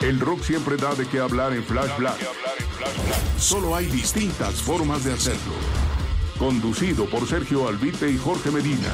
El 0.00 0.20
rock 0.20 0.42
siempre 0.42 0.76
da 0.76 0.94
de 0.94 1.08
qué 1.08 1.18
hablar 1.18 1.52
en 1.52 1.64
Flash 1.64 1.96
Black. 1.96 2.18
Solo 3.38 3.74
hay 3.74 3.86
distintas 3.86 4.62
formas 4.62 5.04
de 5.04 5.12
hacerlo. 5.12 5.54
Conducido 6.38 7.06
por 7.06 7.26
Sergio 7.26 7.68
Albite 7.68 8.10
y 8.10 8.18
Jorge 8.18 8.50
Medina. 8.50 8.92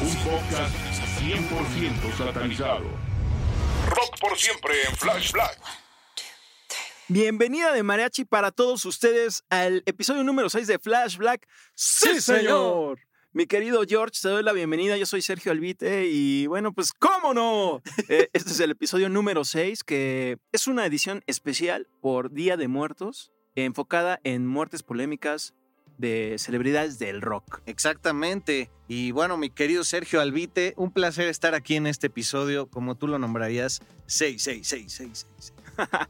Un 0.00 0.14
podcast 0.24 0.74
100% 1.20 2.16
satanizado. 2.16 2.84
Rock 3.88 4.18
por 4.20 4.38
siempre 4.38 4.74
en 4.88 4.96
Flash 4.96 5.32
Black. 5.32 5.58
Bienvenida 7.08 7.72
de 7.72 7.82
Mariachi 7.82 8.24
para 8.24 8.50
todos 8.50 8.84
ustedes 8.84 9.44
al 9.48 9.82
episodio 9.86 10.24
número 10.24 10.50
6 10.50 10.66
de 10.66 10.78
Flash 10.78 11.16
Black. 11.16 11.46
¡Sí, 11.74 12.20
señor! 12.20 12.98
Mi 13.36 13.44
querido 13.44 13.82
George, 13.86 14.18
te 14.22 14.30
doy 14.30 14.42
la 14.42 14.54
bienvenida. 14.54 14.96
Yo 14.96 15.04
soy 15.04 15.20
Sergio 15.20 15.52
Albite 15.52 16.06
y 16.06 16.46
bueno, 16.46 16.72
pues 16.72 16.94
¿cómo 16.94 17.34
no? 17.34 17.82
Eh, 18.08 18.30
este 18.32 18.50
es 18.52 18.60
el 18.60 18.70
episodio 18.70 19.10
número 19.10 19.44
6 19.44 19.84
que 19.84 20.38
es 20.52 20.66
una 20.66 20.86
edición 20.86 21.22
especial 21.26 21.86
por 22.00 22.32
Día 22.32 22.56
de 22.56 22.66
Muertos 22.66 23.32
enfocada 23.54 24.20
en 24.24 24.46
muertes 24.46 24.82
polémicas 24.82 25.52
de 25.98 26.36
celebridades 26.38 26.98
del 26.98 27.20
rock. 27.20 27.60
Exactamente. 27.66 28.70
Y 28.88 29.10
bueno, 29.10 29.36
mi 29.36 29.50
querido 29.50 29.84
Sergio 29.84 30.22
Albite, 30.22 30.72
un 30.78 30.90
placer 30.90 31.28
estar 31.28 31.54
aquí 31.54 31.76
en 31.76 31.86
este 31.86 32.06
episodio, 32.06 32.70
como 32.70 32.94
tú 32.94 33.06
lo 33.06 33.18
nombrarías, 33.18 33.82
66666. 34.06 35.52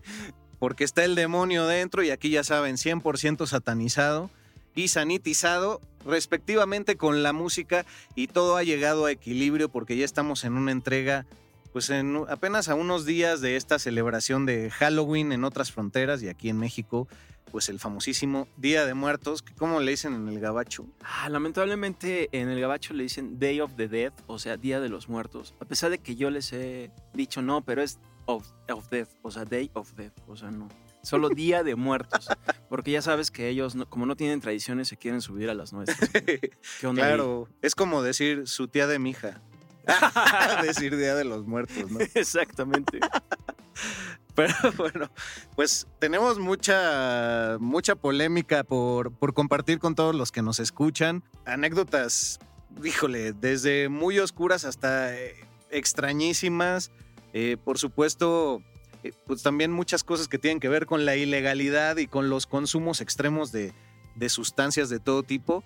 Porque 0.60 0.84
está 0.84 1.04
el 1.04 1.16
demonio 1.16 1.66
dentro 1.66 2.04
y 2.04 2.10
aquí 2.10 2.30
ya 2.30 2.44
saben, 2.44 2.76
100% 2.76 3.48
satanizado 3.48 4.30
y 4.76 4.88
sanitizado 4.88 5.80
respectivamente 6.04 6.96
con 6.96 7.24
la 7.24 7.32
música 7.32 7.84
y 8.14 8.28
todo 8.28 8.56
ha 8.56 8.62
llegado 8.62 9.06
a 9.06 9.10
equilibrio 9.10 9.68
porque 9.68 9.96
ya 9.96 10.04
estamos 10.04 10.44
en 10.44 10.52
una 10.52 10.70
entrega 10.70 11.26
pues 11.72 11.90
en 11.90 12.16
apenas 12.28 12.68
a 12.68 12.74
unos 12.74 13.04
días 13.04 13.40
de 13.40 13.56
esta 13.56 13.78
celebración 13.80 14.46
de 14.46 14.70
Halloween 14.70 15.32
en 15.32 15.42
otras 15.42 15.72
fronteras 15.72 16.22
y 16.22 16.28
aquí 16.28 16.48
en 16.48 16.58
México 16.58 17.08
pues 17.50 17.68
el 17.68 17.78
famosísimo 17.78 18.48
Día 18.56 18.84
de 18.86 18.94
Muertos, 18.94 19.42
que 19.42 19.54
¿cómo 19.54 19.80
le 19.80 19.92
dicen 19.92 20.14
en 20.14 20.28
el 20.28 20.40
gabacho? 20.40 20.86
Ah, 21.02 21.28
lamentablemente 21.28 22.28
en 22.32 22.48
el 22.48 22.60
gabacho 22.60 22.92
le 22.92 23.04
dicen 23.04 23.38
Day 23.38 23.60
of 23.60 23.74
the 23.76 23.88
Dead, 23.88 24.12
o 24.26 24.38
sea, 24.38 24.56
Día 24.56 24.80
de 24.80 24.88
los 24.88 25.08
Muertos. 25.08 25.54
A 25.60 25.64
pesar 25.64 25.90
de 25.90 25.98
que 25.98 26.16
yo 26.16 26.28
les 26.30 26.52
he 26.52 26.90
dicho 27.14 27.42
no, 27.42 27.62
pero 27.62 27.82
es 27.82 27.98
of, 28.26 28.46
of 28.68 28.88
Death, 28.90 29.08
o 29.22 29.30
sea, 29.30 29.44
Day 29.44 29.70
of 29.74 29.92
Death, 29.94 30.12
o 30.26 30.36
sea, 30.36 30.50
no. 30.50 30.68
Solo 31.06 31.28
Día 31.28 31.62
de 31.62 31.76
Muertos. 31.76 32.26
Porque 32.68 32.90
ya 32.90 33.00
sabes 33.00 33.30
que 33.30 33.48
ellos, 33.48 33.76
no- 33.76 33.88
como 33.88 34.06
no 34.06 34.16
tienen 34.16 34.40
tradiciones, 34.40 34.88
se 34.88 34.96
quieren 34.96 35.20
subir 35.20 35.48
a 35.50 35.54
las 35.54 35.72
nuestras. 35.72 36.10
¿Qué 36.80 36.86
onda 36.86 37.04
ahí? 37.04 37.08
Claro, 37.10 37.48
es 37.62 37.76
como 37.76 38.02
decir 38.02 38.48
su 38.48 38.66
tía 38.66 38.88
de 38.88 38.98
mi 38.98 39.10
hija. 39.10 39.40
decir 40.62 40.96
Día 40.96 41.14
de 41.14 41.22
los 41.24 41.46
Muertos, 41.46 41.90
¿no? 41.92 42.00
Exactamente. 42.14 42.98
Pero 44.34 44.52
bueno, 44.76 45.08
pues 45.54 45.86
tenemos 45.98 46.38
mucha, 46.38 47.56
mucha 47.60 47.94
polémica 47.94 48.64
por, 48.64 49.12
por 49.12 49.32
compartir 49.32 49.78
con 49.78 49.94
todos 49.94 50.14
los 50.14 50.32
que 50.32 50.42
nos 50.42 50.58
escuchan. 50.58 51.22
Anécdotas, 51.46 52.38
híjole, 52.84 53.32
desde 53.32 53.88
muy 53.88 54.18
oscuras 54.18 54.64
hasta 54.64 55.16
eh, 55.16 55.36
extrañísimas. 55.70 56.90
Eh, 57.32 57.56
por 57.64 57.78
supuesto, 57.78 58.60
eh, 59.02 59.12
pues 59.26 59.42
también 59.42 59.72
muchas 59.72 60.04
cosas 60.04 60.28
que 60.28 60.38
tienen 60.38 60.60
que 60.60 60.68
ver 60.68 60.86
con 60.86 61.04
la 61.04 61.16
ilegalidad 61.16 61.96
y 61.98 62.06
con 62.06 62.28
los 62.28 62.46
consumos 62.46 63.00
extremos 63.00 63.52
de, 63.52 63.72
de 64.14 64.28
sustancias 64.28 64.88
de 64.88 64.98
todo 65.00 65.22
tipo. 65.22 65.62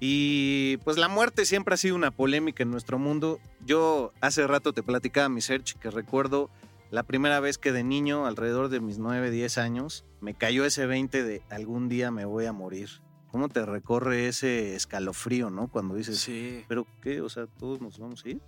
Y 0.00 0.78
pues 0.78 0.98
la 0.98 1.08
muerte 1.08 1.44
siempre 1.44 1.74
ha 1.74 1.76
sido 1.76 1.94
una 1.94 2.10
polémica 2.10 2.62
en 2.64 2.70
nuestro 2.70 2.98
mundo. 2.98 3.38
Yo 3.64 4.12
hace 4.20 4.46
rato 4.46 4.72
te 4.72 4.82
platicaba, 4.82 5.28
mi 5.28 5.40
search, 5.40 5.74
que 5.78 5.90
recuerdo 5.90 6.50
la 6.90 7.04
primera 7.04 7.38
vez 7.40 7.56
que 7.56 7.72
de 7.72 7.84
niño, 7.84 8.26
alrededor 8.26 8.68
de 8.68 8.80
mis 8.80 8.98
9, 8.98 9.30
10 9.30 9.58
años, 9.58 10.04
me 10.20 10.34
cayó 10.34 10.64
ese 10.64 10.86
20 10.86 11.22
de 11.22 11.42
algún 11.50 11.88
día 11.88 12.10
me 12.10 12.24
voy 12.24 12.46
a 12.46 12.52
morir. 12.52 12.88
¿Cómo 13.30 13.48
te 13.48 13.64
recorre 13.64 14.28
ese 14.28 14.74
escalofrío, 14.74 15.48
no? 15.50 15.68
Cuando 15.68 15.94
dices, 15.94 16.18
Sí. 16.18 16.64
¿pero 16.68 16.86
qué? 17.00 17.22
O 17.22 17.28
sea, 17.30 17.46
todos 17.46 17.80
nos 17.80 17.98
vamos 17.98 18.24
a 18.26 18.28
ir. 18.28 18.40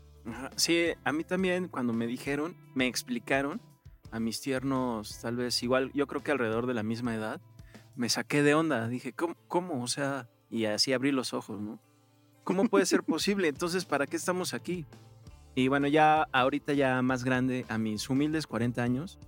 Sí, 0.56 0.88
a 1.04 1.12
mí 1.12 1.22
también 1.24 1.68
cuando 1.68 1.92
me 1.92 2.06
dijeron, 2.06 2.56
me 2.74 2.86
explicaron, 2.86 3.62
a 4.14 4.20
mis 4.20 4.40
tiernos, 4.40 5.18
tal 5.20 5.34
vez 5.34 5.60
igual, 5.64 5.90
yo 5.92 6.06
creo 6.06 6.22
que 6.22 6.30
alrededor 6.30 6.68
de 6.68 6.74
la 6.74 6.84
misma 6.84 7.16
edad, 7.16 7.40
me 7.96 8.08
saqué 8.08 8.44
de 8.44 8.54
onda. 8.54 8.86
Dije, 8.86 9.12
¿cómo? 9.12 9.34
cómo? 9.48 9.82
O 9.82 9.88
sea, 9.88 10.28
y 10.50 10.66
así 10.66 10.92
abrí 10.92 11.10
los 11.10 11.34
ojos, 11.34 11.60
¿no? 11.60 11.80
¿Cómo 12.44 12.68
puede 12.68 12.86
ser 12.86 13.02
posible? 13.04 13.48
Entonces, 13.48 13.84
¿para 13.84 14.06
qué 14.06 14.16
estamos 14.16 14.54
aquí? 14.54 14.86
Y 15.56 15.66
bueno, 15.66 15.88
ya 15.88 16.28
ahorita 16.32 16.74
ya 16.74 17.02
más 17.02 17.24
grande, 17.24 17.66
a 17.68 17.76
mis 17.76 18.08
humildes 18.08 18.46
40 18.46 18.84
años, 18.84 19.18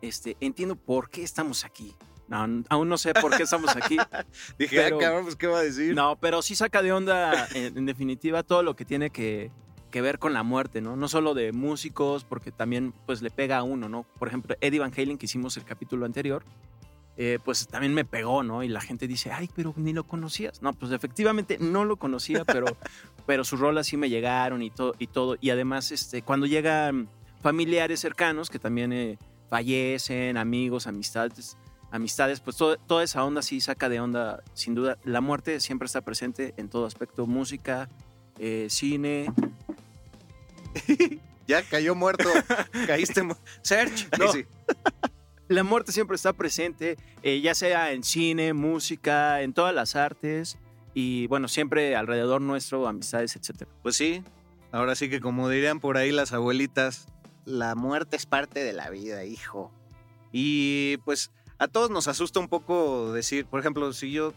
este, 0.00 0.36
entiendo 0.38 0.76
por 0.76 1.10
qué 1.10 1.24
estamos 1.24 1.64
aquí. 1.64 1.96
No, 2.28 2.46
aún 2.68 2.88
no 2.88 2.98
sé 2.98 3.14
por 3.14 3.36
qué 3.36 3.42
estamos 3.42 3.74
aquí. 3.74 3.96
Dije, 4.60 4.76
Pero- 4.76 4.98
ah, 4.98 5.00
cabrón, 5.00 5.24
pues, 5.24 5.34
¿qué 5.34 5.48
va 5.48 5.58
a 5.58 5.62
decir? 5.62 5.92
No, 5.92 6.16
pero 6.20 6.40
sí 6.40 6.54
saca 6.54 6.82
de 6.82 6.92
onda, 6.92 7.48
en, 7.52 7.78
en 7.78 7.86
definitiva, 7.86 8.44
todo 8.44 8.62
lo 8.62 8.76
que 8.76 8.84
tiene 8.84 9.10
que, 9.10 9.50
que 9.90 10.00
ver 10.02 10.18
con 10.18 10.32
la 10.34 10.42
muerte, 10.42 10.80
¿no? 10.80 10.96
No 10.96 11.08
solo 11.08 11.34
de 11.34 11.52
músicos, 11.52 12.24
porque 12.24 12.52
también 12.52 12.92
pues 13.06 13.22
le 13.22 13.30
pega 13.30 13.58
a 13.58 13.62
uno, 13.62 13.88
¿no? 13.88 14.04
Por 14.18 14.28
ejemplo, 14.28 14.56
Eddie 14.60 14.80
Van 14.80 14.92
Halen, 14.96 15.18
que 15.18 15.26
hicimos 15.26 15.56
el 15.56 15.64
capítulo 15.64 16.04
anterior, 16.06 16.44
eh, 17.16 17.38
pues 17.44 17.66
también 17.68 17.94
me 17.94 18.04
pegó, 18.04 18.42
¿no? 18.42 18.62
Y 18.62 18.68
la 18.68 18.80
gente 18.82 19.06
dice, 19.08 19.32
ay, 19.32 19.48
pero 19.54 19.72
ni 19.76 19.92
lo 19.94 20.04
conocías. 20.04 20.60
No, 20.60 20.72
pues 20.74 20.92
efectivamente 20.92 21.56
no 21.58 21.84
lo 21.84 21.96
conocía, 21.96 22.44
pero, 22.44 22.66
pero 23.26 23.42
sus 23.44 23.58
rolas 23.58 23.86
sí 23.86 23.96
me 23.96 24.10
llegaron 24.10 24.62
y 24.62 24.70
todo. 24.70 24.94
Y, 24.98 25.06
todo. 25.06 25.36
y 25.40 25.50
además, 25.50 25.92
este, 25.92 26.20
cuando 26.22 26.46
llegan 26.46 27.08
familiares 27.40 28.00
cercanos 28.00 28.50
que 28.50 28.58
también 28.58 28.92
eh, 28.92 29.18
fallecen, 29.48 30.36
amigos, 30.36 30.86
amistades, 30.86 31.56
amistades, 31.90 32.40
pues 32.40 32.56
todo- 32.56 32.76
toda 32.76 33.02
esa 33.04 33.24
onda 33.24 33.40
sí 33.40 33.60
saca 33.62 33.88
de 33.88 34.00
onda, 34.00 34.42
sin 34.52 34.74
duda. 34.74 34.98
La 35.04 35.20
muerte 35.22 35.60
siempre 35.60 35.86
está 35.86 36.02
presente 36.02 36.52
en 36.58 36.68
todo 36.68 36.84
aspecto, 36.84 37.26
música, 37.26 37.88
eh, 38.38 38.66
cine. 38.68 39.32
Ya 41.48 41.62
cayó 41.62 41.94
muerto. 41.94 42.28
Caíste 42.88 43.22
mu- 43.22 43.36
Search. 43.62 44.08
No. 44.18 44.32
Sí. 44.32 44.44
La 45.46 45.62
muerte 45.62 45.92
siempre 45.92 46.16
está 46.16 46.32
presente, 46.32 46.96
eh, 47.22 47.40
ya 47.40 47.54
sea 47.54 47.92
en 47.92 48.02
cine, 48.02 48.52
música, 48.52 49.42
en 49.42 49.52
todas 49.52 49.72
las 49.72 49.94
artes 49.94 50.58
y 50.92 51.28
bueno, 51.28 51.46
siempre 51.46 51.94
alrededor 51.94 52.40
nuestro, 52.40 52.88
amistades, 52.88 53.36
etcétera. 53.36 53.70
Pues 53.82 53.94
sí. 53.94 54.24
Ahora 54.72 54.96
sí 54.96 55.08
que 55.08 55.20
como 55.20 55.48
dirían 55.48 55.78
por 55.78 55.98
ahí 55.98 56.10
las 56.10 56.32
abuelitas, 56.32 57.06
la 57.44 57.76
muerte 57.76 58.16
es 58.16 58.26
parte 58.26 58.64
de 58.64 58.72
la 58.72 58.90
vida, 58.90 59.24
hijo. 59.24 59.70
Y 60.32 60.96
pues 61.04 61.30
a 61.58 61.68
todos 61.68 61.90
nos 61.90 62.08
asusta 62.08 62.40
un 62.40 62.48
poco 62.48 63.12
decir, 63.12 63.46
por 63.46 63.60
ejemplo, 63.60 63.92
si 63.92 64.10
yo 64.10 64.34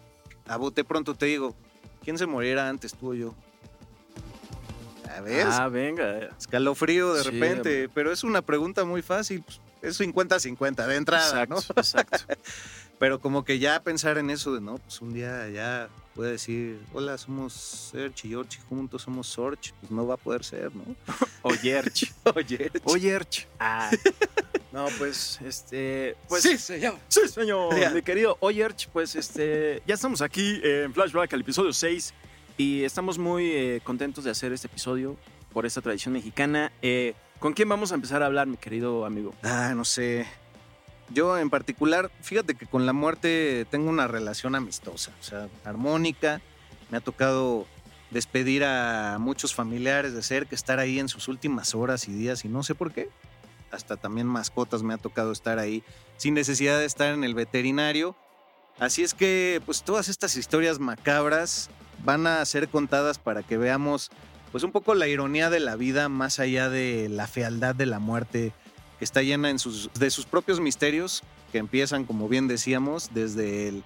a 0.47 0.57
bote 0.57 0.83
pronto 0.83 1.15
te 1.15 1.25
digo, 1.25 1.55
¿quién 2.03 2.19
se 2.19 2.27
moriera 2.27 2.69
antes, 2.69 2.93
tú 2.93 3.11
o 3.11 3.13
yo? 3.15 3.33
A 5.15 5.21
ver, 5.21 5.47
Ah, 5.49 5.67
venga. 5.69 6.29
escalofrío 6.37 7.13
de 7.13 7.23
Sí, 7.23 7.29
repente, 7.31 7.57
hombre. 7.83 7.89
pero 7.93 8.11
es 8.11 8.23
una 8.23 8.41
pregunta 8.41 8.85
muy 8.85 9.01
fácil. 9.01 9.43
pues, 9.43 9.59
es 9.81 9.97
50-50 9.99 10.85
de 10.87 10.95
entrada, 10.97 11.43
Exacto, 11.43 11.55
¿no? 11.55 11.81
exacto. 11.81 12.17
Pero 12.99 13.21
como 13.21 13.45
que 13.45 13.59
ya 13.59 13.81
pensar 13.81 14.17
en 14.17 14.29
eso 14.29 14.53
de, 14.53 14.59
no, 14.59 14.77
pues 14.77 14.99
un 14.99 15.13
día 15.13 15.47
ya 15.47 15.87
puede 16.15 16.31
decir, 16.33 16.81
hola, 16.91 17.17
somos 17.17 17.53
Serge 17.53 18.27
y 18.27 18.31
George, 18.31 18.59
juntos 18.67 19.03
somos 19.03 19.25
Sorge, 19.27 19.71
pues 19.79 19.89
no 19.89 20.05
va 20.05 20.15
a 20.15 20.17
poder 20.17 20.43
ser, 20.43 20.75
¿no? 20.75 20.83
O 21.43 21.53
Yerch. 21.55 22.13
O 22.83 22.97
Yerch. 22.97 23.47
Ah. 23.57 23.89
No, 24.73 24.87
pues, 24.97 25.39
este. 25.45 26.17
Pues, 26.27 26.43
sí, 26.43 26.57
señor. 26.57 26.95
Sí, 27.07 27.21
señor. 27.29 27.73
Mi 27.93 28.01
querido 28.01 28.35
Oyerch, 28.41 28.89
pues 28.89 29.15
este, 29.15 29.81
ya 29.87 29.95
estamos 29.95 30.21
aquí 30.21 30.59
en 30.61 30.93
Flashback 30.93 31.33
al 31.33 31.39
episodio 31.39 31.71
6 31.71 32.13
y 32.59 32.83
estamos 32.83 33.17
muy 33.17 33.51
eh, 33.51 33.81
contentos 33.85 34.25
de 34.25 34.31
hacer 34.31 34.51
este 34.51 34.67
episodio 34.67 35.15
por 35.53 35.65
esta 35.65 35.79
tradición 35.79 36.13
mexicana. 36.13 36.73
Eh, 36.81 37.13
¿Con 37.39 37.53
quién 37.53 37.69
vamos 37.69 37.93
a 37.93 37.95
empezar 37.95 38.21
a 38.21 38.25
hablar, 38.25 38.47
mi 38.47 38.57
querido 38.57 39.05
amigo? 39.05 39.33
Ah, 39.43 39.71
no 39.73 39.85
sé. 39.85 40.27
Yo 41.09 41.37
en 41.37 41.49
particular, 41.49 42.11
fíjate 42.21 42.55
que 42.55 42.65
con 42.65 42.85
la 42.85 42.91
muerte 42.91 43.65
tengo 43.71 43.89
una 43.89 44.09
relación 44.09 44.55
amistosa, 44.55 45.13
o 45.21 45.23
sea, 45.23 45.47
armónica. 45.63 46.41
Me 46.91 46.97
ha 46.97 46.99
tocado 46.99 47.65
despedir 48.11 48.65
a 48.65 49.19
muchos 49.21 49.55
familiares 49.55 50.13
de 50.13 50.21
cerca, 50.21 50.53
estar 50.53 50.79
ahí 50.79 50.99
en 50.99 51.07
sus 51.07 51.29
últimas 51.29 51.73
horas 51.73 52.09
y 52.09 52.11
días 52.11 52.43
y 52.43 52.49
no 52.49 52.63
sé 52.63 52.75
por 52.75 52.91
qué. 52.91 53.07
Hasta 53.71 53.95
también 53.95 54.27
mascotas 54.27 54.83
me 54.83 54.93
ha 54.93 54.97
tocado 54.97 55.31
estar 55.31 55.59
ahí 55.59 55.81
sin 56.17 56.33
necesidad 56.33 56.77
de 56.77 56.85
estar 56.85 57.13
en 57.13 57.23
el 57.23 57.35
veterinario. 57.35 58.17
Así 58.79 59.01
es 59.01 59.13
que, 59.13 59.61
pues 59.65 59.83
todas 59.83 60.09
estas 60.09 60.35
historias 60.35 60.79
macabras 60.79 61.69
van 62.03 62.27
a 62.27 62.43
ser 62.45 62.69
contadas 62.69 63.19
para 63.19 63.43
que 63.43 63.57
veamos, 63.57 64.09
pues 64.51 64.63
un 64.63 64.71
poco 64.71 64.95
la 64.95 65.07
ironía 65.07 65.49
de 65.49 65.59
la 65.59 65.75
vida 65.75 66.09
más 66.09 66.39
allá 66.39 66.69
de 66.69 67.09
la 67.09 67.27
fealdad 67.27 67.75
de 67.75 67.85
la 67.85 67.99
muerte 67.99 68.53
que 68.97 69.05
está 69.05 69.21
llena 69.21 69.49
en 69.49 69.59
sus, 69.59 69.89
de 69.93 70.11
sus 70.11 70.25
propios 70.25 70.59
misterios, 70.59 71.23
que 71.51 71.57
empiezan, 71.57 72.05
como 72.05 72.27
bien 72.27 72.47
decíamos, 72.47 73.09
desde 73.13 73.69
el 73.69 73.83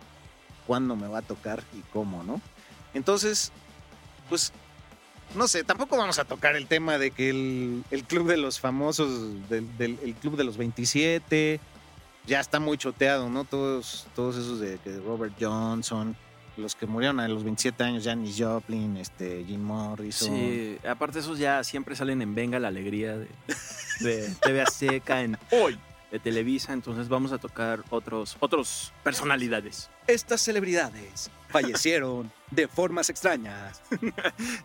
cuándo 0.66 0.96
me 0.96 1.08
va 1.08 1.20
a 1.20 1.22
tocar 1.22 1.64
y 1.74 1.82
cómo, 1.92 2.24
¿no? 2.24 2.42
Entonces, 2.94 3.52
pues, 4.30 4.52
no 5.36 5.48
sé, 5.48 5.64
tampoco 5.64 5.98
vamos 5.98 6.20
a 6.20 6.26
tocar 6.26 6.56
el 6.56 6.68
tema 6.68 6.98
de 6.98 7.12
que 7.12 7.30
el, 7.30 7.84
el 7.92 8.04
club 8.04 8.28
de 8.28 8.38
los 8.38 8.60
famosos, 8.60 9.50
del, 9.50 9.68
el 9.80 10.16
club 10.16 10.36
de 10.36 10.44
los 10.44 10.58
27, 10.58 11.60
ya 12.26 12.40
está 12.40 12.60
muy 12.60 12.78
choteado, 12.78 13.30
¿no? 13.30 13.44
Todos, 13.44 14.08
todos 14.16 14.36
esos 14.36 14.60
de, 14.60 14.78
que 14.80 14.98
Robert 15.00 15.34
Johnson, 15.40 16.16
los 16.58 16.76
que 16.76 16.86
murieron 16.86 17.20
a 17.20 17.28
los 17.28 17.44
27 17.44 17.84
años, 17.84 18.04
Janis 18.04 18.36
Joplin, 18.38 18.98
este, 18.98 19.44
Jim 19.46 19.62
Morrison. 19.62 20.30
Sí, 20.30 20.78
aparte 20.88 21.20
esos 21.20 21.40
ya 21.40 21.64
siempre 21.64 21.96
salen 21.96 22.22
en 22.22 22.36
Venga 22.36 22.60
la 22.60 22.68
Alegría 22.68 23.18
de, 23.18 23.28
de 24.00 24.30
TV 24.42 24.62
Azteca, 24.62 25.22
en 25.22 25.38
Hoy 25.52 25.78
de 26.14 26.20
Televisa, 26.20 26.74
entonces 26.74 27.10
vamos 27.10 27.32
a 27.32 27.40
tocar 27.40 27.84
otros, 27.90 28.38
otros 28.40 28.94
personalidades. 29.04 29.90
Estas 30.06 30.42
celebridades 30.42 31.32
fallecieron 31.50 32.32
de 32.52 32.68
formas 32.68 33.10
extrañas. 33.10 33.82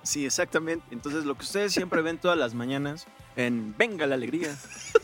Sí, 0.03 0.27
exactamente. 0.27 0.85
Entonces, 0.91 1.25
lo 1.25 1.35
que 1.37 1.45
ustedes 1.45 1.73
siempre 1.73 2.03
ven 2.03 2.19
todas 2.19 2.37
las 2.39 2.55
mañanas 2.55 3.07
en 3.37 3.75
Venga 3.77 4.07
la 4.07 4.15
Alegría, 4.15 4.57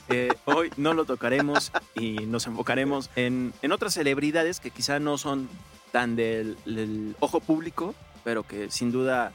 eh, 0.09 0.29
hoy 0.45 0.71
no 0.77 0.93
lo 0.93 1.05
tocaremos 1.05 1.73
y 1.95 2.27
nos 2.27 2.47
enfocaremos 2.47 3.11
en, 3.17 3.53
en 3.63 3.73
otras 3.73 3.95
celebridades 3.95 4.61
que 4.61 4.71
quizá 4.71 4.99
no 4.99 5.17
son 5.19 5.49
tan 5.95 6.17
del, 6.17 6.57
del 6.65 7.15
ojo 7.21 7.39
público, 7.39 7.95
pero 8.25 8.43
que 8.43 8.69
sin 8.69 8.91
duda 8.91 9.33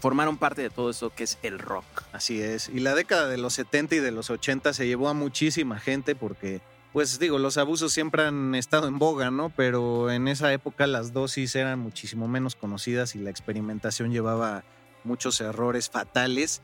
formaron 0.00 0.36
parte 0.36 0.60
de 0.60 0.68
todo 0.68 0.90
eso 0.90 1.08
que 1.08 1.24
es 1.24 1.38
el 1.42 1.58
rock. 1.58 1.86
Así 2.12 2.42
es. 2.42 2.68
Y 2.68 2.80
la 2.80 2.94
década 2.94 3.26
de 3.26 3.38
los 3.38 3.54
70 3.54 3.94
y 3.94 3.98
de 4.00 4.10
los 4.10 4.28
80 4.28 4.74
se 4.74 4.86
llevó 4.86 5.08
a 5.08 5.14
muchísima 5.14 5.78
gente 5.78 6.14
porque, 6.14 6.60
pues 6.92 7.18
digo, 7.18 7.38
los 7.38 7.56
abusos 7.56 7.94
siempre 7.94 8.22
han 8.22 8.54
estado 8.54 8.86
en 8.86 8.98
boga, 8.98 9.30
¿no? 9.30 9.48
Pero 9.48 10.10
en 10.10 10.28
esa 10.28 10.52
época 10.52 10.86
las 10.86 11.14
dosis 11.14 11.54
eran 11.56 11.78
muchísimo 11.78 12.28
menos 12.28 12.54
conocidas 12.54 13.14
y 13.14 13.20
la 13.20 13.30
experimentación 13.30 14.12
llevaba 14.12 14.62
muchos 15.04 15.40
errores 15.40 15.88
fatales, 15.88 16.60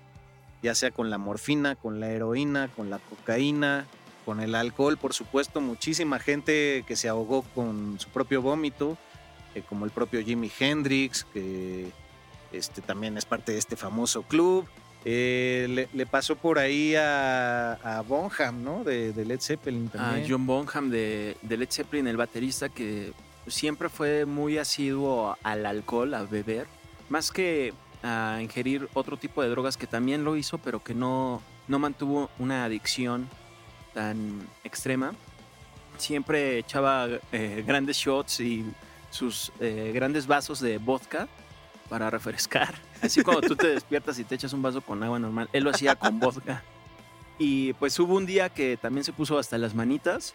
ya 0.63 0.75
sea 0.75 0.91
con 0.91 1.09
la 1.09 1.17
morfina, 1.17 1.77
con 1.77 1.99
la 1.99 2.11
heroína, 2.11 2.69
con 2.77 2.91
la 2.91 2.99
cocaína, 2.99 3.87
con 4.27 4.41
el 4.41 4.55
alcohol, 4.55 4.99
por 4.99 5.15
supuesto, 5.15 5.63
muchísima 5.63 6.19
gente 6.19 6.85
que 6.87 6.95
se 6.95 7.09
ahogó 7.09 7.41
con 7.55 7.99
su 7.99 8.11
propio 8.11 8.43
vómito, 8.43 8.99
eh, 9.55 9.62
como 9.69 9.85
el 9.85 9.91
propio 9.91 10.23
Jimi 10.23 10.50
Hendrix, 10.58 11.25
que 11.32 11.91
este, 12.52 12.82
también 12.82 13.17
es 13.17 13.25
parte 13.25 13.52
de 13.52 13.58
este 13.58 13.76
famoso 13.76 14.23
club. 14.23 14.67
Eh, 15.05 15.67
le, 15.70 15.88
le 15.94 16.06
pasó 16.06 16.37
por 16.37 16.58
ahí 16.58 16.94
a, 16.94 17.73
a 17.73 18.02
Bonham, 18.02 18.62
¿no? 18.62 18.85
De, 18.85 19.12
de 19.12 19.25
Led 19.25 19.41
Zeppelin 19.41 19.88
A 19.88 19.93
también. 19.93 20.25
Ah, 20.25 20.29
John 20.29 20.47
Bonham 20.47 20.91
de, 20.91 21.37
de 21.41 21.56
Led 21.56 21.70
Zeppelin, 21.70 22.06
el 22.06 22.19
baterista 22.19 22.69
que 22.69 23.12
siempre 23.47 23.88
fue 23.88 24.26
muy 24.26 24.58
asiduo 24.58 25.38
al 25.43 25.64
alcohol, 25.64 26.12
a 26.12 26.25
beber, 26.25 26.67
más 27.08 27.31
que 27.31 27.73
a 28.03 28.38
ingerir 28.43 28.88
otro 28.93 29.17
tipo 29.17 29.43
de 29.43 29.49
drogas 29.49 29.76
que 29.76 29.87
también 29.87 30.23
lo 30.23 30.37
hizo, 30.37 30.58
pero 30.58 30.82
que 30.82 30.94
no, 30.94 31.43
no 31.67 31.79
mantuvo 31.79 32.31
una 32.38 32.64
adicción 32.64 33.29
tan 33.94 34.46
extrema. 34.64 35.14
Siempre 35.96 36.58
echaba 36.58 37.08
eh, 37.32 37.64
grandes 37.67 37.96
shots 37.96 38.41
y 38.41 38.64
sus 39.11 39.53
eh, 39.61 39.91
grandes 39.95 40.27
vasos 40.27 40.61
de 40.61 40.79
vodka 40.79 41.29
para 41.89 42.09
refrescar. 42.11 42.75
Así 43.03 43.23
cuando 43.23 43.43
tú 43.49 43.57
te 43.57 43.69
despiertas 43.69 44.19
y 44.19 44.25
te 44.25 44.35
echas 44.37 44.53
un 44.53 44.62
vaso 44.62 44.81
con 44.81 45.03
agua 45.03 45.19
normal, 45.19 45.49
él 45.53 45.65
lo 45.65 45.71
hacía 45.71 45.97
con 45.97 46.19
vodka. 46.21 46.62
Y 47.39 47.73
pues 47.75 47.99
hubo 47.99 48.15
un 48.15 48.27
día 48.27 48.49
que 48.51 48.77
también 48.77 49.03
se 49.05 49.12
puso 49.12 49.39
hasta 49.39 49.57
las 49.59 49.75
manitas 49.75 50.35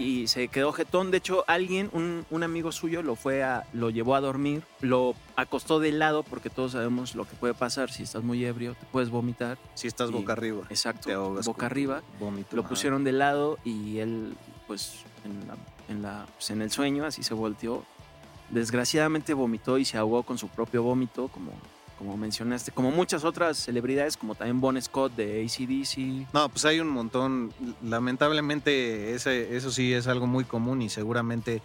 y 0.00 0.26
se 0.26 0.48
quedó 0.48 0.72
jetón. 0.72 1.10
De 1.12 1.18
hecho, 1.18 1.44
alguien, 1.46 1.90
un, 1.92 2.26
un 2.30 2.42
amigo 2.42 2.72
suyo, 2.72 3.02
lo 3.02 3.14
fue 3.14 3.42
a, 3.44 3.66
lo 3.72 3.90
llevó 3.90 4.16
a 4.16 4.20
dormir, 4.20 4.62
lo 4.80 5.14
acostó 5.36 5.78
de 5.78 5.92
lado 5.92 6.24
porque 6.24 6.50
todos 6.50 6.72
sabemos 6.72 7.14
lo 7.14 7.24
que 7.24 7.36
puede 7.36 7.54
pasar 7.54 7.90
si 7.92 8.02
estás 8.02 8.22
muy 8.24 8.44
ebrio, 8.44 8.74
te 8.74 8.84
puedes 8.86 9.10
vomitar. 9.10 9.58
Si 9.74 9.86
estás 9.86 10.10
Y- 10.10 10.12
boca 10.12 10.32
arriba. 10.32 10.62
Exacto, 10.70 11.08
Te 11.08 11.12
ahogas 11.14 11.46
boca 11.46 11.66
arriba. 11.66 12.02
Vómito. 12.18 12.54
Lo 12.56 12.64
pusieron 12.68 13.04
de 13.04 13.12
lado 13.12 13.58
y 13.64 13.98
él, 13.98 14.36
pues, 14.66 15.04
en, 15.24 15.46
la- 15.46 15.56
en 15.88 16.02
la, 16.02 16.26
pues, 16.34 16.50
en 16.50 16.62
el 16.62 16.70
sueño, 16.70 17.04
así 17.04 17.22
se 17.22 17.34
volteó. 17.34 17.84
Desgraciadamente 18.50 19.34
vomitó 19.34 19.78
y 19.78 19.84
se 19.84 19.98
ahogó 19.98 20.22
con 20.22 20.38
su 20.38 20.48
propio 20.48 20.82
vómito, 20.82 21.28
como, 21.28 21.52
como 21.98 22.16
mencionaste, 22.16 22.72
como 22.72 22.90
muchas 22.90 23.24
otras 23.24 23.58
celebridades, 23.58 24.16
como 24.16 24.34
también 24.34 24.60
Bon 24.60 24.80
Scott 24.80 25.14
de 25.16 25.44
ACDC. 25.44 26.32
No, 26.32 26.48
pues 26.48 26.64
hay 26.64 26.80
un 26.80 26.88
montón. 26.88 27.52
Lamentablemente 27.82 29.14
ese, 29.14 29.56
eso 29.56 29.70
sí 29.70 29.92
es 29.92 30.06
algo 30.06 30.26
muy 30.26 30.44
común 30.44 30.80
y 30.80 30.88
seguramente 30.88 31.60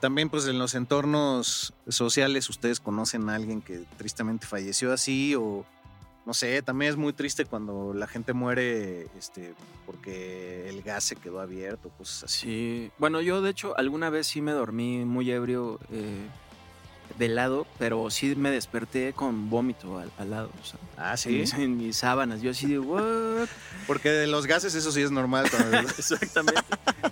también 0.00 0.28
pues 0.28 0.48
en 0.48 0.58
los 0.58 0.74
entornos 0.74 1.74
sociales 1.86 2.50
ustedes 2.50 2.80
conocen 2.80 3.28
a 3.28 3.36
alguien 3.36 3.62
que 3.62 3.84
tristemente 3.96 4.48
falleció 4.48 4.92
así 4.92 5.36
o 5.36 5.64
no 6.24 6.34
sé, 6.34 6.62
también 6.62 6.90
es 6.90 6.96
muy 6.96 7.12
triste 7.12 7.44
cuando 7.44 7.92
la 7.94 8.06
gente 8.06 8.32
muere 8.32 9.08
este, 9.18 9.54
porque 9.86 10.68
el 10.68 10.82
gas 10.82 11.04
se 11.04 11.16
quedó 11.16 11.40
abierto, 11.40 11.90
cosas 11.98 12.24
así. 12.24 12.38
Sí, 12.40 12.90
bueno, 12.98 13.20
yo 13.20 13.42
de 13.42 13.50
hecho 13.50 13.76
alguna 13.76 14.08
vez 14.10 14.26
sí 14.28 14.40
me 14.40 14.52
dormí 14.52 15.04
muy 15.04 15.30
ebrio 15.30 15.80
eh, 15.90 16.26
de 17.18 17.28
lado, 17.28 17.66
pero 17.78 18.08
sí 18.10 18.34
me 18.36 18.50
desperté 18.50 19.12
con 19.12 19.50
vómito 19.50 19.98
al, 19.98 20.10
al 20.18 20.30
lado, 20.30 20.50
o 20.62 20.64
sea, 20.64 20.78
Ah, 20.96 21.16
en, 21.24 21.38
mis, 21.40 21.52
en 21.54 21.76
mis 21.76 21.96
sábanas. 21.96 22.40
Yo 22.42 22.52
así 22.52 22.66
de, 22.66 22.78
¿what? 22.78 23.48
Porque 23.88 24.10
de 24.10 24.26
los 24.28 24.46
gases 24.46 24.74
eso 24.74 24.92
sí 24.92 25.02
es 25.02 25.10
normal 25.10 25.46
Exactamente. 25.98 26.62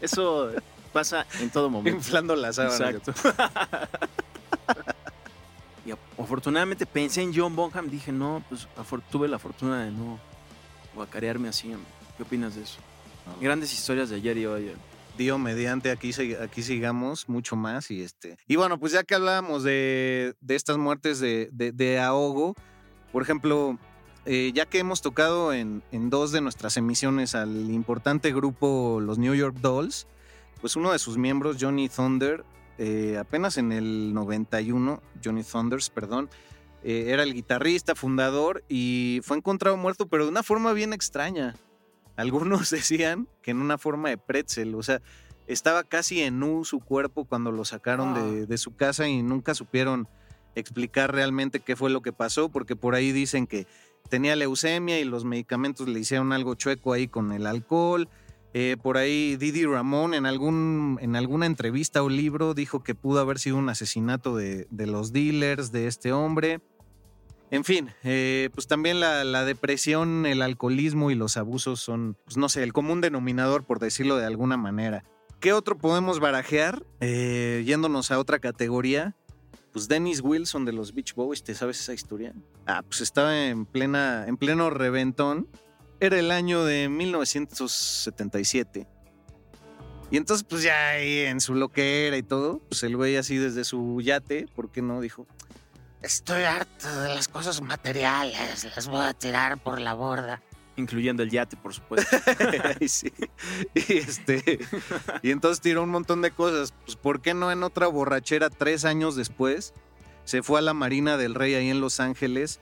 Eso 0.01 0.53
pasa 0.93 1.27
en 1.41 1.51
todo 1.51 1.69
momento. 1.69 1.97
inflando 1.99 2.37
la 2.37 2.53
sábana. 2.53 2.91
Exacto. 2.91 3.13
y 5.87 5.93
afortunadamente 6.21 6.85
pensé 6.87 7.23
en 7.23 7.33
John 7.35 7.57
Bonham, 7.57 7.89
dije, 7.89 8.13
no, 8.13 8.43
pues 8.49 8.69
tuve 9.11 9.29
la 9.29 9.39
fortuna 9.39 9.85
de 9.85 9.91
no 9.91 10.19
guacarearme 10.95 11.49
así. 11.49 11.75
¿Qué 12.17 12.23
opinas 12.23 12.55
de 12.55 12.63
eso? 12.63 12.79
No. 13.27 13.41
Grandes 13.41 13.73
historias 13.73 14.11
de 14.11 14.17
ayer 14.17 14.37
y 14.39 14.47
hoy. 14.47 14.73
Dio 15.19 15.39
mediante 15.39 15.91
aquí, 15.91 16.13
aquí 16.43 16.63
sigamos 16.63 17.29
mucho 17.29 17.55
más 17.57 17.91
y 17.91 18.01
este 18.01 18.39
y 18.47 18.57
bueno 18.57 18.79
pues 18.79 18.93
ya 18.93 19.03
que 19.03 19.15
hablábamos 19.17 19.63
de, 19.65 20.35
de 20.41 20.55
estas 20.55 20.79
muertes 20.79 21.19
de, 21.21 21.51
de- 21.53 21.73
de 21.73 21.99
ahogo 21.99 22.55
por 23.13 23.23
ejemplo 23.23 23.77
eh, 24.25 24.53
ya 24.55 24.65
que 24.67 24.79
hemos 24.79 25.03
tocado 25.03 25.53
en, 25.53 25.83
en 25.93 26.09
dos 26.09 26.33
de 26.33 26.41
nuestras 26.41 26.77
emisiones 26.79 27.35
al 27.35 27.71
importante 27.71 28.33
grupo 28.33 28.99
los 29.03 29.19
New 29.19 29.35
York 29.35 29.57
Dolls 29.61 30.07
pues 30.63 30.77
uno 30.77 30.93
de 30.93 30.99
sus 30.99 31.19
miembros 31.19 31.57
Johnny 31.61 31.89
Thunder 31.91 32.45
eh, 32.83 33.17
apenas 33.19 33.59
en 33.59 33.71
el 33.71 34.13
91 34.13 35.01
Johnny 35.25 35.45
Thunders 35.45 35.91
perdón 35.91 36.29
eh, 36.83 37.07
era 37.09 37.23
el 37.23 37.35
guitarrista 37.35 37.95
fundador 37.95 38.65
y 38.69 39.21
fue 39.23 39.37
encontrado 39.37 39.77
muerto 39.77 40.09
pero 40.09 40.25
de 40.25 40.31
una 40.31 40.43
forma 40.43 40.73
bien 40.73 40.93
extraña 40.93 41.55
algunos 42.21 42.71
decían 42.71 43.29
que 43.43 43.51
en 43.51 43.61
una 43.61 43.79
forma 43.79 44.11
de 44.11 44.19
pretzel, 44.19 44.75
o 44.75 44.83
sea, 44.83 45.01
estaba 45.47 45.83
casi 45.85 46.23
en 46.23 46.39
nu 46.39 46.65
su 46.65 46.81
cuerpo 46.81 47.25
cuando 47.25 47.51
lo 47.51 47.65
sacaron 47.65 48.15
de, 48.15 48.47
de 48.47 48.59
su 48.59 48.77
casa 48.77 49.09
y 49.09 49.23
nunca 49.23 49.55
supieron 49.55 50.07
explicar 50.55 51.13
realmente 51.13 51.61
qué 51.61 51.77
fue 51.77 51.91
lo 51.91 52.03
que 52.03 52.13
pasó, 52.13 52.49
porque 52.51 52.77
por 52.77 52.95
ahí 52.95 53.13
dicen 53.13 53.47
que 53.47 53.67
tenía 54.09 54.37
leucemia 54.37 55.01
y 55.01 55.05
los 55.05 55.25
medicamentos 55.25 55.89
le 55.89 55.99
hicieron 55.99 56.33
algo 56.33 56.55
chueco 56.55 56.93
ahí 56.93 57.09
con 57.09 57.33
el 57.33 57.47
alcohol. 57.47 58.09
Eh, 58.53 58.77
por 58.83 58.97
ahí 58.97 59.37
Didi 59.37 59.65
Ramón 59.65 60.13
en, 60.13 60.27
algún, 60.27 60.99
en 61.01 61.15
alguna 61.15 61.47
entrevista 61.47 62.03
o 62.03 62.09
libro 62.09 62.53
dijo 62.53 62.83
que 62.83 62.97
pudo 62.97 63.21
haber 63.21 63.39
sido 63.39 63.57
un 63.57 63.69
asesinato 63.69 64.37
de, 64.37 64.67
de 64.71 64.87
los 64.87 65.13
dealers 65.13 65.71
de 65.71 65.87
este 65.87 66.13
hombre. 66.13 66.61
En 67.53 67.65
fin, 67.65 67.91
eh, 68.05 68.49
pues 68.55 68.67
también 68.69 69.01
la, 69.01 69.25
la, 69.25 69.45
depresión, 69.45 70.25
el 70.25 70.41
alcoholismo 70.41 71.11
y 71.11 71.17
los 71.17 71.37
abusos 71.37 71.81
son, 71.81 72.17
pues 72.25 72.37
no 72.37 72.49
sé, 72.49 72.63
el 72.63 72.73
común 72.73 73.01
denominador, 73.01 73.65
por 73.65 73.81
decirlo 73.81 74.17
de 74.17 74.27
alguna 74.27 74.57
manera. 74.57 75.05
¿Qué 75.41 75.53
otro 75.53 75.77
podemos 75.77 76.21
barajear? 76.21 76.85
Eh, 77.01 77.65
yéndonos 77.67 78.11
a 78.11 78.19
otra 78.19 78.39
categoría. 78.39 79.17
Pues 79.73 79.89
Dennis 79.89 80.21
Wilson 80.23 80.65
de 80.65 80.73
los 80.73 80.95
Beach 80.95 81.15
Boys, 81.15 81.43
¿te 81.43 81.55
sabes 81.55 81.81
esa 81.81 81.95
historia? 81.95 82.35
Ah, 82.67 82.83
pues 82.83 83.01
estaba 83.01 83.47
en, 83.47 83.67
plena, 83.67 84.27
en 84.27 84.37
pleno 84.37 84.71
reventón. 84.71 85.49
Era 86.01 86.19
el 86.19 86.31
año 86.31 86.65
de 86.65 86.89
1977. 86.89 88.87
Y 90.11 90.17
entonces, 90.17 90.47
pues 90.49 90.63
ya 90.63 90.89
ahí 90.89 91.19
en 91.21 91.41
su 91.41 91.55
loquera 91.55 92.17
y 92.17 92.23
todo, 92.23 92.59
pues 92.69 92.83
el 92.83 92.97
güey 92.97 93.17
así 93.17 93.37
desde 93.37 93.65
su 93.65 94.01
yate, 94.01 94.49
¿por 94.57 94.73
qué 94.73 94.83
no? 94.83 95.01
Dijo, 95.01 95.27
Estoy 96.03 96.45
harto 96.45 96.89
de 97.03 97.15
las 97.15 97.29
cosas 97.29 97.61
materiales, 97.61 98.67
las 98.75 98.89
voy 98.89 99.05
a 99.05 99.13
tirar 99.13 99.63
por 99.63 99.79
la 99.81 99.93
borda. 99.93 100.43
Incluyendo 100.77 101.23
el 101.23 101.31
yate, 101.31 101.59
por 101.59 101.75
supuesto. 101.75 102.17
sí. 102.89 103.13
y, 103.75 103.99
este, 103.99 104.59
y 105.23 105.31
entonces 105.31 105.61
tiró 105.61 105.83
un 105.83 105.91
montón 105.91 106.23
de 106.23 106.31
cosas. 106.31 106.73
Pues, 106.87 106.97
¿por 106.97 107.21
qué 107.21 107.35
no 107.35 107.53
en 107.53 107.63
otra 107.63 107.87
borrachera 107.87 108.49
tres 108.49 108.87
años 108.87 109.15
después? 109.15 109.75
Se 110.25 110.43
fue 110.43 110.61
a 110.61 110.63
la 110.63 110.73
Marina 110.73 111.19
del 111.19 111.35
Rey 111.35 111.55
ahí 111.55 111.69
en 111.69 111.83
Los 111.83 112.01
Ángeles 112.01 112.61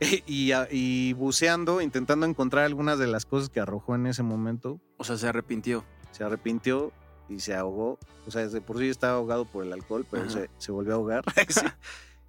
y, 0.26 0.52
y, 0.70 1.12
buceando, 1.14 1.80
intentando 1.80 2.26
encontrar 2.26 2.64
algunas 2.64 2.98
de 2.98 3.06
las 3.06 3.26
cosas 3.26 3.48
que 3.48 3.60
arrojó 3.60 3.94
en 3.94 4.06
ese 4.06 4.22
momento. 4.22 4.80
O 4.96 5.04
sea, 5.04 5.16
se 5.16 5.28
arrepintió. 5.28 5.84
Se 6.12 6.24
arrepintió 6.24 6.92
y 7.28 7.40
se 7.40 7.54
ahogó. 7.54 7.98
O 8.26 8.30
sea, 8.30 8.42
desde 8.42 8.60
por 8.60 8.78
sí 8.78 8.88
estaba 8.88 9.14
ahogado 9.14 9.44
por 9.44 9.64
el 9.64 9.72
alcohol, 9.72 10.06
pero 10.10 10.28
se, 10.30 10.50
se, 10.58 10.72
volvió 10.72 10.92
a 10.92 10.96
ahogar. 10.96 11.24
sí. 11.48 11.60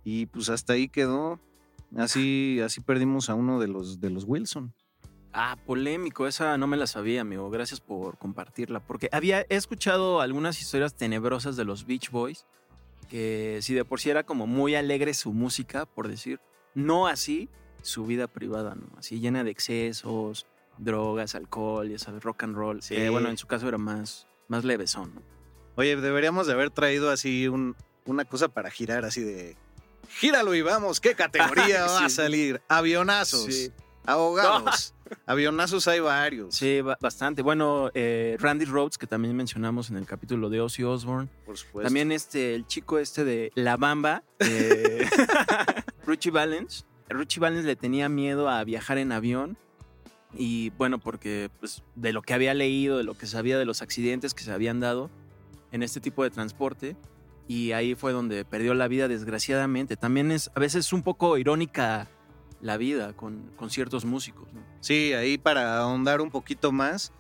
Y 0.04 0.26
pues 0.28 0.50
hasta 0.50 0.74
ahí 0.74 0.88
quedó. 0.88 1.40
Así, 1.96 2.60
así 2.64 2.82
perdimos 2.82 3.30
a 3.30 3.36
uno 3.36 3.60
de 3.60 3.68
los, 3.68 4.00
de 4.00 4.10
los 4.10 4.24
Wilson. 4.24 4.74
Ah, 5.34 5.58
polémico, 5.66 6.26
esa 6.26 6.58
no 6.58 6.68
me 6.68 6.78
la 6.78 6.88
sabía, 6.88 7.22
amigo. 7.22 7.50
Gracias 7.50 7.80
por 7.80 8.18
compartirla. 8.18 8.80
Porque 8.80 9.10
había 9.12 9.42
he 9.42 9.56
escuchado 9.56 10.22
algunas 10.22 10.62
historias 10.62 10.96
tenebrosas 10.96 11.56
de 11.56 11.66
los 11.66 11.86
Beach 11.86 12.10
Boys. 12.10 12.46
Que 13.10 13.60
si 13.62 13.74
de 13.74 13.86
por 13.86 14.00
sí 14.00 14.10
era 14.10 14.24
como 14.24 14.48
muy 14.48 14.76
alegre 14.76 15.14
su 15.14 15.34
música, 15.34 15.86
por 15.86 16.08
decir. 16.08 16.40
No 16.76 17.08
así 17.08 17.50
su 17.82 18.06
vida 18.06 18.28
privada, 18.28 18.76
¿no? 18.76 18.88
Así 18.98 19.20
llena 19.20 19.44
de 19.44 19.52
excesos, 19.52 20.46
drogas, 20.78 21.36
alcohol, 21.36 21.90
ya 21.90 22.00
sabes, 22.00 22.24
rock 22.24 22.44
and 22.44 22.56
roll. 22.56 22.82
Sí. 22.82 22.96
Que, 22.96 23.10
bueno, 23.10 23.30
en 23.30 23.38
su 23.38 23.48
caso 23.48 23.68
era 23.68 23.78
más, 23.78 24.28
más 24.48 24.64
levesón, 24.64 25.16
¿no? 25.16 25.22
Oye, 25.76 25.96
deberíamos 25.96 26.46
de 26.48 26.54
haber 26.54 26.72
traído 26.72 27.10
así 27.10 27.48
un, 27.48 27.76
una 28.06 28.26
cosa 28.26 28.50
para 28.50 28.70
girar 28.70 29.06
así 29.06 29.22
de 29.22 29.56
Gíralo 30.10 30.56
y 30.56 30.62
vamos, 30.62 31.00
¿qué 31.00 31.14
categoría 31.16 31.86
va 31.88 32.06
a 32.06 32.10
salir? 32.10 32.62
Avionazos. 32.68 33.46
Sí. 33.46 33.72
Ahogados. 34.06 34.94
No. 35.10 35.18
Avionazos 35.26 35.88
hay 35.88 36.00
varios. 36.00 36.56
Sí, 36.56 36.82
bastante. 36.82 37.42
Bueno, 37.42 37.92
eh, 37.94 38.38
Randy 38.40 38.66
Rhodes, 38.66 38.98
que 38.98 39.08
también 39.08 39.36
mencionamos 39.36 39.90
en 39.90 39.98
el 39.98 40.06
capítulo 40.06 40.50
de 40.50 40.62
Ozzy 40.62 40.84
Osbourne. 40.84 41.30
Por 41.46 41.58
supuesto. 41.58 41.88
También 41.88 42.12
este, 42.12 42.56
el 42.56 42.66
chico 42.66 42.98
este 42.98 43.24
de 43.24 43.52
La 43.56 43.78
Bamba, 43.78 44.24
eh, 44.40 45.08
Richie 46.06 46.32
Valens. 46.32 46.86
Richie 47.08 47.40
Valens 47.40 47.66
le 47.66 47.76
tenía 47.76 48.10
miedo 48.10 48.50
a 48.50 48.64
viajar 48.64 48.98
en 48.98 49.12
avión. 49.12 49.58
Y 50.34 50.70
bueno, 50.72 51.00
porque 51.00 51.50
pues, 51.60 51.84
de 51.96 52.14
lo 52.14 52.22
que 52.22 52.34
había 52.34 52.54
leído, 52.54 52.98
de 52.98 53.04
lo 53.04 53.18
que 53.18 53.26
sabía 53.26 53.58
de 53.58 53.66
los 53.66 53.82
accidentes 53.82 54.34
que 54.34 54.44
se 54.44 54.52
habían 54.52 54.80
dado 54.80 55.10
en 55.72 55.84
este 55.84 56.00
tipo 56.00 56.24
de 56.24 56.30
transporte, 56.30 56.96
y 57.48 57.72
ahí 57.72 57.96
fue 57.96 58.12
donde 58.12 58.46
perdió 58.46 58.76
la 58.76 58.88
vida 58.88 59.08
desgraciadamente. 59.08 59.98
También 59.98 60.32
es 60.32 60.52
a 60.54 60.60
veces 60.60 60.94
un 60.94 61.02
poco 61.02 61.38
irónica 61.38 62.08
la 62.62 62.78
vida 62.78 63.14
con, 63.14 63.52
con 63.56 63.70
ciertos 63.70 64.06
músicos. 64.06 64.48
Sí, 64.82 65.14
ahí 65.14 65.38
para 65.38 65.80
ahondar 65.80 66.22
un 66.22 66.30
poquito 66.30 66.72
más, 66.72 67.12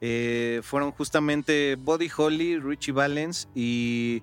eh, 0.00 0.60
fueron 0.62 0.92
justamente 0.92 1.76
Buddy 1.76 2.10
Holly, 2.14 2.58
Richie 2.58 2.92
Valens 2.92 3.48
y 3.54 4.22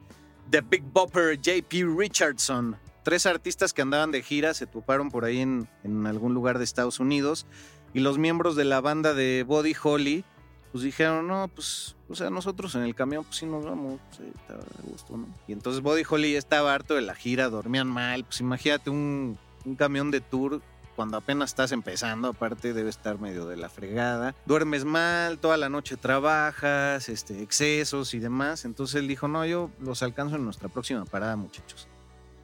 The 0.49 0.61
Big 0.61 0.83
Bopper 0.83 1.39
JP 1.39 1.97
Richardson. 1.97 2.75
Tres 3.07 3.25
artistas 3.25 3.71
que 3.71 3.81
andaban 3.81 4.11
de 4.11 4.21
gira 4.21 4.53
se 4.53 4.67
toparon 4.67 5.11
por 5.11 5.23
ahí 5.23 5.39
en, 5.39 5.65
en 5.85 6.05
algún 6.07 6.33
lugar 6.33 6.57
de 6.57 6.65
Estados 6.65 6.99
Unidos 6.99 7.45
y 7.93 8.01
los 8.01 8.17
miembros 8.17 8.57
de 8.57 8.65
la 8.65 8.81
banda 8.81 9.13
de 9.13 9.45
Buddy 9.47 9.73
Holly 9.81 10.25
pues 10.73 10.83
dijeron, 10.83 11.25
no, 11.25 11.47
pues, 11.47 11.95
o 12.09 12.15
sea, 12.15 12.29
nosotros 12.29 12.75
en 12.75 12.81
el 12.81 12.95
camión, 12.95 13.23
pues 13.23 13.37
sí 13.37 13.45
nos 13.45 13.63
vamos, 13.63 14.01
pues, 14.09 14.17
sí, 14.17 14.23
estaba 14.35 14.59
de 14.59 14.91
gusto, 14.91 15.15
¿no? 15.15 15.27
Y 15.47 15.53
entonces 15.53 15.81
Body 15.81 16.03
Holly 16.05 16.33
ya 16.33 16.37
estaba 16.37 16.73
harto 16.73 16.95
de 16.95 17.01
la 17.01 17.15
gira, 17.15 17.47
dormían 17.47 17.87
mal, 17.87 18.25
pues 18.25 18.41
imagínate 18.41 18.89
un, 18.89 19.39
un 19.63 19.75
camión 19.77 20.11
de 20.11 20.19
tour 20.19 20.61
cuando 20.97 21.15
apenas 21.15 21.51
estás 21.51 21.71
empezando, 21.71 22.27
aparte 22.27 22.73
debe 22.73 22.89
estar 22.89 23.21
medio 23.21 23.45
de 23.47 23.55
la 23.55 23.69
fregada. 23.69 24.35
Duermes 24.45 24.83
mal, 24.83 25.39
toda 25.39 25.55
la 25.55 25.69
noche 25.69 25.95
trabajas, 25.95 27.07
este, 27.07 27.41
excesos 27.41 28.13
y 28.13 28.19
demás. 28.19 28.65
Entonces 28.65 28.99
él 28.99 29.07
dijo, 29.07 29.29
no, 29.29 29.45
yo 29.45 29.71
los 29.79 30.03
alcanzo 30.03 30.35
en 30.35 30.43
nuestra 30.43 30.67
próxima 30.67 31.05
parada, 31.05 31.37
muchachos. 31.37 31.87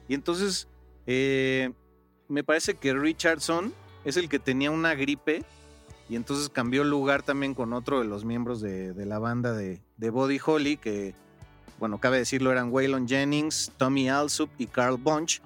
Y 0.08 0.14
entonces, 0.14 0.68
eh, 1.06 1.72
me 2.28 2.44
parece 2.44 2.74
que 2.74 2.94
Richardson 2.94 3.72
es 4.04 4.16
el 4.16 4.28
que 4.28 4.38
tenía 4.38 4.70
una 4.70 4.94
gripe 4.94 5.44
y 6.08 6.16
entonces 6.16 6.48
cambió 6.48 6.84
lugar 6.84 7.22
también 7.22 7.54
con 7.54 7.72
otro 7.72 8.00
de 8.00 8.04
los 8.04 8.24
miembros 8.24 8.60
de, 8.60 8.92
de 8.92 9.06
la 9.06 9.18
banda 9.18 9.52
de, 9.52 9.80
de, 9.96 10.10
Body 10.10 10.38
Holly, 10.44 10.76
que, 10.76 11.14
bueno, 11.78 11.98
cabe 11.98 12.18
decirlo, 12.18 12.52
eran 12.52 12.70
Waylon 12.70 13.08
Jennings, 13.08 13.72
Tommy 13.78 14.10
Alsup 14.10 14.50
y 14.58 14.66
Carl 14.66 14.98
Bunch. 14.98 15.40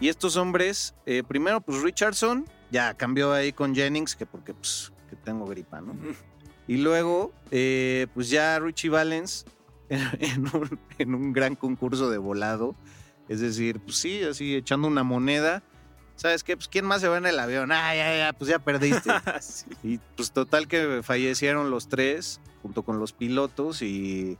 Y 0.00 0.08
estos 0.08 0.36
hombres, 0.36 0.94
eh, 1.06 1.22
primero, 1.26 1.60
pues 1.60 1.82
Richardson, 1.82 2.46
ya 2.70 2.94
cambió 2.94 3.32
ahí 3.32 3.52
con 3.52 3.74
Jennings, 3.74 4.16
que 4.16 4.26
porque 4.26 4.54
pues 4.54 4.92
que 5.08 5.16
tengo 5.16 5.46
gripa, 5.46 5.80
¿no? 5.80 5.94
Y 6.66 6.78
luego, 6.78 7.30
eh, 7.50 8.06
pues 8.14 8.30
ya 8.30 8.58
Richie 8.58 8.88
Valens, 8.88 9.44
en 9.90 10.46
un, 10.46 10.80
en 10.96 11.14
un 11.14 11.34
gran 11.34 11.56
concurso 11.56 12.08
de 12.08 12.16
volado, 12.16 12.74
es 13.28 13.40
decir, 13.40 13.80
pues 13.80 13.96
sí, 13.96 14.22
así 14.22 14.54
echando 14.54 14.88
una 14.88 15.02
moneda 15.02 15.62
¿sabes 16.16 16.44
qué? 16.44 16.56
Pues 16.56 16.68
quién 16.68 16.84
más 16.84 17.00
se 17.00 17.08
va 17.08 17.18
en 17.18 17.26
el 17.26 17.38
avión. 17.38 17.72
Ah, 17.72 17.94
ya, 17.94 18.16
ya, 18.16 18.32
pues 18.32 18.48
ya 18.50 18.58
perdiste. 18.58 19.10
sí. 19.40 19.66
Y 19.82 19.98
pues 20.16 20.32
total 20.32 20.68
que 20.68 21.00
fallecieron 21.02 21.70
los 21.70 21.88
tres 21.88 22.40
junto 22.62 22.82
con 22.82 22.98
los 22.98 23.12
pilotos 23.12 23.82
y, 23.82 23.86
y, 23.86 24.38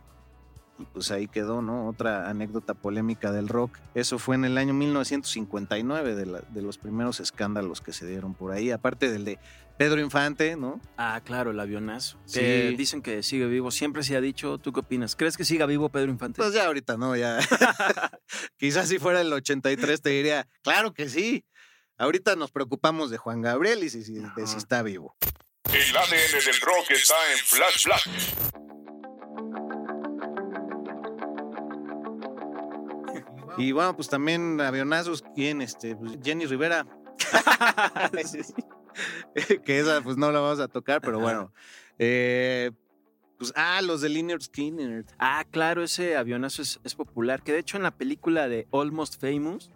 pues 0.93 1.11
ahí 1.11 1.29
quedó, 1.29 1.63
¿no? 1.63 1.89
Otra 1.89 2.29
anécdota 2.29 2.75
polémica 2.75 3.33
del 3.33 3.49
rock. 3.49 3.79
Eso 3.95 4.19
fue 4.19 4.35
en 4.35 4.45
el 4.45 4.59
año 4.59 4.75
1959 4.75 6.15
de, 6.15 6.27
la, 6.27 6.41
de 6.41 6.63
los 6.63 6.79
primeros 6.79 7.21
escándalos 7.21 7.81
que 7.81 7.93
se 7.93 8.07
dieron 8.07 8.35
por 8.35 8.53
ahí, 8.53 8.71
aparte 8.71 9.11
del 9.11 9.25
de 9.25 9.39
Pedro 9.77 10.01
Infante, 10.01 10.57
¿no? 10.57 10.81
Ah, 10.97 11.21
claro, 11.25 11.51
el 11.51 11.61
avionazo. 11.61 12.19
Sí. 12.27 12.41
Que 12.41 12.75
dicen 12.77 13.03
que 13.03 13.23
sigue 13.23 13.47
vivo. 13.47 13.71
Siempre 13.71 14.03
se 14.03 14.17
ha 14.17 14.21
dicho. 14.21 14.59
¿Tú 14.59 14.73
qué 14.73 14.81
opinas? 14.81 15.17
¿Crees 15.17 15.37
que 15.37 15.45
siga 15.45 15.67
vivo 15.67 15.89
Pedro 15.89 16.11
Infante? 16.11 16.39
Pues 16.41 16.55
ya 16.55 16.67
ahorita 16.67 16.97
no, 16.97 17.17
ya. 17.17 17.39
Quizás 18.57 18.89
si 18.89 18.99
fuera 18.99 19.21
el 19.21 19.33
83 19.33 20.01
te 20.01 20.11
diría, 20.11 20.49
claro 20.63 20.93
que 20.93 21.09
sí. 21.09 21.45
Ahorita 21.97 22.35
nos 22.35 22.51
preocupamos 22.51 23.11
de 23.11 23.19
Juan 23.19 23.41
Gabriel 23.41 23.85
y 23.85 23.91
si, 23.91 24.03
si, 24.03 24.15
de 24.15 24.47
si 24.47 24.57
está 24.57 24.83
vivo. 24.83 25.17
El 25.73 25.97
ADN 25.97 26.45
del 26.45 26.61
rock 26.61 26.91
está 26.91 27.15
en 27.33 27.39
Flash 27.39 27.85
Black. 27.85 28.64
Y 33.57 33.73
bueno, 33.73 33.95
pues 33.95 34.09
también 34.09 34.61
avionazos, 34.61 35.23
¿quién? 35.35 35.63
Este, 35.63 35.97
pues 35.97 36.19
Jenny 36.23 36.47
Rivera. 36.47 36.87
que 39.65 39.79
esa 39.79 40.01
pues 40.03 40.17
no 40.17 40.31
la 40.33 40.41
vamos 40.41 40.61
a 40.61 40.69
tocar, 40.69 41.01
pero 41.01 41.21
bueno. 41.21 41.53
Eh, 41.99 42.71
pues, 43.39 43.53
ah, 43.57 43.81
los 43.83 44.01
de 44.01 44.09
Lynyrd 44.09 44.43
Skinner. 44.43 45.05
Ah, 45.19 45.45
claro, 45.51 45.83
ese 45.83 46.17
avionazo 46.17 46.63
es, 46.63 46.81
es, 46.83 46.95
popular. 46.95 47.43
Que 47.43 47.53
de 47.53 47.59
hecho 47.59 47.77
en 47.77 47.83
la 47.83 47.93
película 47.93 48.49
de 48.49 48.67
Almost 48.73 49.21
Famous 49.21 49.71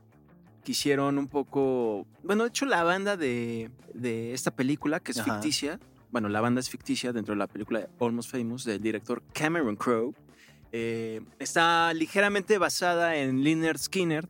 quisieron 0.65 1.19
un 1.19 1.29
poco. 1.29 2.07
Bueno, 2.23 2.45
de 2.45 2.51
hecho, 2.51 2.67
la 2.67 2.83
banda 2.83 3.17
de, 3.17 3.71
de 3.95 4.35
esta 4.35 4.51
película, 4.51 5.01
que 5.01 5.13
es 5.13 5.19
Ajá. 5.19 5.35
ficticia. 5.35 5.81
Bueno, 6.11 6.29
la 6.29 6.41
banda 6.41 6.61
es 6.61 6.71
ficticia 6.71 7.13
dentro 7.13 7.35
de 7.35 7.39
la 7.39 7.47
película 7.47 7.81
de 7.81 7.89
Almost 8.01 8.31
Famous 8.31 8.65
del 8.65 8.81
director 8.81 9.23
Cameron 9.33 9.77
Crowe. 9.77 10.15
Eh, 10.73 11.23
está 11.39 11.93
ligeramente 11.95 12.59
basada 12.59 13.17
en 13.17 13.43
Lynyrd 13.43 13.79
Skinner, 13.79 14.29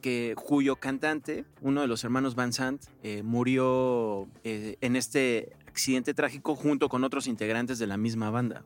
que, 0.00 0.34
cuyo 0.36 0.76
cantante, 0.76 1.44
uno 1.60 1.82
de 1.82 1.86
los 1.86 2.04
hermanos 2.04 2.34
Van 2.34 2.52
Sant, 2.52 2.82
eh, 3.02 3.22
murió 3.22 4.28
eh, 4.44 4.76
en 4.80 4.96
este 4.96 5.52
accidente 5.66 6.14
trágico 6.14 6.54
junto 6.56 6.88
con 6.88 7.04
otros 7.04 7.26
integrantes 7.26 7.78
de 7.78 7.86
la 7.86 7.96
misma 7.96 8.30
banda. 8.30 8.64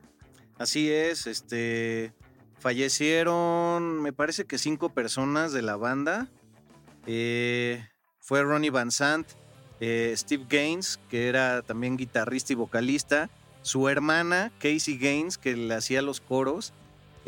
Así 0.59 0.91
es, 0.91 1.27
este 1.27 2.13
fallecieron, 2.59 4.03
me 4.03 4.13
parece 4.13 4.45
que 4.45 4.59
cinco 4.59 4.91
personas 4.91 5.53
de 5.53 5.63
la 5.63 5.77
banda. 5.77 6.29
Fue 7.07 8.43
Ronnie 8.43 8.71
Van 8.71 8.93
Sant, 8.93 9.27
Steve 9.81 10.45
Gaines, 10.49 11.01
que 11.09 11.29
era 11.29 11.63
también 11.63 11.97
guitarrista 11.97 12.53
y 12.53 12.57
vocalista, 12.57 13.31
su 13.63 13.89
hermana, 13.89 14.53
Casey 14.59 14.99
Gaines, 14.99 15.39
que 15.39 15.57
le 15.57 15.75
hacía 15.75 16.03
los 16.03 16.21
coros, 16.21 16.75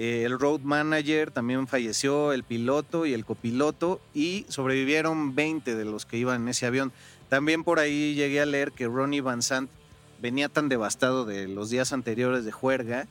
eh, 0.05 0.25
el 0.25 0.37
road 0.37 0.63
manager 0.63 1.31
también 1.31 1.69
falleció, 1.69 2.33
el 2.33 2.43
piloto 2.43 3.07
y 3.07 3.13
el 3.15 3.25
copiloto, 3.25 4.01
y 4.15 4.45
sobrevivieron 4.49 5.37
20 5.37 5.77
de 5.77 5.85
los 5.85 6.07
que 6.07 6.17
iban 6.17 6.43
en 6.43 6.49
ese 6.49 6.67
avión. 6.67 6.91
También 7.29 7.63
por 7.63 7.79
ahí 7.79 8.15
llegué 8.15 8.41
a 8.41 8.47
leer 8.47 8.73
que 8.73 8.89
Ronnie 8.89 9.21
Van 9.21 9.43
Sant 9.43 9.71
venía 10.21 10.49
tan 10.49 10.69
devastado 10.69 11.25
de 11.25 11.47
los 11.47 11.71
días 11.71 11.93
anteriores 11.93 12.45
de 12.45 12.51
juerga 12.51 13.07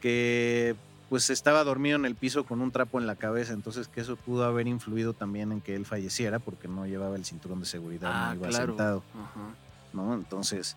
que 0.00 0.74
pues 1.08 1.30
estaba 1.30 1.62
dormido 1.62 1.96
en 1.96 2.04
el 2.04 2.16
piso 2.16 2.44
con 2.44 2.60
un 2.60 2.72
trapo 2.72 2.98
en 2.98 3.06
la 3.06 3.14
cabeza, 3.14 3.52
entonces 3.52 3.86
que 3.86 4.00
eso 4.00 4.16
pudo 4.16 4.44
haber 4.44 4.66
influido 4.66 5.12
también 5.12 5.52
en 5.52 5.60
que 5.60 5.76
él 5.76 5.86
falleciera 5.86 6.40
porque 6.40 6.66
no 6.66 6.86
llevaba 6.86 7.14
el 7.14 7.24
cinturón 7.24 7.60
de 7.60 7.66
seguridad, 7.66 8.10
Ah, 8.12 8.28
no 8.30 8.40
iba 8.40 8.48
claro. 8.48 8.66
sentado, 8.72 9.02
Ajá. 9.14 9.54
¿no? 9.92 10.14
Entonces, 10.14 10.76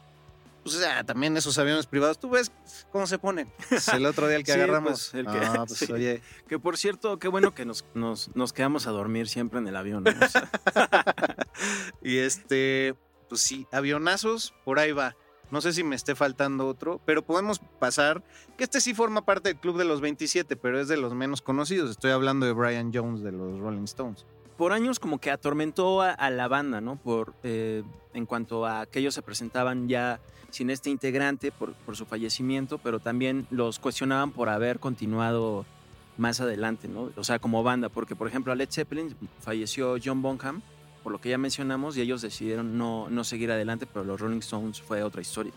pues 0.76 1.06
también 1.06 1.36
esos 1.38 1.58
aviones 1.58 1.86
privados, 1.88 2.20
tú 2.20 2.30
ves 2.30 2.52
cómo 2.92 3.08
se 3.08 3.18
ponen. 3.20 3.52
Es 3.72 3.88
el 3.90 4.06
otro 4.06 4.28
día 4.28 4.38
el 4.38 4.44
que 4.44 4.52
Sí, 4.54 4.60
agarramos. 4.60 5.10
pues, 5.12 5.14
el 5.14 5.26
que- 5.32 5.46
Ah, 5.46 5.64
pues, 5.68 5.80
sí. 5.80 5.92
oye, 5.92 6.22
Que 6.48 6.60
por 6.60 6.78
cierto, 6.78 7.18
qué 7.20 7.28
bueno 7.28 7.54
que 7.54 7.66
nos, 7.66 7.86
nos, 7.94 8.36
nos 8.36 8.54
quedamos 8.54 8.88
a 8.88 8.92
dormir 8.92 9.28
siempre 9.28 9.60
en 9.60 9.68
el 9.68 9.76
avión. 9.76 10.04
¿no? 10.04 10.12
O 10.26 10.30
sea, 10.30 10.50
y 12.02 12.18
este, 12.18 12.96
pues 13.30 13.42
sí, 13.42 13.68
avionazos, 13.72 14.54
por 14.66 14.80
ahí 14.80 14.92
va. 14.92 15.16
No 15.50 15.62
sé 15.62 15.72
si 15.72 15.82
me 15.82 15.96
esté 15.96 16.14
faltando 16.14 16.68
otro, 16.68 17.00
pero 17.06 17.26
podemos 17.26 17.60
pasar, 17.80 18.22
que 18.58 18.66
este 18.66 18.82
sí 18.82 18.94
forma 18.94 19.24
parte 19.24 19.48
del 19.50 19.58
club 19.58 19.78
de 19.78 19.86
los 19.86 20.02
27, 20.02 20.58
pero 20.58 20.78
es 20.82 20.90
de 20.90 20.98
los 20.98 21.14
menos 21.14 21.42
conocidos. 21.42 21.90
Estoy 21.90 22.12
hablando 22.12 22.46
de 22.46 22.52
Brian 22.52 22.92
Jones 22.94 23.22
de 23.24 23.32
los 23.32 23.58
Rolling 23.60 23.86
Stones. 23.86 24.26
Por 24.58 24.74
años 24.74 25.00
como 25.00 25.20
que 25.20 25.32
atormentó 25.32 26.02
a, 26.02 26.30
la 26.30 26.48
banda, 26.48 26.82
¿no? 26.82 26.96
Por, 26.96 27.34
eh, 27.44 27.84
en 28.14 28.26
cuanto 28.26 28.66
a 28.66 28.86
que 28.86 29.00
ellos 29.00 29.14
se 29.14 29.22
presentaban 29.22 29.88
ya 29.88 30.20
sin 30.50 30.70
este 30.70 30.90
integrante 30.90 31.52
por, 31.52 31.74
por 31.74 31.96
su 31.96 32.06
fallecimiento, 32.06 32.78
pero 32.78 33.00
también 33.00 33.48
los 33.52 33.80
cuestionaban 33.80 34.32
por 34.32 34.50
haber 34.50 34.80
continuado 34.80 35.66
más 36.18 36.42
adelante, 36.42 36.88
¿no? 36.88 37.12
O 37.16 37.24
sea, 37.24 37.40
como 37.40 37.64
banda, 37.64 37.90
porque 37.90 38.16
por 38.16 38.28
ejemplo 38.28 38.52
a 38.52 38.56
Led 38.56 38.70
Zeppelin 38.72 39.16
falleció 39.40 39.98
John 40.04 40.22
Bonham, 40.22 40.62
por 41.04 41.12
lo 41.12 41.22
que 41.22 41.30
ya 41.30 41.38
mencionamos, 41.38 41.96
y 41.96 42.02
ellos 42.02 42.22
decidieron 42.22 42.78
no, 42.78 43.08
no 43.10 43.24
seguir 43.24 43.52
adelante, 43.52 43.86
pero 43.86 44.04
los 44.04 44.20
Rolling 44.20 44.40
Stones 44.40 44.82
fue 44.82 45.04
otra 45.04 45.22
historia. 45.22 45.54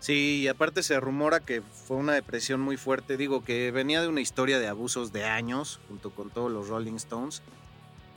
Sí, 0.00 0.42
y 0.42 0.48
aparte 0.48 0.82
se 0.82 1.00
rumora 1.00 1.40
que 1.40 1.62
fue 1.62 1.96
una 1.96 2.12
depresión 2.12 2.60
muy 2.60 2.76
fuerte. 2.76 3.16
Digo 3.16 3.42
que 3.42 3.70
venía 3.70 4.02
de 4.02 4.08
una 4.08 4.20
historia 4.20 4.58
de 4.58 4.68
abusos 4.68 5.12
de 5.12 5.24
años, 5.24 5.80
junto 5.88 6.10
con 6.10 6.28
todos 6.28 6.52
los 6.52 6.68
Rolling 6.68 6.96
Stones. 6.96 7.42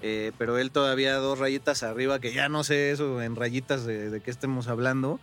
Eh, 0.02 0.32
pero 0.38 0.58
él 0.58 0.72
todavía 0.72 1.16
dos 1.16 1.40
rayitas 1.40 1.84
arriba, 1.84 2.20
que 2.20 2.34
ya 2.34 2.50
no 2.50 2.64
sé 2.64 2.92
eso 2.92 3.22
en 3.22 3.36
rayitas 3.36 3.86
de, 3.86 4.10
de 4.10 4.22
qué 4.22 4.30
estemos 4.30 4.68
hablando, 4.68 5.20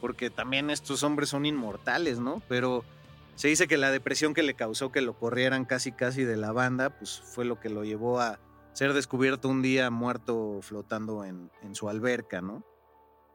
porque 0.00 0.30
también 0.30 0.70
estos 0.70 1.02
hombres 1.02 1.28
son 1.28 1.46
inmortales, 1.46 2.18
¿no? 2.18 2.42
Pero 2.48 2.84
se 3.36 3.48
dice 3.48 3.66
que 3.66 3.76
la 3.76 3.90
depresión 3.90 4.32
que 4.32 4.42
le 4.42 4.54
causó 4.54 4.92
que 4.92 5.00
lo 5.00 5.14
corrieran 5.14 5.64
casi 5.64 5.92
casi 5.92 6.24
de 6.24 6.36
la 6.36 6.52
banda, 6.52 6.90
pues 6.90 7.20
fue 7.20 7.44
lo 7.44 7.60
que 7.60 7.68
lo 7.68 7.84
llevó 7.84 8.20
a 8.20 8.38
ser 8.72 8.92
descubierto 8.92 9.48
un 9.48 9.62
día 9.62 9.90
muerto 9.90 10.60
flotando 10.62 11.24
en, 11.24 11.50
en 11.62 11.74
su 11.74 11.88
alberca, 11.88 12.40
¿no? 12.40 12.64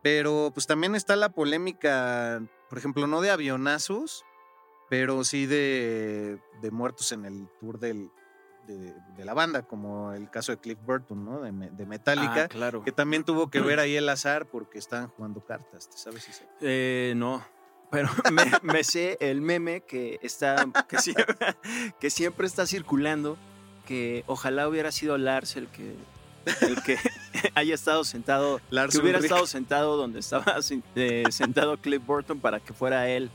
Pero 0.01 0.51
pues 0.53 0.67
también 0.67 0.95
está 0.95 1.15
la 1.15 1.29
polémica, 1.29 2.41
por 2.69 2.77
ejemplo, 2.77 3.07
no 3.07 3.21
de 3.21 3.31
avionazos, 3.31 4.23
pero 4.89 5.23
sí 5.23 5.45
de, 5.45 6.39
de 6.61 6.71
muertos 6.71 7.11
en 7.11 7.25
el 7.25 7.47
tour 7.59 7.79
del, 7.79 8.09
de, 8.77 8.93
de 9.17 9.25
la 9.25 9.33
banda, 9.33 9.63
como 9.63 10.13
el 10.13 10.29
caso 10.29 10.51
de 10.51 10.57
Cliff 10.59 10.77
Burton, 10.85 11.25
¿no? 11.25 11.41
De, 11.41 11.51
Metallica, 11.85 12.43
Ah, 12.43 12.47
claro. 12.47 12.83
que 12.83 12.91
también 12.91 13.23
tuvo 13.23 13.49
que 13.49 13.59
ver 13.61 13.79
ahí 13.79 13.95
el 13.95 14.07
azar 14.09 14.45
porque 14.45 14.77
estaban 14.79 15.07
jugando 15.09 15.41
cartas, 15.43 15.89
¿te 15.89 15.97
sabes? 15.97 16.27
Isa? 16.29 16.43
Eh, 16.61 17.13
no. 17.15 17.43
Pero 17.91 18.07
me, 18.31 18.43
me 18.61 18.83
sé 18.83 19.17
el 19.19 19.41
meme 19.41 19.81
que 19.81 20.19
está 20.21 20.67
que 20.87 20.99
siempre, 20.99 21.25
que 21.99 22.09
siempre 22.09 22.45
está 22.47 22.65
circulando 22.67 23.37
que 23.85 24.23
ojalá 24.27 24.67
hubiera 24.67 24.91
sido 24.91 25.17
Lars 25.17 25.55
el 25.55 25.67
que 25.69 25.95
el 26.61 26.81
que 26.83 26.97
haya 27.55 27.73
estado 27.73 28.03
sentado 28.03 28.61
Lars 28.69 28.93
que 28.93 29.01
hubiera 29.01 29.17
Ulrich. 29.17 29.31
estado 29.31 29.47
sentado 29.47 29.97
donde 29.97 30.19
estaba 30.19 30.57
eh, 30.95 31.23
sentado 31.31 31.77
Cliff 31.77 32.05
Burton 32.05 32.39
para 32.39 32.59
que 32.59 32.73
fuera 32.73 33.09
él 33.09 33.31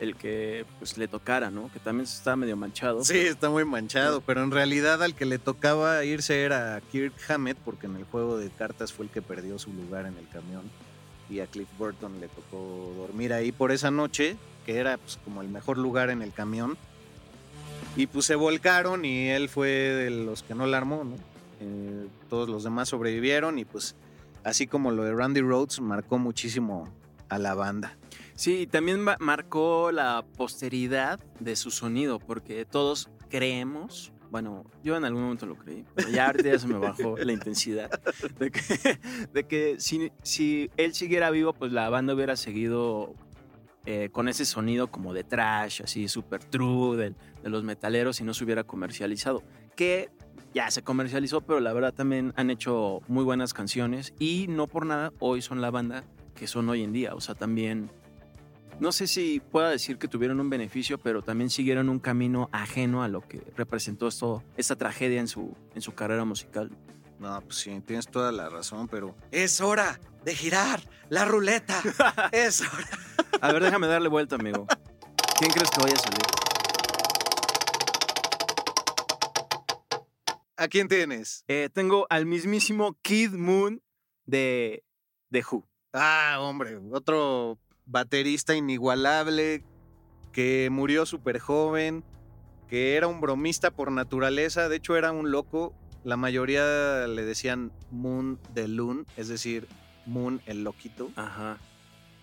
el 0.00 0.16
que 0.16 0.64
pues 0.78 0.98
le 0.98 1.08
tocara, 1.08 1.50
¿no? 1.50 1.70
Que 1.72 1.80
también 1.80 2.04
está 2.04 2.36
medio 2.36 2.56
manchado. 2.56 3.04
Sí, 3.04 3.18
está 3.18 3.50
muy 3.50 3.64
manchado, 3.64 4.20
pero 4.20 4.42
en 4.42 4.50
realidad 4.50 5.02
al 5.02 5.14
que 5.14 5.24
le 5.24 5.38
tocaba 5.38 6.04
irse 6.04 6.42
era 6.42 6.80
Kirk 6.92 7.14
Hammett, 7.28 7.56
porque 7.58 7.86
en 7.86 7.96
el 7.96 8.04
juego 8.04 8.38
de 8.38 8.50
cartas 8.50 8.92
fue 8.92 9.06
el 9.06 9.10
que 9.10 9.22
perdió 9.22 9.58
su 9.58 9.72
lugar 9.72 10.06
en 10.06 10.16
el 10.18 10.28
camión. 10.28 10.62
Y 11.28 11.40
a 11.40 11.46
Cliff 11.46 11.68
Burton 11.78 12.20
le 12.20 12.28
tocó 12.28 12.94
dormir 12.96 13.32
ahí 13.32 13.50
por 13.50 13.72
esa 13.72 13.90
noche, 13.90 14.36
que 14.64 14.78
era 14.78 14.96
pues, 14.98 15.18
como 15.24 15.42
el 15.42 15.48
mejor 15.48 15.78
lugar 15.78 16.10
en 16.10 16.22
el 16.22 16.32
camión. 16.32 16.76
Y 17.96 18.06
pues 18.06 18.26
se 18.26 18.34
volcaron 18.34 19.04
y 19.04 19.28
él 19.30 19.48
fue 19.48 19.68
de 19.68 20.10
los 20.10 20.42
que 20.42 20.54
no 20.54 20.66
la 20.66 20.76
armó, 20.76 21.04
¿no? 21.04 21.16
Eh, 21.60 22.06
todos 22.28 22.48
los 22.48 22.64
demás 22.64 22.90
sobrevivieron 22.90 23.58
y 23.58 23.64
pues 23.64 23.94
así 24.44 24.66
como 24.66 24.90
lo 24.90 25.04
de 25.04 25.14
Randy 25.14 25.40
Rhodes 25.40 25.80
marcó 25.80 26.18
muchísimo 26.18 26.86
a 27.28 27.38
la 27.38 27.54
banda. 27.54 27.96
Sí, 28.34 28.66
también 28.66 29.00
ma- 29.00 29.16
marcó 29.18 29.92
la 29.92 30.24
posteridad 30.36 31.18
de 31.40 31.56
su 31.56 31.70
sonido, 31.70 32.18
porque 32.18 32.64
todos 32.64 33.08
creemos, 33.28 34.12
bueno, 34.30 34.64
yo 34.84 34.96
en 34.96 35.04
algún 35.04 35.22
momento 35.22 35.46
lo 35.46 35.56
creí, 35.56 35.84
pero 35.94 36.08
ya 36.10 36.26
ahorita 36.26 36.50
ya 36.50 36.58
se 36.58 36.66
me 36.66 36.78
bajó 36.78 37.16
la 37.16 37.32
intensidad, 37.32 37.90
de 38.38 38.50
que, 38.50 38.98
de 39.32 39.44
que 39.44 39.76
si, 39.78 40.12
si 40.22 40.70
él 40.76 40.94
siguiera 40.94 41.30
vivo, 41.30 41.52
pues 41.52 41.72
la 41.72 41.88
banda 41.88 42.14
hubiera 42.14 42.36
seguido 42.36 43.14
eh, 43.86 44.10
con 44.12 44.28
ese 44.28 44.44
sonido 44.44 44.88
como 44.88 45.14
de 45.14 45.24
trash, 45.24 45.82
así 45.82 46.08
super 46.08 46.44
true, 46.44 46.96
de, 46.96 47.14
de 47.42 47.48
los 47.50 47.64
metaleros, 47.64 48.20
y 48.20 48.24
no 48.24 48.34
se 48.34 48.44
hubiera 48.44 48.64
comercializado. 48.64 49.42
Que 49.76 50.10
ya 50.54 50.70
se 50.70 50.82
comercializó, 50.82 51.40
pero 51.42 51.60
la 51.60 51.72
verdad 51.72 51.92
también 51.94 52.32
han 52.36 52.50
hecho 52.50 53.00
muy 53.08 53.24
buenas 53.24 53.54
canciones, 53.54 54.12
y 54.18 54.46
no 54.48 54.66
por 54.66 54.86
nada, 54.86 55.12
hoy 55.20 55.40
son 55.40 55.60
la 55.60 55.70
banda 55.70 56.04
que 56.36 56.46
son 56.46 56.68
hoy 56.68 56.84
en 56.84 56.92
día, 56.92 57.14
o 57.14 57.20
sea, 57.20 57.34
también 57.34 57.90
no 58.78 58.92
sé 58.92 59.06
si 59.06 59.40
pueda 59.40 59.70
decir 59.70 59.96
que 59.96 60.06
tuvieron 60.06 60.38
un 60.38 60.50
beneficio, 60.50 60.98
pero 60.98 61.22
también 61.22 61.48
siguieron 61.48 61.88
un 61.88 61.98
camino 61.98 62.50
ajeno 62.52 63.02
a 63.02 63.08
lo 63.08 63.22
que 63.22 63.42
representó 63.56 64.06
esto, 64.06 64.44
esta 64.56 64.76
tragedia 64.76 65.18
en 65.18 65.28
su, 65.28 65.56
en 65.74 65.80
su 65.80 65.94
carrera 65.94 66.24
musical. 66.24 66.70
No, 67.18 67.40
pues 67.40 67.56
sí, 67.56 67.80
tienes 67.86 68.06
toda 68.06 68.30
la 68.32 68.50
razón, 68.50 68.86
pero 68.88 69.16
es 69.30 69.62
hora 69.62 69.98
de 70.24 70.34
girar 70.34 70.82
la 71.08 71.24
ruleta. 71.24 71.82
es 72.32 72.60
hora. 72.60 72.88
A 73.40 73.52
ver, 73.52 73.62
déjame 73.62 73.86
darle 73.86 74.08
vuelta, 74.08 74.36
amigo. 74.36 74.66
¿Quién 75.38 75.50
crees 75.50 75.70
que 75.70 75.82
vaya 75.82 75.94
a 75.94 75.98
salir? 75.98 76.18
¿A 80.58 80.68
quién 80.68 80.88
tienes? 80.88 81.44
Eh, 81.48 81.70
tengo 81.72 82.06
al 82.10 82.26
mismísimo 82.26 82.98
Kid 83.00 83.32
Moon 83.32 83.82
de, 84.26 84.84
de 85.30 85.44
Who. 85.50 85.66
Ah, 85.98 86.36
hombre, 86.40 86.78
otro 86.92 87.58
baterista 87.86 88.54
inigualable 88.54 89.64
que 90.30 90.68
murió 90.70 91.06
súper 91.06 91.38
joven, 91.38 92.04
que 92.68 92.96
era 92.96 93.06
un 93.06 93.22
bromista 93.22 93.70
por 93.70 93.90
naturaleza, 93.90 94.68
de 94.68 94.76
hecho 94.76 94.96
era 94.96 95.10
un 95.12 95.30
loco. 95.30 95.72
La 96.04 96.18
mayoría 96.18 97.06
le 97.06 97.24
decían 97.24 97.72
Moon 97.90 98.38
de 98.52 98.68
Loon, 98.68 99.06
es 99.16 99.28
decir, 99.28 99.66
Moon 100.04 100.42
el 100.44 100.64
loquito. 100.64 101.10
Ajá. 101.16 101.56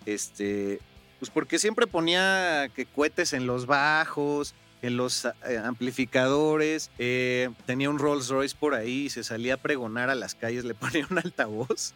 Este, 0.06 0.78
pues 1.18 1.32
porque 1.32 1.58
siempre 1.58 1.88
ponía 1.88 2.70
que 2.76 2.86
cohetes 2.86 3.32
en 3.32 3.48
los 3.48 3.66
bajos, 3.66 4.54
en 4.82 4.96
los 4.96 5.24
eh, 5.24 5.58
amplificadores, 5.58 6.92
eh, 7.00 7.50
tenía 7.66 7.90
un 7.90 7.98
Rolls 7.98 8.28
Royce 8.28 8.54
por 8.56 8.74
ahí 8.74 9.06
y 9.06 9.10
se 9.10 9.24
salía 9.24 9.54
a 9.54 9.56
pregonar 9.56 10.10
a 10.10 10.14
las 10.14 10.36
calles, 10.36 10.64
le 10.64 10.74
ponía 10.74 11.08
un 11.10 11.18
altavoz 11.18 11.92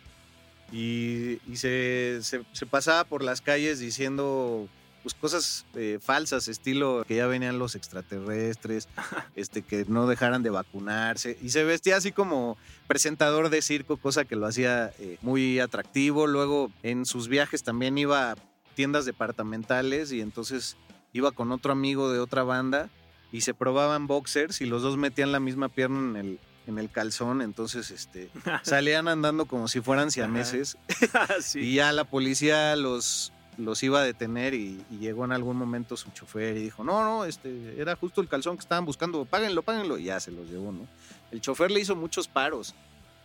y, 0.72 1.40
y 1.50 1.56
se, 1.56 2.18
se- 2.22 2.44
se 2.52 2.66
pasaba 2.66 3.04
por 3.04 3.22
las 3.22 3.40
calles 3.40 3.78
diciendo 3.78 4.68
pues 5.02 5.14
cosas 5.14 5.64
eh, 5.74 5.98
falsas, 6.02 6.48
estilo 6.48 7.04
que 7.06 7.14
ya 7.16 7.26
venían 7.28 7.58
los 7.58 7.76
extraterrestres, 7.76 8.88
este, 9.36 9.62
que 9.62 9.84
no 9.88 10.06
dejaran 10.06 10.42
de 10.42 10.50
vacunarse, 10.50 11.38
y 11.40 11.50
se 11.50 11.64
vestía 11.64 11.96
así 11.96 12.10
como 12.12 12.58
presentador 12.88 13.48
de 13.48 13.62
circo, 13.62 13.96
cosa 13.96 14.24
que 14.24 14.36
lo 14.36 14.46
hacía 14.46 14.92
eh, 14.98 15.16
muy 15.22 15.60
atractivo. 15.60 16.26
Luego 16.26 16.70
en 16.82 17.06
sus 17.06 17.28
viajes 17.28 17.62
también 17.62 17.96
iba 17.96 18.32
a 18.32 18.36
tiendas 18.74 19.04
departamentales 19.06 20.12
y 20.12 20.20
entonces 20.20 20.76
iba 21.12 21.30
con 21.30 21.52
otro 21.52 21.72
amigo 21.72 22.12
de 22.12 22.18
otra 22.18 22.42
banda 22.42 22.90
y 23.32 23.42
se 23.42 23.54
probaban 23.54 24.06
boxers 24.08 24.60
y 24.60 24.66
los 24.66 24.82
dos 24.82 24.96
metían 24.96 25.32
la 25.32 25.40
misma 25.40 25.68
pierna 25.68 25.98
en 26.00 26.16
el, 26.16 26.38
en 26.68 26.78
el 26.78 26.90
calzón, 26.90 27.40
entonces 27.40 27.90
este, 27.90 28.30
salían 28.62 29.08
andando 29.08 29.46
como 29.46 29.68
si 29.68 29.80
fueran 29.80 30.10
siameses 30.10 30.76
sí. 31.40 31.60
y 31.60 31.74
ya 31.76 31.92
la 31.92 32.04
policía 32.04 32.76
los, 32.76 33.32
los 33.56 33.82
iba 33.82 34.00
a 34.00 34.02
detener 34.02 34.52
y, 34.52 34.84
y 34.90 34.98
llegó 34.98 35.24
en 35.24 35.32
algún 35.32 35.56
momento 35.56 35.96
su 35.96 36.10
chofer 36.10 36.56
y 36.58 36.62
dijo, 36.62 36.84
no, 36.84 37.02
no, 37.02 37.24
este, 37.24 37.80
era 37.80 37.96
justo 37.96 38.20
el 38.20 38.28
calzón 38.28 38.56
que 38.56 38.60
estaban 38.60 38.84
buscando, 38.84 39.24
páguenlo, 39.24 39.62
páguenlo, 39.62 39.98
y 39.98 40.04
ya 40.04 40.20
se 40.20 40.30
los 40.30 40.48
llevó, 40.48 40.70
¿no? 40.70 40.86
El 41.30 41.40
chofer 41.40 41.70
le 41.70 41.80
hizo 41.80 41.96
muchos 41.96 42.28
paros, 42.28 42.74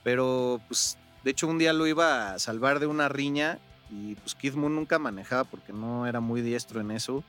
pero 0.03 0.61
pues 0.67 0.97
de 1.23 1.31
hecho 1.31 1.47
un 1.47 1.57
día 1.57 1.73
lo 1.73 1.85
iba 1.85 2.33
a 2.33 2.39
salvar 2.39 2.79
de 2.79 2.87
una 2.87 3.09
riña 3.09 3.59
Y 3.89 4.15
pues 4.15 4.35
Kid 4.35 4.53
Moon 4.55 4.75
nunca 4.75 4.99
manejaba 4.99 5.43
porque 5.43 5.73
no 5.73 6.07
era 6.07 6.19
muy 6.19 6.41
diestro 6.41 6.81
en 6.81 6.91
eso. 6.91 7.23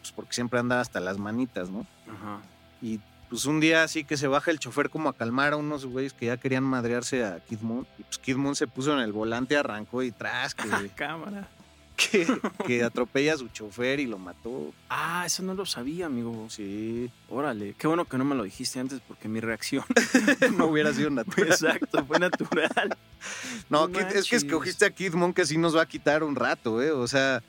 Pues 0.00 0.12
porque 0.12 0.34
siempre 0.34 0.60
andaba 0.60 0.82
hasta 0.82 1.00
las 1.00 1.16
manitas, 1.18 1.70
¿no? 1.70 1.86
Ajá. 2.06 2.40
Y 2.82 3.00
pues 3.28 3.44
un 3.44 3.60
día 3.60 3.82
así 3.82 4.04
que 4.04 4.16
se 4.16 4.26
baja 4.26 4.50
el 4.50 4.58
chofer 4.58 4.90
como 4.90 5.08
a 5.08 5.12
calmar 5.16 5.52
a 5.52 5.56
unos 5.56 5.84
güeyes 5.86 6.12
que 6.12 6.26
ya 6.26 6.36
querían 6.38 6.64
madrearse 6.64 7.24
a 7.24 7.40
Kid 7.44 7.60
Moon. 7.60 7.86
Y 7.98 8.02
pues 8.02 8.18
Kid 8.18 8.36
Moon 8.36 8.54
se 8.56 8.66
puso 8.66 8.92
en 8.94 9.00
el 9.00 9.12
volante, 9.12 9.56
arrancó 9.56 10.02
y 10.02 10.10
tras 10.12 10.54
que, 10.54 10.62
Cámara. 10.96 11.48
que, 11.98 12.26
que 12.64 12.84
atropella 12.84 13.34
a 13.34 13.38
su 13.38 13.48
chofer 13.48 13.98
y 13.98 14.06
lo 14.06 14.18
mató. 14.18 14.72
Ah, 14.88 15.24
eso 15.26 15.42
no 15.42 15.52
lo 15.54 15.66
sabía, 15.66 16.06
amigo. 16.06 16.46
Sí, 16.48 17.10
Órale, 17.28 17.74
qué 17.76 17.88
bueno 17.88 18.04
que 18.04 18.16
no 18.16 18.24
me 18.24 18.36
lo 18.36 18.44
dijiste 18.44 18.78
antes 18.78 19.00
porque 19.06 19.26
mi 19.28 19.40
reacción. 19.40 19.84
no 20.56 20.66
hubiera 20.66 20.92
sido 20.94 21.10
natural. 21.10 21.48
Exacto, 21.48 22.04
fue 22.06 22.20
natural. 22.20 22.96
No, 23.68 23.88
Kid- 23.88 24.14
es 24.14 24.28
que 24.28 24.36
escogiste 24.36 24.86
a 24.86 24.90
Kid 24.90 25.14
Moon 25.14 25.34
que 25.34 25.44
sí 25.44 25.58
nos 25.58 25.76
va 25.76 25.82
a 25.82 25.86
quitar 25.86 26.22
un 26.22 26.36
rato, 26.36 26.80
¿eh? 26.80 26.92
O 26.92 27.08
sea, 27.08 27.42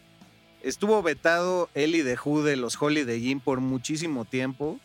estuvo 0.64 1.02
vetado 1.04 1.70
él 1.76 1.94
y 1.96 2.04
The 2.04 2.18
Who 2.26 2.42
de 2.44 2.56
los 2.56 2.76
Holiday 2.82 3.30
Inn 3.30 3.40
por 3.40 3.60
muchísimo 3.62 4.26
tiempo 4.26 4.80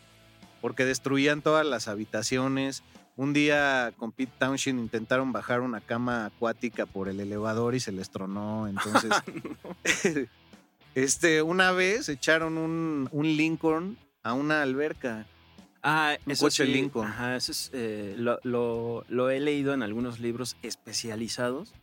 porque 0.65 0.83
destruían 0.83 1.43
todas 1.43 1.63
las 1.63 1.87
habitaciones. 1.87 2.81
Un 3.17 3.33
día 3.33 3.93
con 3.97 4.11
Pete 4.11 4.31
Townshend 4.39 4.79
intentaron 4.79 5.31
bajar 5.31 5.61
una 5.61 5.79
cama 5.79 6.25
acuática 6.25 6.87
por 6.87 7.07
el 7.07 7.19
elevador 7.19 7.75
y 7.75 7.79
se 7.79 7.91
les 7.91 8.09
tronó. 8.09 8.67
Entonces, 8.67 9.11
este, 10.95 11.43
una 11.43 11.71
vez 11.71 12.09
echaron 12.09 12.57
un, 12.57 13.07
un 13.11 13.27
Lincoln 13.37 13.95
a 14.23 14.33
una 14.33 14.63
alberca. 14.63 15.27
Ah, 15.83 16.17
Un 16.25 16.31
eso 16.31 16.45
coche 16.45 16.65
sí, 16.65 16.71
Lincoln. 16.71 17.07
Ajá, 17.07 17.35
eso 17.35 17.51
es, 17.51 17.69
eh, 17.71 18.15
lo, 18.17 18.39
lo- 18.41 19.05
lo 19.07 19.29
he 19.29 19.39
leído 19.39 19.71
en 19.75 19.83
algunos 19.83 20.19
libros 20.19 20.57
especializados. 20.63 21.73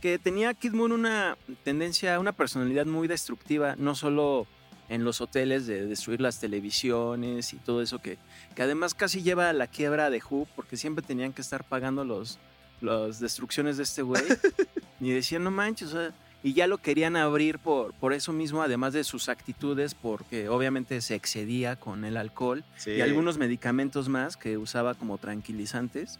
Que 0.00 0.18
tenía 0.18 0.52
Kid 0.54 0.72
Moon 0.72 0.90
una 0.90 1.36
tendencia, 1.62 2.18
una 2.18 2.32
personalidad 2.32 2.86
muy 2.86 3.06
destructiva, 3.06 3.76
no 3.78 3.94
solo 3.94 4.48
en 4.92 5.04
los 5.04 5.22
hoteles 5.22 5.66
de 5.66 5.86
destruir 5.86 6.20
las 6.20 6.38
televisiones 6.38 7.54
y 7.54 7.56
todo 7.56 7.80
eso, 7.80 7.98
que, 7.98 8.18
que 8.54 8.62
además 8.62 8.92
casi 8.92 9.22
lleva 9.22 9.48
a 9.48 9.54
la 9.54 9.66
quiebra 9.66 10.10
de 10.10 10.20
Who, 10.22 10.46
porque 10.54 10.76
siempre 10.76 11.02
tenían 11.02 11.32
que 11.32 11.40
estar 11.40 11.64
pagando 11.64 12.04
los, 12.04 12.38
las 12.82 13.18
destrucciones 13.18 13.78
de 13.78 13.84
este 13.84 14.02
güey. 14.02 14.22
y 15.00 15.10
decían, 15.10 15.44
no 15.44 15.50
manches, 15.50 15.88
o 15.88 15.92
sea, 15.92 16.14
y 16.42 16.52
ya 16.52 16.66
lo 16.66 16.76
querían 16.76 17.16
abrir 17.16 17.58
por, 17.58 17.94
por 17.94 18.12
eso 18.12 18.34
mismo, 18.34 18.60
además 18.60 18.92
de 18.92 19.02
sus 19.02 19.30
actitudes, 19.30 19.94
porque 19.94 20.50
obviamente 20.50 21.00
se 21.00 21.14
excedía 21.14 21.76
con 21.76 22.04
el 22.04 22.18
alcohol 22.18 22.62
y 22.84 23.00
algunos 23.00 23.38
medicamentos 23.38 24.10
más 24.10 24.36
que 24.36 24.58
usaba 24.58 24.94
como 24.94 25.16
tranquilizantes. 25.16 26.18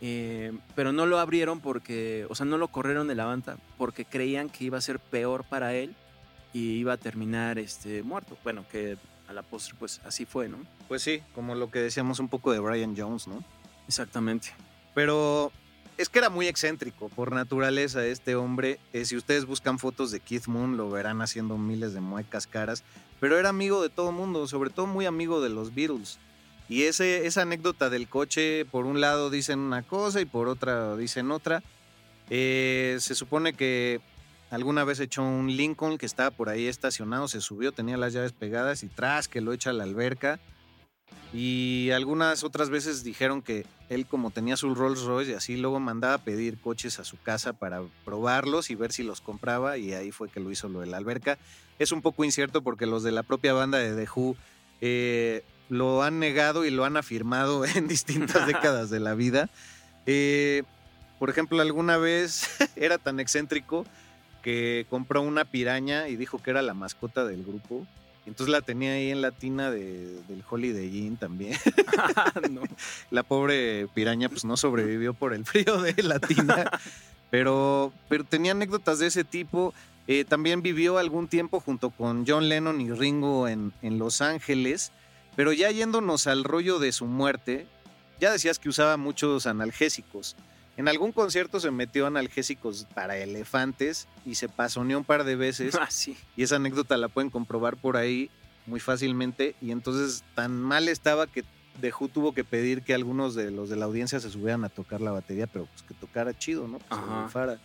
Eh, 0.00 0.52
pero 0.74 0.92
no 0.92 1.04
lo 1.04 1.18
abrieron 1.18 1.60
porque, 1.60 2.26
o 2.30 2.34
sea, 2.34 2.46
no 2.46 2.56
lo 2.58 2.68
corrieron 2.68 3.08
de 3.08 3.14
la 3.14 3.24
banda 3.24 3.56
porque 3.78 4.04
creían 4.04 4.50
que 4.50 4.64
iba 4.64 4.76
a 4.76 4.82
ser 4.82 5.00
peor 5.00 5.44
para 5.44 5.74
él 5.74 5.94
y 6.52 6.72
iba 6.78 6.94
a 6.94 6.96
terminar 6.96 7.58
este, 7.58 8.02
muerto. 8.02 8.36
Bueno, 8.42 8.64
que 8.70 8.96
a 9.28 9.32
la 9.32 9.42
postre, 9.42 9.74
pues 9.78 10.00
así 10.04 10.24
fue, 10.24 10.48
¿no? 10.48 10.58
Pues 10.88 11.02
sí, 11.02 11.22
como 11.34 11.54
lo 11.54 11.70
que 11.70 11.80
decíamos 11.80 12.18
un 12.20 12.28
poco 12.28 12.52
de 12.52 12.58
Brian 12.58 12.94
Jones, 12.96 13.26
¿no? 13.26 13.44
Exactamente. 13.88 14.54
Pero 14.94 15.52
es 15.96 16.08
que 16.08 16.18
era 16.18 16.30
muy 16.30 16.46
excéntrico 16.46 17.08
por 17.08 17.32
naturaleza 17.32 18.04
este 18.04 18.34
hombre. 18.34 18.78
Eh, 18.92 19.04
si 19.04 19.16
ustedes 19.16 19.46
buscan 19.46 19.78
fotos 19.78 20.10
de 20.10 20.20
Keith 20.20 20.46
Moon, 20.46 20.76
lo 20.76 20.90
verán 20.90 21.22
haciendo 21.22 21.56
miles 21.56 21.94
de 21.94 22.00
muecas 22.00 22.46
caras. 22.46 22.84
Pero 23.20 23.38
era 23.38 23.48
amigo 23.48 23.82
de 23.82 23.88
todo 23.88 24.12
mundo, 24.12 24.46
sobre 24.46 24.70
todo 24.70 24.86
muy 24.86 25.06
amigo 25.06 25.40
de 25.40 25.48
los 25.48 25.74
Beatles. 25.74 26.18
Y 26.68 26.82
ese, 26.82 27.26
esa 27.26 27.42
anécdota 27.42 27.90
del 27.90 28.08
coche, 28.08 28.64
por 28.66 28.86
un 28.86 29.00
lado 29.00 29.30
dicen 29.30 29.60
una 29.60 29.82
cosa 29.82 30.20
y 30.20 30.24
por 30.24 30.48
otra 30.48 30.96
dicen 30.96 31.30
otra. 31.30 31.62
Eh, 32.28 32.96
se 33.00 33.14
supone 33.14 33.54
que 33.54 34.00
alguna 34.50 34.84
vez 34.84 35.00
echó 35.00 35.22
un 35.22 35.56
Lincoln 35.56 35.98
que 35.98 36.06
estaba 36.06 36.30
por 36.30 36.48
ahí 36.48 36.66
estacionado, 36.66 37.28
se 37.28 37.40
subió, 37.40 37.72
tenía 37.72 37.96
las 37.96 38.12
llaves 38.12 38.32
pegadas 38.32 38.82
y 38.82 38.88
tras 38.88 39.28
que 39.28 39.40
lo 39.40 39.52
echa 39.52 39.70
a 39.70 39.72
la 39.72 39.84
alberca. 39.84 40.38
Y 41.32 41.90
algunas 41.90 42.44
otras 42.44 42.70
veces 42.70 43.04
dijeron 43.04 43.42
que 43.42 43.66
él 43.88 44.06
como 44.06 44.30
tenía 44.30 44.56
su 44.56 44.74
Rolls 44.74 45.02
Royce 45.02 45.32
y 45.32 45.34
así 45.34 45.56
luego 45.56 45.80
mandaba 45.80 46.14
a 46.14 46.24
pedir 46.24 46.58
coches 46.58 46.98
a 46.98 47.04
su 47.04 47.20
casa 47.20 47.52
para 47.52 47.82
probarlos 48.04 48.70
y 48.70 48.74
ver 48.74 48.92
si 48.92 49.02
los 49.02 49.20
compraba 49.20 49.76
y 49.76 49.92
ahí 49.92 50.12
fue 50.12 50.28
que 50.28 50.40
lo 50.40 50.50
hizo 50.50 50.68
lo 50.68 50.80
de 50.80 50.86
la 50.86 50.96
alberca. 50.96 51.38
Es 51.78 51.92
un 51.92 52.00
poco 52.00 52.24
incierto 52.24 52.62
porque 52.62 52.86
los 52.86 53.02
de 53.02 53.12
la 53.12 53.22
propia 53.22 53.52
banda 53.52 53.78
de 53.78 53.94
The 53.94 54.10
Who 54.14 54.36
eh, 54.80 55.44
lo 55.68 56.02
han 56.02 56.18
negado 56.18 56.64
y 56.64 56.70
lo 56.70 56.84
han 56.84 56.96
afirmado 56.96 57.64
en 57.74 57.88
distintas 57.88 58.46
décadas 58.46 58.90
de 58.90 59.00
la 59.00 59.14
vida. 59.14 59.50
Eh, 60.06 60.62
por 61.18 61.30
ejemplo, 61.30 61.60
alguna 61.60 61.96
vez 61.96 62.48
era 62.76 62.98
tan 62.98 63.20
excéntrico 63.20 63.84
que 64.46 64.86
compró 64.88 65.22
una 65.22 65.44
piraña 65.44 66.06
y 66.06 66.14
dijo 66.14 66.40
que 66.40 66.50
era 66.50 66.62
la 66.62 66.72
mascota 66.72 67.24
del 67.24 67.42
grupo. 67.42 67.84
Entonces 68.26 68.52
la 68.52 68.60
tenía 68.60 68.92
ahí 68.92 69.10
en 69.10 69.20
la 69.20 69.32
tina 69.32 69.72
de- 69.72 70.22
del 70.28 70.44
Holiday 70.48 70.86
Inn 70.98 71.16
también. 71.16 71.58
No. 72.52 72.60
La 73.10 73.24
pobre 73.24 73.88
piraña 73.92 74.28
pues 74.28 74.44
no 74.44 74.56
sobrevivió 74.56 75.14
por 75.14 75.34
el 75.34 75.44
frío 75.44 75.82
de 75.82 76.00
la 76.04 76.20
tina. 76.20 76.70
pero, 77.30 77.92
pero 78.08 78.22
tenía 78.22 78.52
anécdotas 78.52 79.00
de 79.00 79.08
ese 79.08 79.24
tipo. 79.24 79.74
Eh, 80.06 80.24
también 80.24 80.62
vivió 80.62 80.98
algún 80.98 81.26
tiempo 81.26 81.58
junto 81.58 81.90
con 81.90 82.24
John 82.24 82.48
Lennon 82.48 82.80
y 82.80 82.92
Ringo 82.92 83.48
en, 83.48 83.72
en 83.82 83.98
Los 83.98 84.20
Ángeles. 84.20 84.92
Pero 85.34 85.52
ya 85.52 85.72
yéndonos 85.72 86.28
al 86.28 86.44
rollo 86.44 86.78
de 86.78 86.92
su 86.92 87.06
muerte, 87.06 87.66
ya 88.20 88.30
decías 88.30 88.60
que 88.60 88.68
usaba 88.68 88.96
muchos 88.96 89.46
analgésicos. 89.48 90.36
En 90.76 90.88
algún 90.88 91.12
concierto 91.12 91.58
se 91.60 91.70
metió 91.70 92.06
analgésicos 92.06 92.86
para 92.94 93.16
elefantes 93.16 94.08
y 94.26 94.34
se 94.34 94.48
pasoneó 94.48 94.98
un 94.98 95.04
par 95.04 95.24
de 95.24 95.36
veces. 95.36 95.74
Ah, 95.80 95.90
sí. 95.90 96.16
Y 96.36 96.42
esa 96.42 96.56
anécdota 96.56 96.96
la 96.96 97.08
pueden 97.08 97.30
comprobar 97.30 97.76
por 97.76 97.96
ahí 97.96 98.30
muy 98.66 98.80
fácilmente. 98.80 99.54
Y 99.62 99.70
entonces 99.70 100.22
tan 100.34 100.60
mal 100.60 100.88
estaba 100.88 101.26
que 101.26 101.44
The 101.80 101.92
Who 101.98 102.08
tuvo 102.08 102.32
que 102.32 102.44
pedir 102.44 102.82
que 102.82 102.94
algunos 102.94 103.34
de 103.34 103.50
los 103.50 103.68
de 103.68 103.76
la 103.76 103.84
audiencia 103.86 104.18
se 104.20 104.30
subieran 104.30 104.64
a 104.64 104.68
tocar 104.68 105.00
la 105.00 105.12
batería, 105.12 105.46
pero 105.46 105.66
pues 105.66 105.82
que 105.82 105.94
tocara 105.94 106.36
chido, 106.36 106.66
¿no? 106.68 106.78
Pues. 106.78 107.58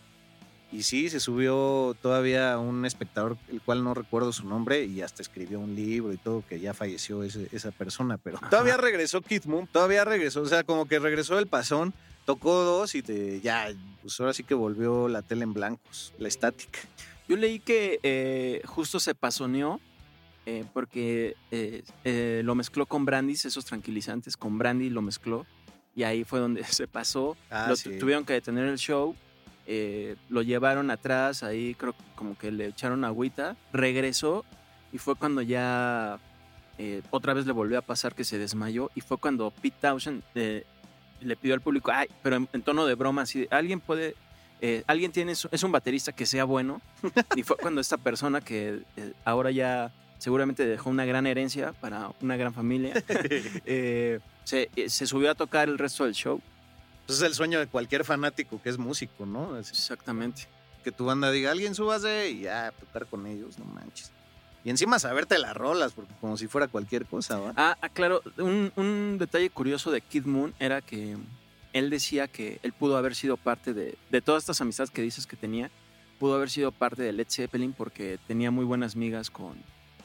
Y 0.74 0.84
sí, 0.84 1.10
se 1.10 1.19
subió 1.19 1.97
todavía 2.02 2.58
un 2.58 2.86
espectador, 2.86 3.38
el 3.50 3.62
cual 3.62 3.84
no 3.84 3.93
recuerdo 3.93 4.32
su 4.32 4.47
nombre, 4.47 4.86
y 4.86 5.02
hasta 5.02 5.21
escribió 5.21 5.60
un 5.60 5.76
libro 5.76 6.13
y 6.13 6.17
todo, 6.17 6.45
que 6.47 6.62
ya 6.62 6.74
falleció 6.74 7.24
ese- 7.24 7.50
esa 7.52 7.71
persona, 7.71 8.17
pero 8.17 8.38
Ajá. 8.38 8.50
todavía 8.50 8.78
regresó 8.78 9.21
Kid 9.21 9.43
Moon, 9.45 9.67
todavía 9.67 10.06
regresó, 10.06 10.41
o 10.41 10.45
sea, 10.45 10.63
como 10.63 10.86
que 10.88 11.00
regresó 11.00 11.38
el 11.39 11.47
pasón, 11.47 11.93
tocó 12.34 12.63
dos 12.63 12.96
y 12.96 13.02
te, 13.02 13.41
ya, 13.41 13.67
pues 14.02 14.20
ahora 14.20 14.34
sí 14.34 14.44
que 14.44 14.54
volvió 14.54 15.08
la 15.08 15.22
tele 15.22 15.44
en 15.44 15.54
blancos, 15.54 16.13
la 16.17 16.28
estática. 16.28 16.80
Yo 17.28 17.36
leí 17.38 17.60
que 17.60 18.00
eh, 18.04 18.62
justo 18.65 19.00
se 19.00 19.15
pasoneó 19.15 19.80
eh, 20.46 20.63
porque 20.74 21.36
eh, 21.52 22.41
lo 22.44 22.56
mezcló 22.56 22.86
con 22.86 23.06
brandis, 23.06 23.46
esos 23.46 23.65
tranquilizantes, 23.65 24.38
con 24.38 24.58
brandy 24.58 24.89
lo 24.89 25.02
mezcló 25.02 25.46
y 25.96 26.04
ahí 26.04 26.24
fue 26.24 26.39
donde 26.39 26.63
se 26.80 26.88
pasó. 26.88 27.36
Ah, 27.50 27.65
lo 27.70 27.76
sí. 27.76 27.89
tu- 27.91 28.00
tuvieron 28.00 28.26
que 28.26 28.34
detener 28.34 28.65
el 28.67 28.78
show, 28.78 29.15
lo 30.30 30.41
llevaron 30.41 30.89
atrás, 30.91 31.44
ahí 31.44 31.76
creo 31.76 31.94
que 31.94 32.04
como 32.15 32.38
que 32.38 32.52
le 32.52 32.67
echaron 32.67 33.04
agüita, 33.06 33.56
regresó 33.72 34.44
y 34.91 34.98
fue 34.98 35.15
cuando 35.15 35.41
ya 35.41 36.20
eh, 36.78 37.02
otra 37.12 37.34
vez 37.34 37.46
le 37.46 37.52
volvió 37.54 37.78
a 37.78 37.82
pasar 37.82 38.13
que 38.15 38.24
se 38.24 38.38
desmayó 38.38 38.89
y 38.96 39.02
fue 39.02 39.17
cuando 39.17 39.52
Pete 39.52 39.78
Townshend 39.82 40.24
eh, 40.36 40.65
le 41.22 41.36
pidió 41.36 41.54
al 41.54 41.62
público, 41.62 41.92
ay, 41.94 42.08
pero 42.24 42.36
en, 42.36 42.50
en 42.54 42.62
tono 42.62 42.86
de 42.86 42.96
broma, 42.96 43.24
así, 43.24 43.48
alguien 43.52 43.80
puede, 43.80 44.16
eh, 44.62 44.84
alguien 44.88 45.12
tiene, 45.12 45.36
su- 45.36 45.50
es 45.52 45.64
un 45.64 45.72
baterista 45.72 46.12
que 46.12 46.26
sea 46.26 46.44
bueno 46.46 46.82
y 47.36 47.44
fue 47.44 47.58
cuando 47.58 47.82
esta 47.82 47.98
persona 47.98 48.42
que 48.42 48.82
eh, 48.98 49.14
ahora 49.26 49.52
ya 49.52 49.92
seguramente 50.18 50.66
dejó 50.66 50.90
una 50.90 51.06
gran 51.06 51.26
herencia 51.28 51.74
para 51.74 52.12
una 52.22 52.36
gran 52.38 52.54
familia, 52.54 52.94
eh, 53.66 54.20
se, 54.44 54.70
eh, 54.76 54.90
se 54.90 55.08
subió 55.08 55.32
a 55.32 55.36
tocar 55.36 55.68
el 55.70 55.78
resto 55.78 56.06
del 56.06 56.14
show. 56.14 56.42
Pues 57.08 57.18
es 57.20 57.24
el 57.26 57.34
sueño 57.34 57.60
de 57.60 57.68
cualquier 57.68 58.06
fanático 58.06 58.62
que 58.62 58.70
es 58.70 58.78
músico, 58.78 59.26
¿no? 59.26 59.58
Es 59.58 59.70
Exactamente. 59.70 60.48
que 60.84 60.92
tu 60.92 61.06
banda 61.06 61.32
diga, 61.32 61.52
alguien 61.52 61.74
súbase 61.76 62.30
y 62.30 62.42
ya, 62.42 62.72
tocar 62.80 63.06
con 63.08 63.26
ellos, 63.28 63.58
no 63.60 63.66
manches. 63.66 64.12
Y 64.63 64.69
encima 64.69 65.00
saberte 65.00 65.38
las 65.39 65.56
rolas, 65.56 65.93
porque 65.93 66.13
como 66.21 66.38
si 66.38 66.47
fuera 66.47 66.67
cualquier 66.67 67.06
cosa, 67.06 67.39
¿va? 67.39 67.54
Ah, 67.56 67.78
ah, 67.82 67.89
claro, 67.89 68.21
un, 68.38 68.71
un 68.76 69.17
detalle 69.19 69.50
curioso 69.50 69.89
de 69.91 70.02
Kid 70.02 70.26
Moon 70.26 70.54
era 70.60 70.82
que 70.82 71.17
él 71.74 71.89
decía 71.89 72.28
que 72.28 72.60
él 72.62 72.71
pudo 72.74 72.97
haber 72.97 73.15
sido 73.15 73.38
parte 73.38 73.74
de, 73.74 73.97
de 74.12 74.21
todas 74.21 74.43
estas 74.43 74.62
amistades 74.62 74.91
que 74.91 75.02
dices 75.02 75.26
que 75.26 75.36
tenía, 75.36 75.71
pudo 76.19 76.36
haber 76.36 76.50
sido 76.52 76.71
parte 76.71 77.02
de 77.02 77.12
Led 77.12 77.26
Zeppelin 77.30 77.74
porque 77.74 78.19
tenía 78.28 78.52
muy 78.52 78.63
buenas 78.65 78.95
migas 78.95 79.32
con, 79.32 79.56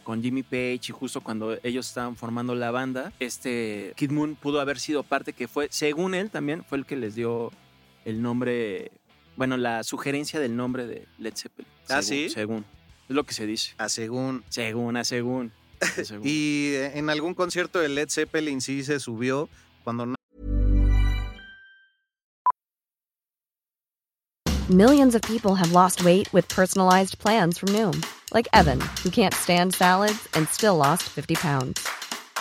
con 0.04 0.22
Jimmy 0.22 0.42
Page 0.42 0.80
y 0.88 0.92
justo 0.92 1.20
cuando 1.20 1.58
ellos 1.62 1.86
estaban 1.88 2.16
formando 2.16 2.54
la 2.54 2.70
banda, 2.70 3.12
este 3.20 3.92
Kid 3.96 4.10
Moon 4.12 4.36
pudo 4.36 4.60
haber 4.60 4.78
sido 4.78 5.02
parte 5.02 5.34
que 5.34 5.48
fue, 5.48 5.68
según 5.70 6.14
él 6.14 6.30
también, 6.30 6.64
fue 6.64 6.78
el 6.78 6.86
que 6.86 6.96
les 6.96 7.14
dio 7.14 7.52
el 8.06 8.22
nombre, 8.22 8.90
bueno, 9.36 9.58
la 9.58 9.82
sugerencia 9.84 10.40
del 10.40 10.56
nombre 10.56 10.86
de 10.86 11.06
Led 11.18 11.34
Zeppelin. 11.36 11.70
¿Ah, 11.90 12.00
según- 12.00 12.04
sí? 12.04 12.30
Según. 12.30 12.64
Es 13.08 13.14
lo 13.14 13.24
que 13.24 13.34
se 13.34 13.46
dice. 13.46 13.74
A 13.78 13.88
según. 13.88 14.44
Según, 14.48 14.96
a 14.96 15.04
según. 15.04 15.52
a 15.80 15.86
según. 16.04 16.26
Y 16.26 16.72
eh, 16.74 16.98
en 16.98 17.08
algún 17.10 17.34
concierto 17.34 17.78
de 17.78 17.88
Led 17.88 18.08
Zeppelin 18.08 18.60
sí 18.60 18.82
se 18.82 18.98
subió 18.98 19.48
cuando 19.84 20.16
Millions 24.68 25.14
of 25.14 25.22
people 25.22 25.54
have 25.54 25.70
lost 25.70 26.04
weight 26.04 26.28
with 26.32 26.48
personalized 26.48 27.20
plans 27.20 27.56
from 27.56 27.68
Noom, 27.68 28.04
like 28.34 28.48
Evan, 28.52 28.80
who 29.04 29.10
can't 29.10 29.32
stand 29.32 29.72
salads 29.72 30.28
and 30.34 30.48
still 30.48 30.76
lost 30.76 31.04
50 31.04 31.36
pounds. 31.36 31.88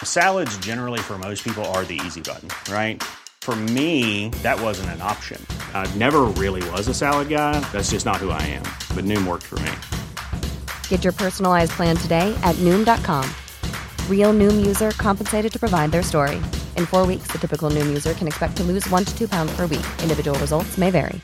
Salads, 0.03 0.57
generally, 0.57 0.97
for 0.99 1.19
most 1.19 1.43
people, 1.43 1.63
are 1.65 1.85
the 1.85 2.01
easy 2.03 2.21
button, 2.21 2.49
right? 2.73 3.03
For 3.41 3.55
me, 3.55 4.29
that 4.41 4.59
wasn't 4.59 4.89
an 4.89 5.03
option. 5.03 5.39
I 5.75 5.85
never 5.97 6.21
really 6.23 6.67
was 6.71 6.87
a 6.87 6.95
salad 6.95 7.29
guy. 7.29 7.59
That's 7.71 7.91
just 7.91 8.07
not 8.07 8.15
who 8.15 8.31
I 8.31 8.41
am. 8.41 8.63
But 8.95 9.05
Noom 9.05 9.27
worked 9.27 9.43
for 9.43 9.59
me. 9.59 9.71
Get 10.89 11.03
your 11.03 11.13
personalized 11.13 11.73
plan 11.73 11.95
today 11.95 12.35
at 12.41 12.55
Noom.com. 12.55 13.29
Real 14.09 14.33
Noom 14.33 14.65
user 14.65 14.89
compensated 14.91 15.53
to 15.53 15.59
provide 15.59 15.91
their 15.91 16.01
story. 16.01 16.37
In 16.75 16.87
four 16.87 17.05
weeks, 17.05 17.27
the 17.31 17.37
typical 17.37 17.69
Noom 17.69 17.85
user 17.87 18.15
can 18.15 18.27
expect 18.27 18.57
to 18.57 18.63
lose 18.63 18.89
one 18.89 19.05
to 19.05 19.15
two 19.15 19.27
pounds 19.27 19.55
per 19.55 19.67
week. 19.67 19.85
Individual 20.01 20.39
results 20.39 20.79
may 20.79 20.89
vary. 20.89 21.21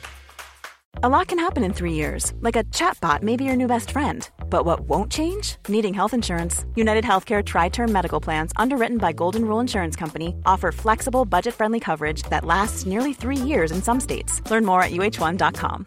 A 1.04 1.08
lot 1.08 1.26
can 1.26 1.38
happen 1.40 1.64
in 1.64 1.72
three 1.72 1.94
years, 1.94 2.32
like 2.42 2.54
a 2.54 2.62
chatbot 2.64 3.22
may 3.22 3.34
be 3.34 3.44
your 3.44 3.56
new 3.56 3.66
best 3.66 3.90
friend. 3.90 4.28
But 4.48 4.64
what 4.64 4.80
won't 4.82 5.10
change? 5.10 5.56
Needing 5.66 5.94
health 5.94 6.14
insurance. 6.14 6.64
United 6.76 7.02
Healthcare 7.02 7.44
Tri 7.44 7.70
Term 7.70 7.90
Medical 7.90 8.20
Plans, 8.20 8.52
underwritten 8.56 8.98
by 8.98 9.12
Golden 9.12 9.44
Rule 9.44 9.58
Insurance 9.58 9.96
Company, 9.96 10.36
offer 10.46 10.70
flexible, 10.70 11.24
budget 11.24 11.54
friendly 11.54 11.80
coverage 11.80 12.22
that 12.24 12.44
lasts 12.44 12.86
nearly 12.86 13.14
three 13.14 13.36
years 13.36 13.72
in 13.72 13.82
some 13.82 13.98
states. 13.98 14.48
Learn 14.48 14.64
more 14.64 14.82
at 14.82 14.92
uh1.com. 14.92 15.86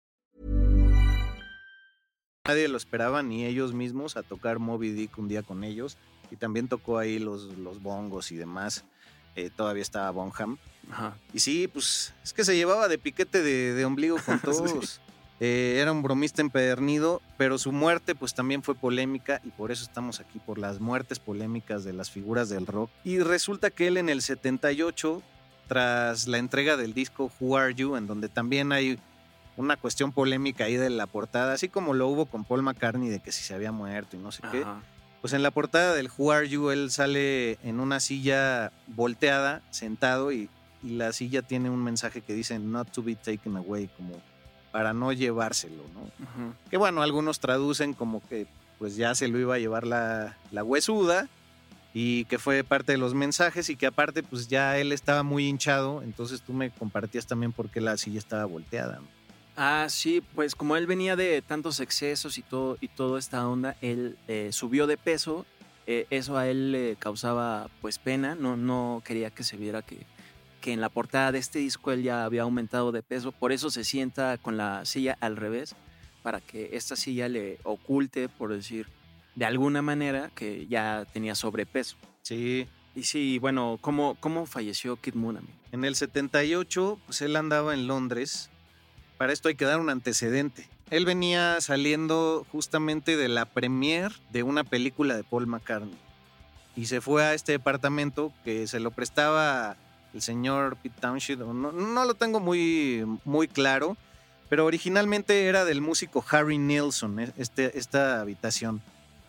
Nadie 2.47 2.67
lo 2.67 2.77
esperaba, 2.77 3.21
ni 3.21 3.45
ellos 3.45 3.73
mismos, 3.73 4.17
a 4.17 4.23
tocar 4.23 4.57
Moby 4.57 4.91
Dick 4.91 5.17
un 5.19 5.27
día 5.27 5.43
con 5.43 5.63
ellos. 5.63 5.97
Y 6.31 6.37
también 6.37 6.67
tocó 6.67 6.97
ahí 6.97 7.19
los, 7.19 7.57
los 7.57 7.81
bongos 7.81 8.31
y 8.31 8.35
demás. 8.35 8.83
Eh, 9.35 9.51
todavía 9.55 9.83
estaba 9.83 10.09
Bonham. 10.09 10.57
Ajá. 10.89 11.15
Y 11.33 11.39
sí, 11.39 11.67
pues 11.67 12.13
es 12.23 12.33
que 12.33 12.43
se 12.43 12.55
llevaba 12.55 12.87
de 12.87 12.97
piquete 12.97 13.43
de, 13.43 13.73
de 13.73 13.85
ombligo 13.85 14.17
con 14.25 14.39
todos. 14.41 15.01
Eh, 15.39 15.77
era 15.79 15.91
un 15.91 16.01
bromista 16.01 16.41
empedernido, 16.41 17.21
pero 17.37 17.57
su 17.57 17.71
muerte 17.71 18.15
pues 18.15 18.33
también 18.33 18.63
fue 18.63 18.75
polémica 18.75 19.39
y 19.43 19.49
por 19.49 19.71
eso 19.71 19.83
estamos 19.83 20.19
aquí, 20.19 20.39
por 20.39 20.57
las 20.57 20.79
muertes 20.79 21.19
polémicas 21.19 21.83
de 21.83 21.93
las 21.93 22.09
figuras 22.09 22.49
del 22.49 22.65
rock. 22.65 22.89
Y 23.03 23.19
resulta 23.19 23.69
que 23.69 23.87
él 23.87 23.97
en 23.97 24.09
el 24.09 24.21
78, 24.21 25.21
tras 25.67 26.27
la 26.27 26.37
entrega 26.39 26.75
del 26.75 26.93
disco 26.93 27.31
Who 27.39 27.57
Are 27.57 27.73
You, 27.73 27.95
en 27.95 28.07
donde 28.07 28.29
también 28.29 28.71
hay 28.71 28.99
una 29.61 29.77
cuestión 29.77 30.11
polémica 30.11 30.65
ahí 30.65 30.75
de 30.75 30.89
la 30.89 31.07
portada, 31.07 31.53
así 31.53 31.69
como 31.69 31.93
lo 31.93 32.07
hubo 32.07 32.25
con 32.25 32.43
Paul 32.43 32.63
McCartney 32.63 33.09
de 33.09 33.19
que 33.19 33.31
si 33.31 33.43
se 33.43 33.53
había 33.53 33.71
muerto 33.71 34.17
y 34.17 34.19
no 34.19 34.31
sé 34.31 34.43
qué. 34.51 34.65
Pues 35.21 35.33
en 35.33 35.43
la 35.43 35.51
portada 35.51 35.93
del 35.93 36.09
Who 36.17 36.31
Are 36.31 36.49
You, 36.49 36.71
él 36.71 36.89
sale 36.89 37.59
en 37.63 37.79
una 37.79 37.99
silla 37.99 38.71
volteada, 38.87 39.61
sentado, 39.69 40.31
y, 40.31 40.49
y 40.81 40.89
la 40.95 41.13
silla 41.13 41.43
tiene 41.43 41.69
un 41.69 41.83
mensaje 41.83 42.21
que 42.21 42.33
dice 42.33 42.57
Not 42.57 42.91
to 42.91 43.03
be 43.03 43.15
taken 43.15 43.55
away, 43.55 43.87
como 43.95 44.19
para 44.71 44.93
no 44.93 45.11
llevárselo, 45.13 45.83
¿no? 45.93 46.01
Ujú. 46.01 46.55
Que 46.69 46.77
bueno, 46.77 47.01
algunos 47.01 47.39
traducen 47.39 47.93
como 47.93 48.25
que 48.27 48.47
pues 48.79 48.95
ya 48.95 49.13
se 49.13 49.27
lo 49.27 49.37
iba 49.37 49.55
a 49.55 49.59
llevar 49.59 49.85
la, 49.85 50.37
la 50.49 50.63
huesuda 50.63 51.27
y 51.93 52.25
que 52.25 52.39
fue 52.39 52.63
parte 52.63 52.93
de 52.93 52.97
los 52.97 53.13
mensajes 53.13 53.69
y 53.69 53.75
que 53.75 53.85
aparte 53.85 54.23
pues 54.23 54.47
ya 54.47 54.77
él 54.77 54.91
estaba 54.91 55.21
muy 55.23 55.47
hinchado, 55.47 56.01
entonces 56.01 56.41
tú 56.41 56.53
me 56.53 56.71
compartías 56.71 57.27
también 57.27 57.51
por 57.51 57.69
qué 57.69 57.81
la 57.81 57.97
silla 57.97 58.17
estaba 58.17 58.45
volteada. 58.45 58.95
¿no? 59.01 59.07
Ah, 59.55 59.87
sí, 59.89 60.21
pues 60.33 60.55
como 60.55 60.75
él 60.75 60.87
venía 60.87 61.15
de 61.15 61.41
tantos 61.41 61.79
excesos 61.79 62.37
y 62.37 62.41
todo, 62.41 62.77
y 62.81 62.87
toda 62.87 63.19
esta 63.19 63.47
onda, 63.47 63.75
él 63.81 64.17
eh, 64.27 64.49
subió 64.51 64.87
de 64.87 64.97
peso. 64.97 65.45
eh, 65.87 66.05
eso 66.09 66.37
a 66.37 66.47
él 66.47 66.71
le 66.71 66.95
causaba 66.97 67.69
pues 67.81 67.97
pena, 67.97 68.35
no, 68.35 68.55
no 68.55 69.01
quería 69.03 69.31
que 69.31 69.43
se 69.43 69.57
viera 69.57 69.81
que, 69.81 70.05
que 70.61 70.71
en 70.73 70.79
la 70.79 70.89
portada 70.89 71.31
de 71.31 71.39
este 71.39 71.59
disco 71.59 71.91
él 71.91 72.03
ya 72.03 72.23
había 72.23 72.43
aumentado 72.43 72.91
de 72.91 73.01
peso, 73.01 73.31
por 73.31 73.51
eso 73.51 73.69
se 73.71 73.83
sienta 73.83 74.37
con 74.37 74.57
la 74.57 74.85
silla 74.85 75.17
al 75.19 75.35
revés, 75.37 75.75
para 76.21 76.39
que 76.39 76.69
esta 76.73 76.95
silla 76.95 77.27
le 77.27 77.57
oculte, 77.63 78.29
por 78.29 78.53
decir, 78.53 78.87
de 79.35 79.45
alguna 79.45 79.81
manera 79.81 80.29
que 80.35 80.67
ya 80.67 81.05
tenía 81.11 81.33
sobrepeso. 81.35 81.97
Sí. 82.21 82.67
Y 82.93 83.03
sí, 83.03 83.39
bueno, 83.39 83.79
¿cómo, 83.81 84.15
cómo 84.19 84.45
falleció 84.45 84.97
Kid 84.97 85.15
Moon, 85.15 85.37
amigo? 85.37 85.53
En 85.71 85.83
el 85.83 85.95
78, 85.95 86.99
pues 87.07 87.21
él 87.21 87.35
andaba 87.37 87.73
en 87.73 87.87
Londres. 87.87 88.50
Para 89.21 89.33
esto 89.33 89.49
hay 89.49 89.55
que 89.55 89.65
dar 89.65 89.79
un 89.79 89.91
antecedente. 89.91 90.67
Él 90.89 91.05
venía 91.05 91.61
saliendo 91.61 92.43
justamente 92.51 93.17
de 93.17 93.27
la 93.27 93.45
premiere 93.45 94.15
de 94.31 94.41
una 94.41 94.63
película 94.63 95.15
de 95.15 95.23
Paul 95.23 95.45
McCartney. 95.45 95.95
Y 96.75 96.87
se 96.87 97.01
fue 97.01 97.23
a 97.23 97.35
este 97.35 97.51
departamento 97.51 98.33
que 98.43 98.65
se 98.65 98.79
lo 98.79 98.89
prestaba 98.89 99.77
el 100.15 100.23
señor 100.23 100.75
Pete 100.77 100.99
Townshend. 100.99 101.43
No, 101.53 101.71
no 101.71 102.05
lo 102.05 102.15
tengo 102.15 102.39
muy, 102.39 103.05
muy 103.23 103.47
claro, 103.47 103.95
pero 104.49 104.65
originalmente 104.65 105.45
era 105.45 105.65
del 105.65 105.81
músico 105.81 106.25
Harry 106.31 106.57
Nilsson, 106.57 107.19
e- 107.19 107.31
este, 107.37 107.77
esta 107.77 108.21
habitación, 108.21 108.81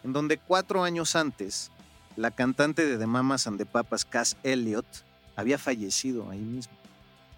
en 0.04 0.14
donde 0.14 0.38
cuatro 0.38 0.84
años 0.84 1.16
antes 1.16 1.70
la 2.16 2.30
cantante 2.30 2.86
de 2.86 2.96
The 2.96 3.06
Mamas 3.06 3.46
and 3.46 3.58
the 3.58 3.66
Papas, 3.66 4.06
Cass 4.06 4.38
Elliot, 4.42 4.86
había 5.36 5.58
fallecido 5.58 6.30
ahí 6.30 6.40
mismo, 6.40 6.72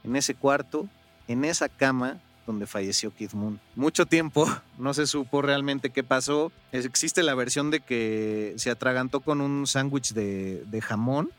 en 0.04 0.14
ese 0.14 0.36
cuarto, 0.36 0.86
en 1.26 1.44
esa 1.44 1.68
cama 1.68 2.20
donde 2.46 2.66
falleció 2.66 3.14
Kid 3.14 3.32
Moon. 3.32 3.60
Mucho 3.74 4.06
tiempo 4.06 4.48
no 4.78 4.94
se 4.94 5.06
supo 5.06 5.42
realmente 5.42 5.90
qué 5.90 6.02
pasó. 6.02 6.52
Existe 6.72 7.22
la 7.22 7.34
versión 7.34 7.70
de 7.70 7.80
que 7.80 8.54
se 8.56 8.70
atragantó 8.70 9.20
con 9.20 9.40
un 9.40 9.66
sándwich 9.66 10.12
de, 10.12 10.64
de 10.66 10.80
jamón. 10.80 11.30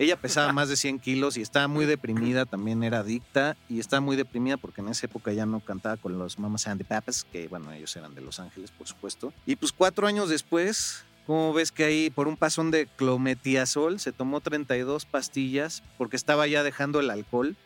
Ella 0.00 0.16
pesaba 0.16 0.50
más 0.54 0.70
de 0.70 0.76
100 0.76 0.98
kilos 0.98 1.36
y 1.36 1.42
estaba 1.42 1.68
muy 1.68 1.84
deprimida, 1.84 2.46
también 2.46 2.82
era 2.82 3.00
adicta 3.00 3.56
y 3.68 3.80
estaba 3.80 4.00
muy 4.00 4.16
deprimida 4.16 4.56
porque 4.56 4.80
en 4.80 4.88
esa 4.88 5.06
época 5.06 5.32
ya 5.32 5.44
no 5.44 5.60
cantaba 5.60 5.98
con 5.98 6.18
los 6.18 6.38
Mamas 6.38 6.66
and 6.66 6.80
the 6.80 6.86
Papas, 6.86 7.24
que 7.24 7.48
bueno, 7.48 7.70
ellos 7.70 7.94
eran 7.96 8.14
de 8.14 8.22
Los 8.22 8.40
Ángeles, 8.40 8.70
por 8.70 8.88
supuesto. 8.88 9.34
Y 9.44 9.56
pues 9.56 9.72
cuatro 9.72 10.06
años 10.06 10.30
después, 10.30 11.04
¿cómo 11.26 11.52
ves 11.52 11.70
que 11.70 11.84
ahí 11.84 12.08
por 12.08 12.28
un 12.28 12.38
pasón 12.38 12.70
de 12.70 12.86
clometiazol 12.86 14.00
se 14.00 14.12
tomó 14.12 14.40
32 14.40 15.04
pastillas 15.04 15.82
porque 15.98 16.16
estaba 16.16 16.46
ya 16.46 16.62
dejando 16.62 17.00
el 17.00 17.10
alcohol? 17.10 17.56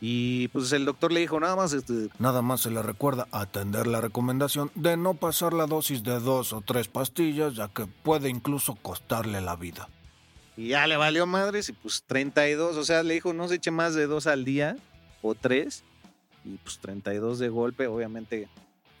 Y 0.00 0.48
pues 0.48 0.72
el 0.72 0.84
doctor 0.84 1.12
le 1.12 1.20
dijo, 1.20 1.40
nada 1.40 1.56
más, 1.56 1.72
este, 1.72 2.08
Nada 2.18 2.40
más 2.40 2.60
se 2.60 2.70
le 2.70 2.82
recuerda 2.82 3.26
atender 3.32 3.86
la 3.88 4.00
recomendación 4.00 4.70
de 4.76 4.96
no 4.96 5.14
pasar 5.14 5.52
la 5.52 5.66
dosis 5.66 6.04
de 6.04 6.20
dos 6.20 6.52
o 6.52 6.60
tres 6.60 6.86
pastillas, 6.86 7.54
ya 7.54 7.68
que 7.68 7.86
puede 7.86 8.28
incluso 8.28 8.76
costarle 8.76 9.40
la 9.40 9.56
vida. 9.56 9.88
Y 10.56 10.68
ya 10.68 10.86
le 10.86 10.96
valió 10.96 11.26
madres 11.26 11.68
y 11.68 11.72
pues 11.72 12.04
32, 12.06 12.76
o 12.76 12.84
sea, 12.84 13.02
le 13.02 13.14
dijo 13.14 13.32
no 13.32 13.48
se 13.48 13.56
eche 13.56 13.70
más 13.70 13.94
de 13.94 14.06
dos 14.06 14.26
al 14.26 14.44
día 14.44 14.76
o 15.22 15.34
tres. 15.34 15.84
y 16.44 16.56
pues 16.58 16.78
32 16.78 17.38
de 17.40 17.48
golpe, 17.48 17.86
obviamente 17.88 18.48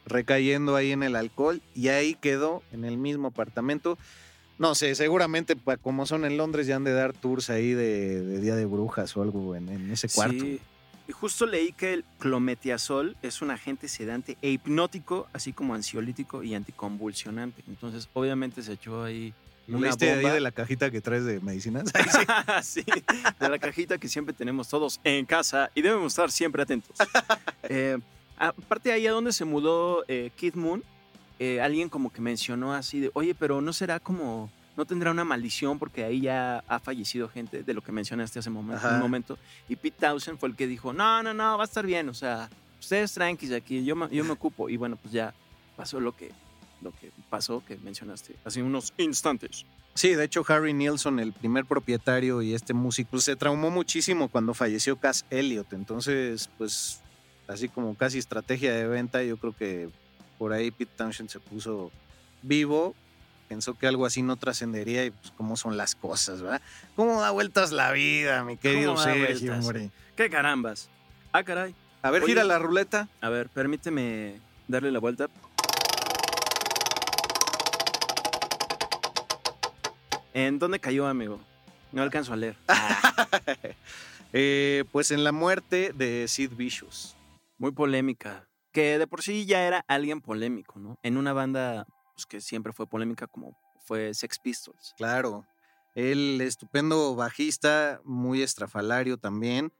recayendo 0.04 0.74
ahí 0.74 0.92
en 0.92 1.02
el 1.02 1.14
alcohol 1.16 1.60
y 1.74 1.88
ahí 1.88 2.14
quedó 2.14 2.62
en 2.72 2.84
el 2.84 2.96
mismo 2.96 3.28
apartamento. 3.28 3.98
No 4.58 4.74
sé, 4.74 4.96
seguramente 4.96 5.56
como 5.82 6.06
son 6.06 6.24
en 6.24 6.36
Londres 6.36 6.66
ya 6.66 6.76
han 6.76 6.84
de 6.84 6.92
dar 6.92 7.12
tours 7.12 7.50
ahí 7.50 7.72
de, 7.72 8.20
de 8.20 8.40
Día 8.40 8.56
de 8.56 8.66
Brujas 8.66 9.16
o 9.16 9.22
algo 9.22 9.54
en, 9.54 9.68
en 9.68 9.90
ese 9.92 10.08
cuarto. 10.08 10.44
Sí. 10.44 10.60
Y 11.08 11.12
justo 11.12 11.46
leí 11.46 11.72
que 11.72 11.94
el 11.94 12.04
clometiazol 12.18 13.16
es 13.22 13.40
un 13.40 13.50
agente 13.50 13.88
sedante 13.88 14.36
e 14.42 14.50
hipnótico, 14.50 15.26
así 15.32 15.54
como 15.54 15.74
ansiolítico 15.74 16.42
y 16.42 16.54
anticonvulsionante. 16.54 17.64
Entonces, 17.66 18.10
obviamente 18.12 18.62
se 18.62 18.74
echó 18.74 19.02
ahí 19.04 19.32
¿Lo 19.66 19.78
una 19.78 19.86
leíste 19.86 20.10
ahí 20.10 20.16
bomba. 20.16 20.34
de 20.34 20.40
la 20.40 20.52
cajita 20.52 20.90
que 20.90 21.00
traes 21.00 21.24
de 21.24 21.40
medicinas? 21.40 21.90
sí, 22.62 22.84
de 23.40 23.48
la 23.48 23.58
cajita 23.58 23.96
que 23.96 24.08
siempre 24.08 24.34
tenemos 24.34 24.68
todos 24.68 25.00
en 25.02 25.24
casa 25.24 25.70
y 25.74 25.80
debemos 25.80 26.12
estar 26.12 26.30
siempre 26.30 26.62
atentos. 26.62 26.96
Eh, 27.70 27.98
aparte 28.38 28.92
ahí 28.92 29.06
a 29.06 29.12
donde 29.12 29.30
se 29.32 29.44
mudó 29.44 30.04
eh, 30.08 30.30
Kid 30.36 30.54
Moon, 30.54 30.82
eh, 31.38 31.60
alguien 31.60 31.90
como 31.90 32.10
que 32.10 32.22
mencionó 32.22 32.72
así 32.72 33.00
de, 33.00 33.10
oye, 33.12 33.34
pero 33.34 33.60
no 33.60 33.74
será 33.74 34.00
como, 34.00 34.50
no 34.78 34.86
tendrá 34.86 35.10
una 35.10 35.24
maldición 35.24 35.76
porque 35.76 36.04
ahí 36.04 36.20
ya 36.20 36.62
ha 36.68 36.78
fallecido 36.78 37.28
gente 37.28 37.64
de 37.64 37.74
lo 37.74 37.82
que 37.82 37.90
mencionaste 37.90 38.38
hace 38.38 38.48
un 38.48 38.64
momento. 39.00 39.36
Y 39.68 39.74
Pete 39.74 40.06
Townsend 40.06 40.38
fue 40.38 40.48
el 40.50 40.54
que 40.54 40.68
dijo, 40.68 40.92
no, 40.92 41.20
no, 41.20 41.34
no, 41.34 41.58
va 41.58 41.64
a 41.64 41.66
estar 41.66 41.84
bien, 41.84 42.08
o 42.08 42.14
sea, 42.14 42.48
ustedes 42.78 43.12
tranquis 43.12 43.50
aquí, 43.50 43.84
yo 43.84 43.96
me, 43.96 44.08
yo 44.08 44.22
me 44.22 44.30
ocupo. 44.30 44.68
Y 44.68 44.76
bueno, 44.76 44.96
pues 44.96 45.12
ya 45.12 45.34
pasó 45.76 45.98
lo 45.98 46.14
que, 46.14 46.30
lo 46.80 46.92
que 46.92 47.10
pasó, 47.28 47.60
que 47.66 47.76
mencionaste 47.78 48.36
hace 48.44 48.62
unos 48.62 48.94
instantes. 48.98 49.66
Sí, 49.94 50.14
de 50.14 50.22
hecho 50.22 50.44
Harry 50.46 50.72
Nilsson, 50.72 51.18
el 51.18 51.32
primer 51.32 51.64
propietario 51.64 52.40
y 52.40 52.54
este 52.54 52.72
músico, 52.72 53.10
pues, 53.10 53.24
se 53.24 53.34
traumó 53.34 53.70
muchísimo 53.70 54.28
cuando 54.28 54.54
falleció 54.54 54.94
Cass 54.94 55.24
Elliot. 55.28 55.72
Entonces, 55.72 56.48
pues, 56.56 57.00
así 57.48 57.68
como 57.68 57.96
casi 57.96 58.18
estrategia 58.18 58.72
de 58.72 58.86
venta, 58.86 59.24
yo 59.24 59.38
creo 59.38 59.56
que 59.56 59.88
por 60.38 60.52
ahí 60.52 60.70
Pete 60.70 60.92
Townshend 60.96 61.30
se 61.30 61.40
puso 61.40 61.90
vivo, 62.42 62.94
pensó 63.48 63.74
que 63.74 63.86
algo 63.86 64.06
así 64.06 64.22
no 64.22 64.36
trascendería 64.36 65.04
y 65.06 65.10
pues 65.10 65.32
cómo 65.36 65.56
son 65.56 65.76
las 65.76 65.94
cosas, 65.94 66.42
¿verdad? 66.42 66.60
¿Cómo 66.94 67.20
da 67.20 67.30
vueltas 67.30 67.72
la 67.72 67.90
vida, 67.92 68.44
mi 68.44 68.56
querido 68.56 68.94
¿Cómo 68.94 69.04
da 69.04 69.14
Sergio, 69.14 69.54
hombre? 69.54 69.90
¿Qué 70.14 70.28
carambas? 70.28 70.90
Ah, 71.32 71.42
caray. 71.42 71.74
A 72.02 72.10
ver, 72.10 72.22
Oye, 72.22 72.32
gira 72.32 72.44
la 72.44 72.58
ruleta. 72.58 73.08
A 73.20 73.28
ver, 73.28 73.48
permíteme 73.48 74.40
darle 74.68 74.92
la 74.92 74.98
vuelta. 74.98 75.28
¿En 80.34 80.58
dónde 80.58 80.78
cayó, 80.78 81.06
amigo? 81.06 81.40
No 81.90 82.02
alcanzo 82.02 82.32
a 82.32 82.36
leer. 82.36 82.56
Eh, 84.34 84.84
pues 84.92 85.10
en 85.10 85.24
la 85.24 85.32
muerte 85.32 85.92
de 85.94 86.26
Sid 86.28 86.50
Vicious. 86.52 87.16
Muy 87.56 87.72
polémica. 87.72 88.46
Que 88.72 88.98
de 88.98 89.06
por 89.06 89.22
sí 89.22 89.46
ya 89.46 89.66
era 89.66 89.82
alguien 89.88 90.20
polémico, 90.20 90.78
¿no? 90.78 90.98
En 91.02 91.16
una 91.16 91.32
banda 91.32 91.86
pues, 92.18 92.26
que 92.26 92.40
siempre 92.40 92.72
fue 92.72 92.88
polémica 92.88 93.28
como 93.28 93.56
fue 93.80 94.12
Sex 94.12 94.40
Pistols. 94.40 94.92
Claro. 94.96 95.46
El 95.94 96.40
estupendo 96.40 97.14
bajista, 97.14 98.00
muy 98.04 98.42
estrafalario 98.42 99.18
también. 99.18 99.72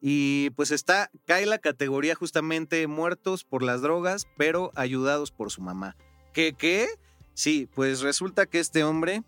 Y 0.00 0.50
pues 0.50 0.70
está, 0.70 1.10
cae 1.26 1.44
la 1.44 1.58
categoría 1.58 2.14
justamente 2.14 2.86
muertos 2.86 3.42
por 3.42 3.64
las 3.64 3.82
drogas, 3.82 4.26
pero 4.36 4.70
ayudados 4.76 5.32
por 5.32 5.50
su 5.50 5.60
mamá. 5.60 5.96
¿Qué 6.32 6.54
qué? 6.56 6.88
Sí, 7.34 7.68
pues 7.74 8.00
resulta 8.00 8.46
que 8.46 8.60
este 8.60 8.84
hombre 8.84 9.24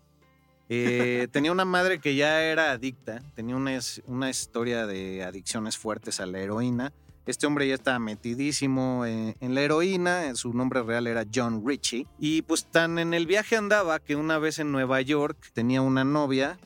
eh, 0.69 1.27
tenía 1.31 1.51
una 1.51 1.65
madre 1.65 1.99
que 1.99 2.15
ya 2.15 2.41
era 2.41 2.71
adicta, 2.71 3.21
tenía 3.35 3.57
una, 3.57 3.77
una 4.05 4.29
historia 4.29 4.85
de 4.87 5.23
adicciones 5.23 5.77
fuertes 5.77 6.21
a 6.21 6.25
la 6.25 6.39
heroína. 6.39 6.93
Este 7.25 7.47
hombre 7.47 7.67
ya 7.67 7.73
estaba 7.73 7.99
metidísimo 7.99 9.05
en, 9.05 9.35
en 9.39 9.55
la 9.55 9.61
heroína, 9.61 10.35
su 10.35 10.53
nombre 10.53 10.83
real 10.83 11.07
era 11.07 11.25
John 11.33 11.63
Ritchie. 11.65 12.07
Y 12.19 12.43
pues 12.43 12.65
tan 12.65 12.99
en 12.99 13.13
el 13.13 13.25
viaje 13.25 13.55
andaba 13.55 13.99
que 13.99 14.15
una 14.15 14.37
vez 14.37 14.59
en 14.59 14.71
Nueva 14.71 15.01
York 15.01 15.51
tenía 15.53 15.81
una 15.81 16.03
novia 16.03 16.59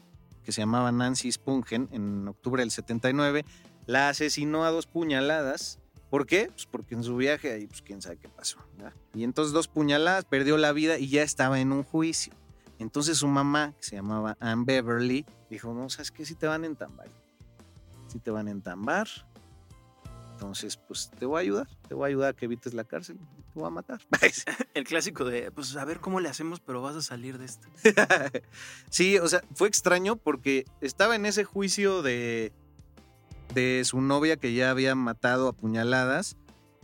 que 0.49 0.53
se 0.53 0.61
llamaba 0.61 0.91
Nancy 0.91 1.31
Spungen 1.31 1.89
en 1.91 2.27
octubre 2.27 2.63
del 2.63 2.71
79. 2.71 3.45
La 3.85 4.09
asesinó 4.09 4.65
a 4.65 4.71
dos 4.71 4.87
puñaladas. 4.87 5.79
¿Por 6.09 6.25
qué? 6.25 6.47
Pues 6.47 6.65
porque 6.65 6.95
en 6.95 7.03
su 7.03 7.15
viaje 7.17 7.53
ahí, 7.53 7.67
pues 7.67 7.83
quién 7.83 8.01
sabe 8.01 8.17
qué 8.17 8.29
pasó. 8.29 8.57
Y 9.13 9.23
entonces 9.23 9.53
dos 9.53 9.67
puñaladas, 9.67 10.25
perdió 10.25 10.57
la 10.57 10.71
vida 10.71 10.97
y 10.97 11.07
ya 11.07 11.21
estaba 11.21 11.59
en 11.59 11.71
un 11.71 11.83
juicio. 11.83 12.33
Entonces 12.79 13.19
su 13.19 13.27
mamá, 13.27 13.75
que 13.77 13.83
se 13.83 13.95
llamaba 13.95 14.37
Ann 14.39 14.65
Beverly, 14.65 15.23
dijo, 15.51 15.71
no, 15.73 15.87
¿sabes 15.89 16.09
qué? 16.09 16.25
Si 16.25 16.33
te 16.33 16.47
van 16.47 16.63
a 16.63 16.65
entambar. 16.65 17.09
Si 18.07 18.17
te 18.17 18.31
van 18.31 18.47
a 18.47 18.51
entambar. 18.51 19.07
Entonces, 20.39 20.77
pues 20.77 21.11
te 21.19 21.25
voy 21.25 21.37
a 21.37 21.41
ayudar. 21.41 21.67
Te 21.89 21.93
voy 21.93 22.05
a 22.05 22.07
ayudar 22.07 22.29
a 22.29 22.33
que 22.33 22.45
evites 22.45 22.73
la 22.73 22.85
cárcel. 22.85 23.17
Te 23.17 23.59
voy 23.59 23.67
a 23.67 23.71
matar. 23.71 23.99
El 24.73 24.85
clásico 24.85 25.25
de, 25.25 25.51
pues 25.51 25.75
a 25.75 25.83
ver 25.83 25.99
cómo 25.99 26.21
le 26.21 26.29
hacemos, 26.29 26.61
pero 26.61 26.81
vas 26.81 26.95
a 26.95 27.01
salir 27.01 27.37
de 27.37 27.43
esto. 27.43 27.67
sí, 28.89 29.17
o 29.17 29.27
sea, 29.27 29.43
fue 29.53 29.67
extraño 29.67 30.15
porque 30.15 30.63
estaba 30.79 31.17
en 31.17 31.25
ese 31.25 31.43
juicio 31.43 32.01
de, 32.01 32.53
de 33.53 33.81
su 33.83 33.99
novia 33.99 34.37
que 34.37 34.53
ya 34.53 34.71
había 34.71 34.95
matado 34.95 35.49
a 35.49 35.51
puñaladas 35.51 36.37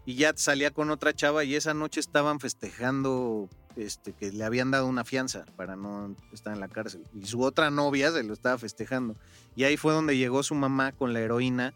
y 0.05 0.15
ya 0.15 0.33
salía 0.35 0.71
con 0.71 0.89
otra 0.89 1.13
chava 1.13 1.45
y 1.45 1.55
esa 1.55 1.73
noche 1.73 2.01
estaban 2.01 2.41
festejando 2.41 3.47
este, 3.77 4.11
que 4.11 4.33
le 4.33 4.43
habían 4.43 4.69
dado 4.69 4.85
una 4.85 5.05
fianza 5.05 5.45
para 5.55 5.77
no 5.77 6.13
estar 6.33 6.53
en 6.53 6.59
la 6.59 6.67
cárcel. 6.67 7.03
Y 7.13 7.25
su 7.25 7.41
otra 7.41 7.71
novia 7.71 8.11
se 8.11 8.23
lo 8.23 8.33
estaba 8.33 8.57
festejando. 8.57 9.15
Y 9.55 9.63
ahí 9.63 9.77
fue 9.77 9.93
donde 9.93 10.17
llegó 10.17 10.43
su 10.43 10.55
mamá 10.55 10.91
con 10.91 11.13
la 11.13 11.21
heroína 11.21 11.73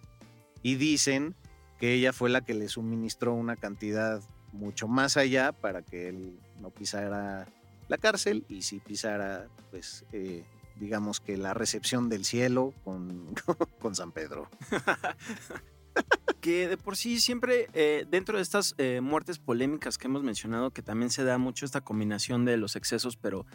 y 0.62 0.76
dicen 0.76 1.36
que 1.80 1.94
ella 1.94 2.14
fue 2.14 2.30
la 2.30 2.42
que 2.42 2.54
le 2.54 2.70
suministró 2.70 3.34
una 3.34 3.56
cantidad 3.56 4.22
mucho 4.52 4.88
más 4.88 5.18
allá 5.18 5.52
para 5.52 5.82
que 5.82 6.10
él 6.10 6.40
no 6.60 6.70
pisara 6.72 7.48
la 7.88 7.98
cárcel 7.98 8.46
y 8.50 8.62
si 8.64 8.80
pisara, 8.80 9.48
pues, 9.72 10.06
eh, 10.12 10.44
digamos 10.80 11.20
que 11.20 11.38
la 11.38 11.54
recepción 11.54 12.10
del 12.10 12.26
cielo 12.26 12.74
con, 12.84 13.34
con 13.80 13.96
San 13.96 14.12
Pedro. 14.12 14.50
que 16.42 16.68
de 16.68 16.78
por 16.78 16.96
sí 16.96 17.20
siempre 17.20 17.68
eh, 17.74 18.06
dentro 18.10 18.38
de 18.38 18.44
estas 18.44 18.76
eh, 18.78 19.02
muertes 19.02 19.40
polémicas 19.40 19.98
que 19.98 20.08
hemos 20.08 20.24
mencionado, 20.24 20.72
que 20.72 20.82
también 20.82 21.10
se 21.10 21.24
da 21.24 21.38
mucho 21.38 21.66
esta 21.66 21.82
combinación 21.82 22.46
de 22.46 22.58
los 22.58 22.76
excesos, 22.76 23.18
pero 23.18 23.46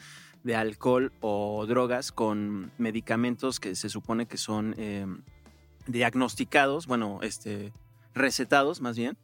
de 0.43 0.55
alcohol 0.55 1.13
o 1.21 1.65
drogas 1.67 2.13
con 2.13 2.73
medicamentos 2.79 3.61
que 3.61 3.75
se 3.75 3.89
supone 3.89 4.27
que 4.27 4.37
son 4.37 4.75
eh, 4.77 5.07
diagnosticados, 5.87 6.87
bueno, 6.87 7.21
este, 7.23 7.73
recetados 8.15 8.81
más 8.81 8.97
bien. 8.97 9.17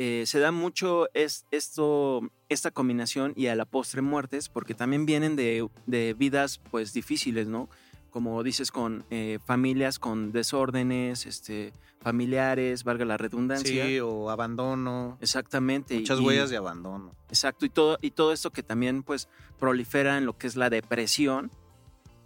Eh, 0.00 0.24
se 0.26 0.38
da 0.38 0.52
mucho 0.52 1.08
es, 1.12 1.44
esto, 1.50 2.20
esta 2.48 2.70
combinación 2.70 3.32
y 3.36 3.46
a 3.48 3.56
la 3.56 3.64
postre 3.64 4.00
muertes, 4.00 4.48
porque 4.48 4.74
también 4.74 5.06
vienen 5.06 5.34
de, 5.34 5.68
de 5.86 6.14
vidas 6.14 6.60
pues 6.70 6.92
difíciles, 6.92 7.48
¿no? 7.48 7.68
Como 8.10 8.42
dices, 8.44 8.70
con 8.70 9.04
eh, 9.10 9.38
familias 9.44 9.98
con 9.98 10.30
desórdenes, 10.32 11.26
este, 11.26 11.72
familiares, 12.00 12.84
valga 12.84 13.04
la 13.04 13.16
redundancia. 13.16 13.84
Sí, 13.86 13.98
o 14.00 14.30
abandono. 14.30 15.18
Exactamente. 15.20 15.96
Muchas 15.98 16.20
y- 16.20 16.24
huellas 16.24 16.50
de 16.50 16.56
abandono. 16.56 17.12
Exacto, 17.28 17.66
y 17.66 17.68
todo, 17.68 17.98
y 18.00 18.12
todo 18.12 18.32
esto 18.32 18.50
que 18.50 18.62
también 18.62 19.02
pues 19.02 19.28
prolifera 19.58 20.16
en 20.16 20.26
lo 20.26 20.38
que 20.38 20.46
es 20.46 20.54
la 20.56 20.70
depresión 20.70 21.50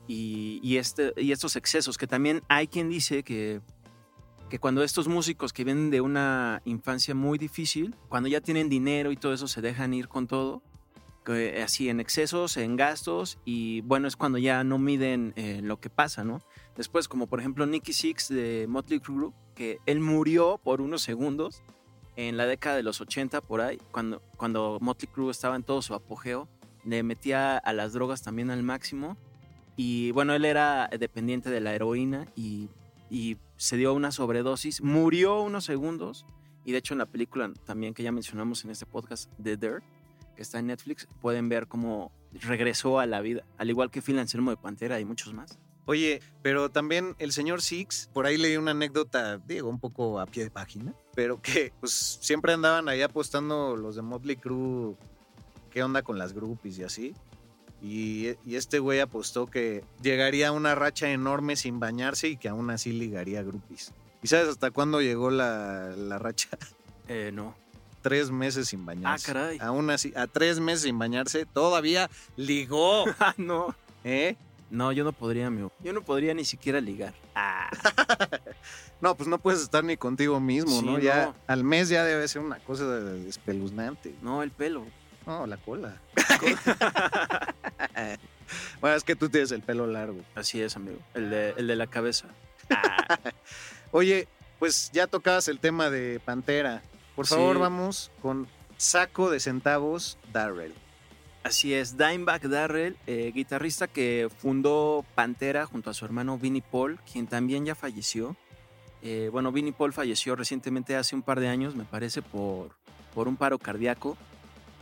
y, 0.06 0.60
y 0.62 0.76
este, 0.76 1.14
y 1.16 1.32
estos 1.32 1.56
excesos, 1.56 1.96
que 1.96 2.06
también 2.06 2.42
hay 2.48 2.68
quien 2.68 2.90
dice 2.90 3.22
que, 3.22 3.60
que 4.52 4.58
cuando 4.58 4.82
estos 4.82 5.08
músicos 5.08 5.54
que 5.54 5.64
vienen 5.64 5.88
de 5.88 6.02
una 6.02 6.60
infancia 6.66 7.14
muy 7.14 7.38
difícil, 7.38 7.96
cuando 8.10 8.28
ya 8.28 8.42
tienen 8.42 8.68
dinero 8.68 9.10
y 9.10 9.16
todo 9.16 9.32
eso, 9.32 9.48
se 9.48 9.62
dejan 9.62 9.94
ir 9.94 10.08
con 10.08 10.26
todo, 10.26 10.62
que 11.24 11.62
así 11.62 11.88
en 11.88 12.00
excesos, 12.00 12.58
en 12.58 12.76
gastos, 12.76 13.38
y 13.46 13.80
bueno, 13.80 14.08
es 14.08 14.14
cuando 14.14 14.36
ya 14.36 14.62
no 14.62 14.76
miden 14.76 15.32
eh, 15.36 15.60
lo 15.62 15.80
que 15.80 15.88
pasa, 15.88 16.22
¿no? 16.22 16.42
Después, 16.76 17.08
como 17.08 17.28
por 17.28 17.40
ejemplo 17.40 17.64
Nicky 17.64 17.94
Six 17.94 18.28
de 18.28 18.66
Motley 18.68 19.00
Crue, 19.00 19.32
que 19.54 19.78
él 19.86 20.00
murió 20.00 20.60
por 20.62 20.82
unos 20.82 21.00
segundos 21.00 21.62
en 22.16 22.36
la 22.36 22.44
década 22.44 22.76
de 22.76 22.82
los 22.82 23.00
80 23.00 23.40
por 23.40 23.62
ahí, 23.62 23.78
cuando, 23.90 24.20
cuando 24.36 24.76
Motley 24.82 25.10
Crue 25.10 25.30
estaba 25.30 25.56
en 25.56 25.62
todo 25.62 25.80
su 25.80 25.94
apogeo, 25.94 26.46
le 26.84 27.02
metía 27.02 27.56
a 27.56 27.72
las 27.72 27.94
drogas 27.94 28.20
también 28.20 28.50
al 28.50 28.62
máximo. 28.62 29.16
Y 29.76 30.10
bueno, 30.10 30.34
él 30.34 30.44
era 30.44 30.90
dependiente 30.98 31.48
de 31.48 31.62
la 31.62 31.74
heroína 31.74 32.26
y, 32.36 32.68
y 33.09 33.38
se 33.62 33.76
dio 33.76 33.94
una 33.94 34.10
sobredosis, 34.10 34.82
murió 34.82 35.40
unos 35.40 35.64
segundos. 35.64 36.26
Y 36.64 36.72
de 36.72 36.78
hecho 36.78 36.94
en 36.94 36.98
la 36.98 37.06
película 37.06 37.52
también 37.64 37.94
que 37.94 38.02
ya 38.02 38.10
mencionamos 38.10 38.64
en 38.64 38.70
este 38.70 38.86
podcast, 38.86 39.30
The 39.40 39.56
Dirt, 39.56 39.84
que 40.34 40.42
está 40.42 40.58
en 40.58 40.66
Netflix, 40.66 41.06
pueden 41.20 41.48
ver 41.48 41.68
cómo 41.68 42.10
regresó 42.32 42.98
a 42.98 43.06
la 43.06 43.20
vida, 43.20 43.44
al 43.58 43.70
igual 43.70 43.92
que 43.92 44.02
Phil 44.02 44.18
Anselmo 44.18 44.50
de 44.50 44.56
Pantera 44.56 44.98
y 44.98 45.04
muchos 45.04 45.32
más. 45.32 45.60
Oye, 45.84 46.20
pero 46.42 46.70
también 46.70 47.14
el 47.20 47.30
señor 47.30 47.62
Six, 47.62 48.10
por 48.12 48.26
ahí 48.26 48.36
leí 48.36 48.56
una 48.56 48.72
anécdota, 48.72 49.38
digo, 49.38 49.68
un 49.68 49.78
poco 49.78 50.18
a 50.18 50.26
pie 50.26 50.42
de 50.42 50.50
página, 50.50 50.92
pero 51.14 51.40
que 51.40 51.72
pues 51.78 51.92
siempre 51.92 52.52
andaban 52.52 52.88
ahí 52.88 53.02
apostando 53.02 53.76
los 53.76 53.94
de 53.94 54.02
Motley 54.02 54.36
Crue, 54.36 54.96
qué 55.70 55.84
onda 55.84 56.02
con 56.02 56.18
las 56.18 56.32
groupies 56.32 56.78
y 56.78 56.82
así. 56.82 57.14
Y, 57.83 58.37
y 58.47 58.55
este 58.57 58.78
güey 58.78 59.01
apostó 59.01 59.47
que 59.47 59.83
llegaría 60.03 60.49
a 60.49 60.53
una 60.53 60.74
racha 60.76 61.11
enorme 61.11 61.57
sin 61.57 61.80
bañarse 61.80 62.28
y 62.28 62.37
que 62.37 62.49
aún 62.49 62.70
así 62.70 62.93
ligaría 62.93 63.43
groupies. 63.43 63.93
¿Y 64.22 64.28
sabes 64.28 64.49
hasta 64.49 64.70
cuándo 64.70 65.01
llegó 65.01 65.30
la, 65.30 65.89
la 65.97 66.18
racha? 66.18 66.49
Eh, 67.09 67.30
no. 67.35 67.57
Tres 68.01 68.30
meses 68.30 68.68
sin 68.68 68.87
bañarse. 68.87 69.30
Ah, 69.30 69.35
caray. 69.35 69.59
Aún 69.61 69.91
así, 69.91 70.12
a 70.16 70.26
tres 70.28 70.61
meses 70.61 70.83
sin 70.83 70.99
bañarse, 70.99 71.45
todavía 71.47 72.09
ligó. 72.37 73.05
Ah, 73.18 73.35
no. 73.37 73.74
¿Eh? 74.05 74.37
No, 74.70 74.91
yo 74.93 75.03
no 75.05 75.12
podría, 75.12 75.49
amigo. 75.49 75.70
Yo 75.80 75.93
no 75.93 76.03
podría 76.03 76.33
ni 76.35 76.45
siquiera 76.45 76.80
ligar. 76.80 77.14
Ah. 77.35 77.68
No, 79.01 79.16
pues 79.16 79.28
no 79.28 79.39
puedes 79.41 79.61
estar 79.61 79.83
ni 79.83 79.97
contigo 79.97 80.39
mismo, 80.39 80.78
Sí, 80.78 80.87
¿no? 80.87 80.97
Ya 81.01 81.26
no. 81.26 81.35
al 81.49 81.64
mes 81.64 81.89
ya 81.89 82.05
debe 82.05 82.28
ser 82.28 82.41
una 82.41 82.61
cosa 82.61 82.85
espeluznante. 83.26 84.14
No, 84.22 84.45
el 84.45 84.53
pelo. 84.53 84.87
No, 85.27 85.47
la 85.47 85.57
cola. 85.57 86.01
bueno, 88.81 88.97
es 88.97 89.05
que 89.05 89.16
tú 89.16 89.29
tienes 89.29 89.53
el 89.53 89.62
pelo 89.62 89.87
largo. 89.87 90.20
Así 90.35 90.61
es, 90.61 90.77
amigo. 90.77 90.99
El 91.14 91.31
de, 91.31 91.51
el 91.57 91.66
de 91.66 91.77
la 91.77 91.87
cabeza. 91.87 92.27
Oye, 93.93 94.29
pues 94.59 94.91
ya 94.93 95.07
tocabas 95.07 95.49
el 95.49 95.59
tema 95.59 95.91
de 95.91 96.20
Pantera. 96.25 96.83
Por 97.14 97.27
Sí. 97.27 97.35
favor, 97.35 97.59
vamos 97.59 98.11
con 98.20 98.49
Saco 98.77 99.31
de 99.31 99.39
Centavos 99.41 100.18
Darrell. 100.33 100.75
Así 101.45 101.75
es, 101.75 101.97
Dimebag 101.99 102.49
Darrell, 102.49 102.97
eh, 103.07 103.33
guitarrista 103.35 103.89
que 103.89 104.29
fundó 104.39 105.05
Pantera 105.16 105.66
junto 105.66 105.91
a 105.91 105.95
su 105.95 106.05
hermano 106.05 106.39
Vinnie 106.39 106.62
Paul, 106.62 107.01
quien 107.11 107.27
también 107.27 107.64
ya 107.66 107.75
falleció. 107.75 108.37
Eh, 109.03 109.29
bueno, 109.33 109.51
Vinnie 109.51 109.73
Paul 109.73 109.93
falleció 109.93 110.37
recientemente 110.37 110.95
hace 110.95 111.16
un 111.16 111.23
par 111.23 111.41
de 111.41 111.49
años, 111.49 111.75
me 111.75 111.83
parece, 111.85 112.23
por, 112.23 112.70
por 113.12 113.27
un 113.27 113.37
paro 113.37 113.59
cardíaco. 113.59 114.16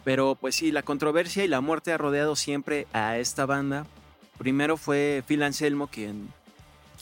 Pero 0.04 0.34
pues 0.34 0.54
sí, 0.54 0.72
la 0.72 0.82
controversia 0.82 1.44
y 1.44 1.48
la 1.48 1.60
muerte 1.60 1.92
ha 1.92 1.98
rodeado 1.98 2.36
siempre 2.36 2.86
a 2.92 3.18
esta 3.18 3.46
banda. 3.46 3.86
Primero 4.38 4.76
fue 4.76 5.22
Phil 5.26 5.42
Anselmo, 5.42 5.88
quien, 5.88 6.28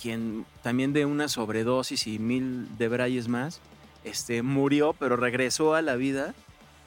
quien 0.01 0.45
también 0.63 0.93
de 0.93 1.07
una 1.07 1.29
sobredosis 1.29 2.07
y 2.07 2.19
mil 2.19 2.67
de 2.77 2.89
brayes 2.89 3.29
más, 3.29 3.61
este, 4.05 4.43
murió, 4.43 4.95
pero 4.99 5.17
regresó 5.17 5.75
a 5.75 5.83
la 5.83 5.97
vida 5.97 6.35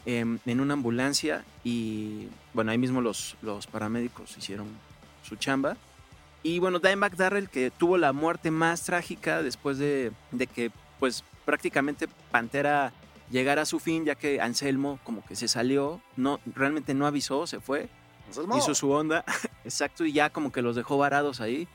em, 0.06 0.40
en 0.46 0.60
una 0.60 0.74
ambulancia 0.74 1.46
y 1.64 2.28
bueno, 2.54 2.72
ahí 2.72 2.78
mismo 2.78 3.02
los, 3.02 3.38
los 3.42 3.68
paramédicos 3.68 4.38
hicieron 4.38 4.68
su 5.24 5.36
chamba. 5.38 5.78
Y 6.44 6.60
bueno, 6.60 6.80
Dimebag 6.80 7.16
Darrell 7.16 7.50
que 7.50 7.72
tuvo 7.72 7.98
la 7.98 8.14
muerte 8.14 8.50
más 8.52 8.84
trágica 8.84 9.44
después 9.44 9.78
de, 9.78 10.12
de 10.32 10.48
que 10.48 10.72
pues 11.00 11.24
prácticamente 11.46 12.08
Pantera 12.32 12.92
llegara 13.32 13.64
a 13.64 13.66
su 13.66 13.80
fin, 13.80 14.06
ya 14.06 14.16
que 14.16 14.42
Anselmo 14.42 15.00
como 15.04 15.26
que 15.26 15.36
se 15.36 15.48
salió, 15.48 16.02
no, 16.16 16.40
realmente 16.46 16.94
no 16.94 17.08
avisó, 17.08 17.48
se 17.48 17.60
fue, 17.60 17.90
Anselmo. 18.28 18.58
hizo 18.58 18.76
su 18.76 18.92
onda, 18.92 19.24
exacto, 19.64 20.06
y 20.06 20.14
ya 20.14 20.30
como 20.30 20.52
que 20.52 20.62
los 20.62 20.76
dejó 20.76 20.98
varados 20.98 21.42
ahí. 21.42 21.68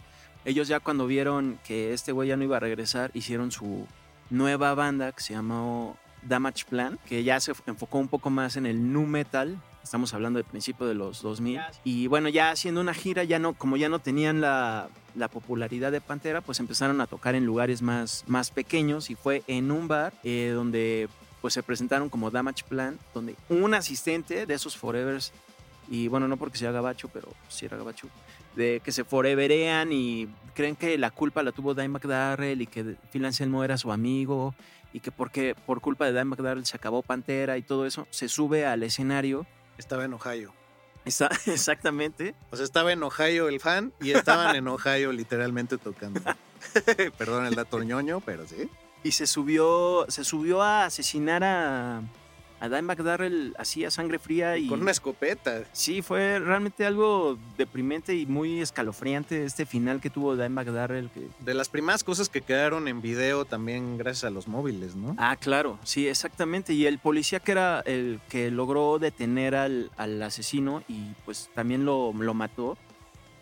Ellos 0.45 0.69
ya 0.69 0.79
cuando 0.79 1.07
vieron 1.07 1.59
que 1.65 1.93
este 1.93 2.13
güey 2.13 2.29
ya 2.29 2.37
no 2.37 2.45
iba 2.45 2.59
a 2.59 2.61
regresar, 2.61 3.11
hicieron 3.15 3.51
su 3.51 3.87
nueva 4.31 4.75
banda 4.75 5.11
que 5.13 5.21
se 5.21 5.33
llamó 5.33 5.97
Damage 6.23 6.65
Plan, 6.69 6.99
que 7.07 7.25
ya 7.25 7.41
se 7.41 7.53
enfocó 7.67 7.99
un 7.99 8.09
poco 8.09 8.31
más 8.31 8.57
en 8.57 8.67
el 8.67 8.93
nu 8.93 9.07
metal. 9.07 9.61
Estamos 9.83 10.15
hablando 10.15 10.39
del 10.39 10.47
principio 10.47 10.87
de 10.87 10.95
los 10.95 11.23
2000. 11.23 11.61
Y 11.85 12.07
bueno, 12.09 12.29
ya 12.29 12.51
haciendo 12.51 12.81
una 12.81 12.95
gira, 12.95 13.25
ya 13.25 13.39
no, 13.39 13.55
como 13.55 13.77
ya 13.77 13.89
no 13.89 14.01
tenían 14.01 14.41
la, 14.41 14.89
la 15.15 15.29
popularidad 15.29 15.93
de 15.93 16.01
Pantera, 16.01 16.41
pues 16.41 16.61
empezaron 16.61 17.01
a 17.01 17.07
tocar 17.07 17.35
en 17.35 17.45
lugares 17.45 17.83
más, 17.83 18.25
más 18.27 18.51
pequeños 18.51 19.11
y 19.11 19.15
fue 19.15 19.43
en 19.47 19.71
un 19.71 19.89
bar 19.89 20.13
eh, 20.25 20.53
donde 20.55 21.09
pues 21.41 21.55
se 21.55 21.63
presentaron 21.63 22.09
como 22.09 22.31
Damage 22.31 22.65
Plan, 22.69 22.99
donde 23.15 23.37
un 23.49 23.75
asistente 23.75 24.47
de 24.47 24.55
esos 24.55 24.77
Forevers, 24.77 25.33
y 25.89 26.09
bueno, 26.09 26.29
no 26.29 26.37
porque 26.37 26.59
sea 26.59 26.73
gabacho, 26.73 27.09
pero 27.09 27.29
sí 27.49 27.67
era 27.67 27.77
gabacho, 27.77 28.09
de 28.57 28.81
que 28.85 28.91
se 28.91 29.05
foreverean 29.05 29.93
y 29.93 30.29
creen 30.55 30.77
que 30.77 30.99
la 30.99 31.11
culpa 31.11 31.43
la 31.43 31.53
tuvo 31.53 31.75
Dimebag 31.75 32.07
Darrell 32.07 32.61
y 32.63 32.67
que 32.67 32.97
Phil 33.13 33.25
Anselmo 33.25 33.63
era 33.63 33.77
su 33.77 33.93
amigo 33.93 34.55
y 34.93 35.01
que 35.01 35.13
porque 35.13 35.55
por 35.67 35.81
culpa 35.81 36.07
de 36.07 36.13
Dimebag 36.13 36.43
Darrell 36.43 36.67
se 36.67 36.77
acabó 36.77 37.03
Pantera 37.03 37.59
y 37.59 37.63
todo 37.63 37.87
eso, 37.87 38.09
se 38.11 38.29
sube 38.29 38.67
al 38.67 38.83
escenario. 38.83 39.47
Estaba 39.79 40.05
en 40.07 40.15
Ohio. 40.15 40.53
Está, 41.05 41.31
exactamente. 41.47 42.35
O 42.51 42.57
sea, 42.57 42.65
estaba 42.65 42.93
en 42.93 43.03
Ohio 43.03 43.49
el 43.49 43.61
fan 43.61 43.93
y 44.01 44.13
estaban 44.13 44.57
en 44.57 44.67
Ohio 44.69 45.13
literalmente 45.13 45.79
tocando. 45.79 46.21
Perdón 47.19 47.47
el 47.47 47.55
dato 47.55 47.83
ñoño, 47.83 48.21
pero 48.21 48.47
sí. 48.47 48.69
Y 49.07 49.13
se 49.13 49.29
subió, 49.29 50.05
se 50.09 50.25
subió 50.25 50.63
a 50.63 50.87
asesinar 50.87 51.45
a, 51.45 52.03
a 52.59 52.69
Dimebag 52.69 53.05
Darrell 53.05 53.55
así 53.57 53.85
a 53.85 53.91
sangre 53.93 54.19
fría 54.19 54.59
y 54.59 54.67
Con 54.67 54.83
una 54.83 54.91
escopeta. 54.91 55.63
Sí, 55.73 56.03
fue 56.03 56.41
realmente 56.41 56.85
algo 56.85 57.39
deprimente 57.57 58.17
y 58.17 58.27
muy 58.27 58.61
escalofriante 58.61 59.45
este 59.45 59.65
final 59.65 60.01
que 60.01 60.11
tuvo 60.11 60.35
Dimebag 60.35 60.73
Darrell. 60.73 61.09
Que... 61.11 61.29
De 61.39 61.55
las 61.55 61.69
primeras 61.69 62.03
cosas 62.03 62.29
que 62.29 62.41
quedaron 62.41 62.89
en 62.89 63.01
video 63.01 63.45
también 63.45 63.97
gracias 63.97 64.25
a 64.25 64.31
los 64.31 64.49
móviles, 64.49 64.97
¿no? 64.97 65.15
Ah, 65.19 65.37
claro, 65.37 65.79
sí, 65.85 66.09
exactamente. 66.09 66.73
Y 66.73 66.87
el 66.87 66.99
policía 66.99 67.39
que 67.39 67.53
era 67.53 67.83
el 67.87 68.19
que 68.29 68.51
logró 68.51 68.99
detener 68.99 69.55
al, 69.55 69.93
al 69.97 70.21
asesino 70.21 70.83
y 70.89 71.13
pues 71.25 71.49
también 71.55 71.85
lo, 71.85 72.13
lo 72.13 72.35
mató, 72.35 72.77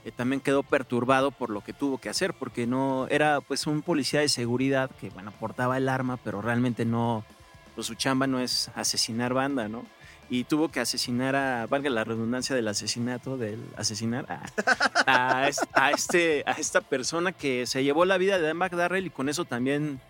eh, 0.05 0.12
también 0.12 0.40
quedó 0.40 0.62
perturbado 0.62 1.30
por 1.30 1.50
lo 1.50 1.62
que 1.62 1.72
tuvo 1.72 1.98
que 1.98 2.09
hacer, 2.09 2.34
porque 2.34 2.66
no 2.66 3.07
era 3.11 3.40
pues 3.40 3.66
un 3.66 3.82
policía 3.82 4.20
de 4.20 4.28
seguridad 4.28 4.90
que, 5.00 5.11
bueno, 5.11 5.32
portaba 5.40 5.76
el 5.76 5.88
arma, 5.88 6.18
pero 6.22 6.42
realmente 6.42 6.84
no, 6.84 7.24
pues 7.74 7.86
su 7.86 7.94
chamba 7.94 8.26
no 8.26 8.38
es 8.40 8.70
asesinar 8.74 9.34
banda, 9.34 9.68
¿no? 9.68 9.84
Y 10.30 10.44
tuvo 10.44 10.70
que 10.70 10.80
asesinar 10.80 11.36
a, 11.36 11.66
valga 11.66 11.90
la 11.90 12.02
redundancia 12.02 12.57
del 12.57 12.66
asesinato, 12.68 13.36
del 13.36 13.62
asesinar 13.76 14.24
a, 15.07 15.42
a, 15.42 15.48
es- 15.48 15.61
a 15.74 15.90
este, 15.90 16.42
a 16.46 16.52
esta 16.52 16.80
persona 16.80 17.32
que 17.32 17.66
se 17.66 17.84
llevó 17.84 18.05
la 18.07 18.16
vida 18.16 18.38
de 18.38 18.46
Dan 18.46 18.59
Darrell 18.59 19.07
y 19.07 19.11
con 19.11 19.28
eso 19.28 19.44
también 19.44 20.00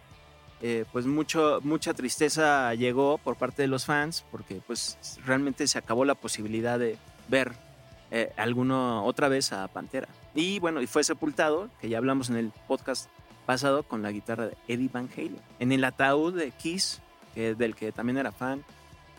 eh, 0.63 0.85
pues 0.93 1.05
mucho, 1.05 1.59
mucha 1.65 1.95
tristeza 1.95 2.73
llegó 2.75 3.19
por 3.19 3.35
parte 3.37 3.63
de 3.63 3.69
los 3.69 3.85
fans 3.87 4.25
porque 4.31 4.61
pues 4.67 4.97
realmente 5.27 5.67
se 5.67 5.79
acabó 5.79 6.05
la 6.05 6.15
posibilidad 6.15 6.79
de 6.79 6.97
ver 7.29 7.53
eh, 8.15 8.33
alguno 8.37 9.05
otra 9.05 9.29
vez 9.29 9.53
a 9.53 9.67
Pantera. 9.69 10.09
Y 10.35 10.59
bueno, 10.61 10.81
y 10.81 10.87
fue 10.87 11.03
sepultado, 11.05 11.69
que 11.81 11.89
ya 11.89 11.99
hablamos 11.99 12.31
en 12.31 12.37
el 12.37 12.53
podcast 12.69 13.09
pasado, 13.45 13.83
con 13.83 14.03
la 14.03 14.11
guitarra 14.13 14.47
de 14.47 14.57
Eddie 14.69 14.89
Van 14.93 15.09
Halen. 15.17 15.37
En 15.59 15.73
el 15.73 15.83
ataúd 15.85 16.35
de 16.35 16.51
Kiss, 16.53 17.01
que, 17.35 17.55
del 17.55 17.75
que 17.75 17.93
también 17.93 18.17
era 18.19 18.33
fan. 18.33 18.65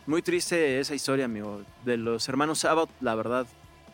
Muy 0.08 0.22
triste 0.22 0.80
esa 0.80 0.96
historia, 0.96 1.26
amigo. 1.26 1.62
De 1.84 1.98
los 1.98 2.28
hermanos 2.30 2.60
Sabbath, 2.60 2.90
la 3.02 3.16
verdad, 3.16 3.48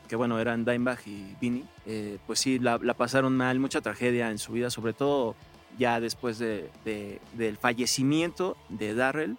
que 0.08 0.16
bueno, 0.16 0.40
eran 0.40 0.66
Dimebag 0.66 1.00
y 1.08 1.36
Vinny, 1.42 1.66
eh, 1.86 2.18
pues 2.28 2.40
sí, 2.40 2.60
la, 2.60 2.78
pasaron 2.94 3.36
mal, 3.36 3.60
mucha 3.60 3.82
tragedia 3.82 4.30
en 4.30 4.38
su 4.38 4.52
vida, 4.54 4.70
sobre 4.70 4.94
todo 4.94 5.36
ya 5.80 6.00
después 6.00 6.38
de, 6.38 6.70
de- 6.86 7.20
del 7.34 7.58
fallecimiento 7.58 8.58
de 8.70 8.94
Darrell 8.94 9.38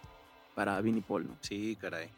para 0.55 0.81
Vinny 0.81 1.01
Paul, 1.01 1.27
¿no? 1.27 1.37
Sí, 1.41 1.77
caray. 1.79 2.09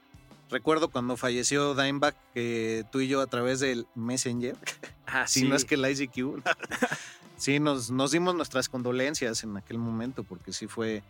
Recuerdo 0.49 0.89
cuando 0.89 1.17
falleció 1.17 1.73
Dimebag 1.73 2.15
que 2.33 2.85
tú 2.91 2.99
y 2.99 3.07
yo 3.07 3.21
a 3.21 3.27
través 3.27 3.59
del 3.59 3.87
Messenger, 3.95 4.55
Ah, 5.07 5.27
si 5.27 5.43
no 5.43 5.55
es 5.55 5.65
que 5.65 5.75
el 5.75 5.85
ICQ, 5.87 6.41
sí, 7.37 7.59
nos, 7.59 7.91
nos 7.91 8.11
dimos 8.11 8.35
nuestras 8.35 8.69
condolencias 8.69 9.43
en 9.43 9.55
aquel 9.55 9.77
momento 9.77 10.23
porque 10.23 10.51
sí 10.51 10.67
fue 10.67 11.03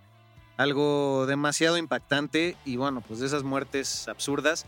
algo 0.57 1.25
demasiado 1.27 1.77
impactante 1.77 2.57
y 2.65 2.75
bueno, 2.75 3.01
pues 3.01 3.19
de 3.19 3.27
esas 3.27 3.43
muertes 3.43 4.07
absurdas. 4.07 4.65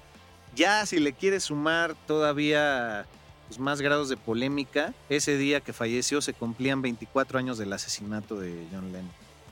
Ya 0.55 0.85
si 0.85 0.99
le 0.99 1.13
quieres 1.13 1.43
sumar 1.45 1.95
todavía 2.07 3.05
pues, 3.47 3.59
más 3.59 3.81
grados 3.81 4.09
de 4.09 4.17
polémica, 4.17 4.93
ese 5.09 5.37
día 5.37 5.61
que 5.61 5.73
falleció 5.73 6.21
se 6.21 6.33
cumplían 6.33 6.81
24 6.81 7.37
años 7.37 7.57
del 7.57 7.73
asesinato 7.73 8.39
de 8.39 8.67
John 8.71 8.91
Lennon. 8.91 9.11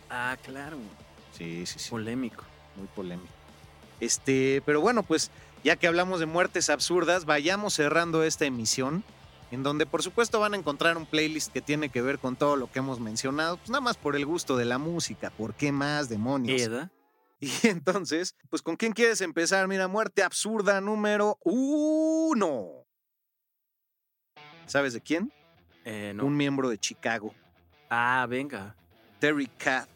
Ah, 0.09 0.37
claro. 0.43 0.77
Sí, 1.37 1.65
sí, 1.65 1.79
sí. 1.79 1.89
Polémico. 1.89 2.43
Muy 2.75 2.87
polémico. 2.87 3.34
Este, 3.99 4.61
pero 4.65 4.81
bueno, 4.81 5.03
pues 5.03 5.31
ya 5.63 5.75
que 5.75 5.87
hablamos 5.87 6.19
de 6.19 6.25
muertes 6.25 6.69
absurdas, 6.69 7.25
vayamos 7.25 7.73
cerrando 7.73 8.23
esta 8.23 8.45
emisión, 8.45 9.03
en 9.51 9.63
donde 9.63 9.85
por 9.85 10.03
supuesto 10.03 10.39
van 10.39 10.53
a 10.53 10.57
encontrar 10.57 10.97
un 10.97 11.05
playlist 11.05 11.51
que 11.51 11.61
tiene 11.61 11.89
que 11.89 12.01
ver 12.01 12.19
con 12.19 12.35
todo 12.35 12.55
lo 12.55 12.71
que 12.71 12.79
hemos 12.79 12.99
mencionado, 12.99 13.57
pues 13.57 13.69
nada 13.69 13.81
más 13.81 13.97
por 13.97 14.15
el 14.15 14.25
gusto 14.25 14.57
de 14.57 14.65
la 14.65 14.77
música, 14.77 15.29
¿por 15.31 15.53
qué 15.53 15.71
más 15.71 16.09
demonios? 16.09 16.61
Eda. 16.61 16.91
Y 17.39 17.49
entonces, 17.67 18.35
pues 18.49 18.61
¿con 18.61 18.75
quién 18.75 18.93
quieres 18.93 19.21
empezar? 19.21 19.67
Mira, 19.67 19.87
muerte 19.87 20.23
absurda 20.23 20.81
número 20.81 21.37
uno. 21.43 22.85
¿Sabes 24.65 24.93
de 24.93 25.01
quién? 25.01 25.31
Eh, 25.83 26.13
no. 26.15 26.25
Un 26.25 26.35
miembro 26.35 26.69
de 26.69 26.77
Chicago. 26.77 27.33
Ah, 27.89 28.25
venga. 28.27 28.75
Terry 29.19 29.47
Cat, 29.57 29.87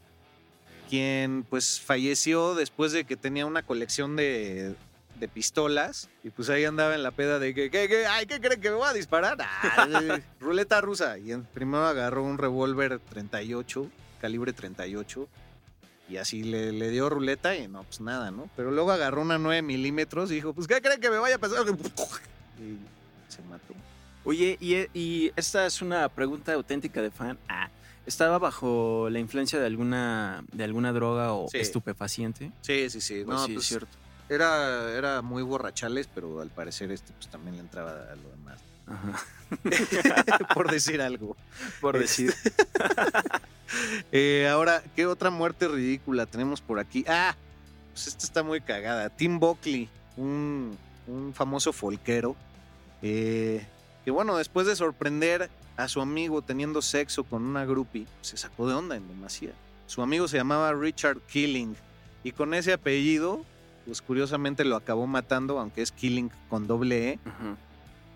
quien 0.90 1.46
pues 1.50 1.80
falleció 1.80 2.56
después 2.56 2.92
de 2.92 3.04
que 3.06 3.16
tenía 3.16 3.46
una 3.46 3.62
colección 3.64 4.16
de, 4.16 4.76
de 5.20 5.28
pistolas 5.28 6.10
y 6.24 6.30
pues 6.32 6.50
ahí 6.50 6.66
andaba 6.66 6.96
en 6.96 7.04
la 7.04 7.12
peda 7.12 7.38
de 7.40 7.54
que, 7.54 7.70
que, 7.70 7.88
que, 7.88 8.06
ay, 8.08 8.26
¿qué 8.26 8.40
creen 8.42 8.60
que 8.60 8.70
me 8.70 8.76
voy 8.78 8.88
a 8.90 8.94
disparar? 8.94 9.38
Ah, 9.40 10.20
ruleta 10.40 10.82
rusa. 10.82 11.18
Y 11.20 11.32
en- 11.32 11.44
primero 11.46 11.86
agarró 11.86 12.24
un 12.24 12.38
revólver 12.38 13.00
38, 13.10 13.88
calibre 14.22 14.52
38, 14.54 15.28
y 16.10 16.18
así 16.18 16.44
le, 16.44 16.72
le 16.72 16.90
dio 16.90 17.08
ruleta 17.10 17.56
y 17.56 17.68
no, 17.68 17.84
pues 17.84 18.02
nada, 18.02 18.32
¿no? 18.32 18.50
Pero 18.56 18.72
luego 18.72 18.92
agarró 18.92 19.22
una 19.22 19.38
9 19.38 19.62
milímetros 19.62 20.32
y 20.32 20.36
dijo, 20.36 20.54
pues 20.54 20.66
¿qué 20.68 20.82
creen 20.82 21.00
que 21.00 21.10
me 21.12 21.18
vaya 21.20 21.36
a 21.36 21.40
pasar? 21.40 21.60
Y 22.60 22.78
se 23.32 23.42
mató. 23.44 23.74
Oye, 24.26 24.58
y, 24.60 24.76
y 25.00 25.32
esta 25.36 25.66
es 25.66 25.82
una 25.82 26.10
pregunta 26.10 26.52
auténtica 26.54 27.02
de 27.02 27.10
fan. 27.12 27.38
Ah, 27.48 27.70
¿Estaba 28.10 28.40
bajo 28.40 29.08
la 29.12 29.20
influencia 29.20 29.60
de 29.60 29.68
alguna, 29.68 30.44
de 30.52 30.64
alguna 30.64 30.92
droga 30.92 31.34
o 31.34 31.48
Sí. 31.48 31.60
estupefaciente? 31.60 32.52
Sí, 32.62 32.90
sí, 32.90 33.02
sí. 33.02 33.22
Pues 33.24 33.38
No, 33.38 33.46
sí, 33.46 33.54
pues, 33.54 33.66
es 33.66 33.70
cierto. 33.70 33.98
Era, 34.28 34.92
era 34.98 35.22
muy 35.22 35.44
borrachales, 35.44 36.10
pero 36.14 36.42
al 36.42 36.50
parecer 36.50 36.92
este 36.92 37.14
pues 37.14 37.30
también 37.30 37.56
le 37.56 37.62
entraba 37.62 37.92
a 37.92 38.16
lo 38.16 38.30
demás. 38.32 38.60
Por 40.56 40.72
decir 40.72 41.02
algo. 41.02 41.38
Por 41.82 41.98
decir. 42.00 42.34
Eh, 44.12 44.48
ahora, 44.52 44.82
¿qué 44.96 45.06
otra 45.06 45.30
muerte 45.30 45.68
ridícula 45.68 46.26
tenemos 46.26 46.60
por 46.60 46.80
aquí? 46.80 47.06
Ah, 47.08 47.36
pues 47.94 48.08
esta 48.08 48.26
está 48.26 48.42
muy 48.42 48.62
cagada. 48.62 49.12
Tim 49.12 49.40
Buckley, 49.40 49.88
un, 50.18 50.76
un 51.06 51.36
famoso 51.36 51.72
folquero, 51.72 52.36
eh, 53.04 53.64
que 54.04 54.10
bueno, 54.10 54.38
después 54.38 54.66
de 54.66 54.76
sorprender 54.76 55.52
a 55.80 55.88
su 55.88 56.02
amigo 56.02 56.42
teniendo 56.42 56.82
sexo 56.82 57.24
con 57.24 57.42
una 57.44 57.64
groupie, 57.64 58.06
se 58.20 58.36
sacó 58.36 58.68
de 58.68 58.74
onda 58.76 58.98
en 58.98 59.08
demasía. 59.08 59.54
Su 59.88 60.02
amigo 60.02 60.28
se 60.28 60.36
llamaba 60.36 60.74
Richard 60.74 61.20
Killing 61.22 61.74
y 62.22 62.34
con 62.34 62.54
ese 62.54 62.74
apellido, 62.74 63.46
pues 63.86 64.02
curiosamente 64.02 64.66
lo 64.66 64.76
acabó 64.76 65.08
matando, 65.08 65.58
aunque 65.58 65.82
es 65.82 65.94
Killing 65.94 66.32
con 66.50 66.68
doble 66.68 67.12
E. 67.12 67.20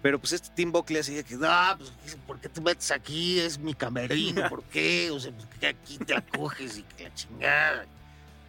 Pero 0.02 0.20
pues 0.20 0.34
este 0.34 0.50
Tim 0.54 0.74
Buckley 0.74 1.00
así 1.00 1.14
de 1.14 1.24
que, 1.24 1.38
Ah, 1.42 1.78
pues, 1.78 2.18
¿por 2.28 2.38
qué 2.42 2.50
te 2.50 2.60
metes 2.60 2.92
aquí? 2.92 3.40
Es 3.40 3.58
mi 3.58 3.74
camerino, 3.74 4.50
¿por 4.50 4.64
qué? 4.64 5.10
O 5.10 5.18
sea, 5.18 5.32
pues, 5.32 5.48
que 5.58 5.68
aquí 5.68 5.98
te 6.00 6.16
acoges 6.18 6.80
y 6.80 6.84
que 6.84 7.06
la 7.06 7.14
chingada. 7.14 7.86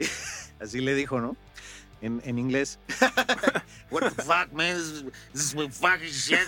así 0.61 0.81
le 0.81 0.97
dijo, 0.97 1.21
¿no? 1.21 1.37
En, 2.05 2.21
en 2.27 2.39
inglés. 2.39 2.79
What 3.91 4.13
the 4.13 4.23
fuck, 4.23 4.53
man? 4.53 4.77
This, 5.33 5.45
is 5.47 5.55
my 5.55 5.71
fucking 5.71 6.11
shit. 6.11 6.47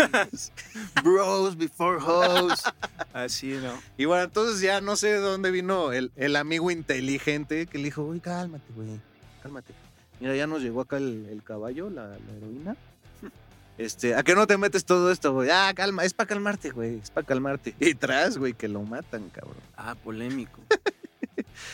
Bros 1.02 1.56
before 1.56 1.98
hoes. 1.98 2.62
Así, 3.14 3.54
¿no? 3.62 3.72
Y 3.96 4.04
bueno, 4.04 4.24
entonces 4.24 4.60
ya 4.60 4.82
no 4.82 4.96
sé 4.96 5.12
de 5.12 5.18
dónde 5.18 5.50
vino 5.50 5.92
el, 5.92 6.12
el 6.16 6.36
amigo 6.36 6.70
inteligente 6.70 7.66
que 7.66 7.78
le 7.78 7.84
dijo, 7.84 8.02
uy, 8.02 8.20
cálmate, 8.20 8.70
güey, 8.74 9.00
cálmate. 9.42 9.72
Mira, 10.20 10.36
ya 10.36 10.46
nos 10.46 10.60
llegó 10.60 10.82
acá 10.82 10.98
el, 10.98 11.26
el 11.30 11.42
caballo, 11.42 11.88
la, 11.88 12.08
la 12.08 12.32
heroína. 12.36 12.76
Este, 13.78 14.14
¿a 14.14 14.22
qué 14.22 14.34
no 14.34 14.46
te 14.46 14.58
metes 14.58 14.84
todo 14.84 15.10
esto, 15.10 15.32
güey? 15.32 15.48
Ah, 15.50 15.72
calma, 15.74 16.04
es 16.04 16.12
para 16.12 16.28
calmarte, 16.28 16.70
güey, 16.70 16.98
es 16.98 17.10
para 17.10 17.26
calmarte. 17.26 17.74
Y 17.80 17.94
tras, 17.94 18.36
güey, 18.36 18.52
que 18.52 18.68
lo 18.68 18.82
matan, 18.82 19.30
cabrón. 19.30 19.56
Ah, 19.74 19.94
polémico. 19.94 20.60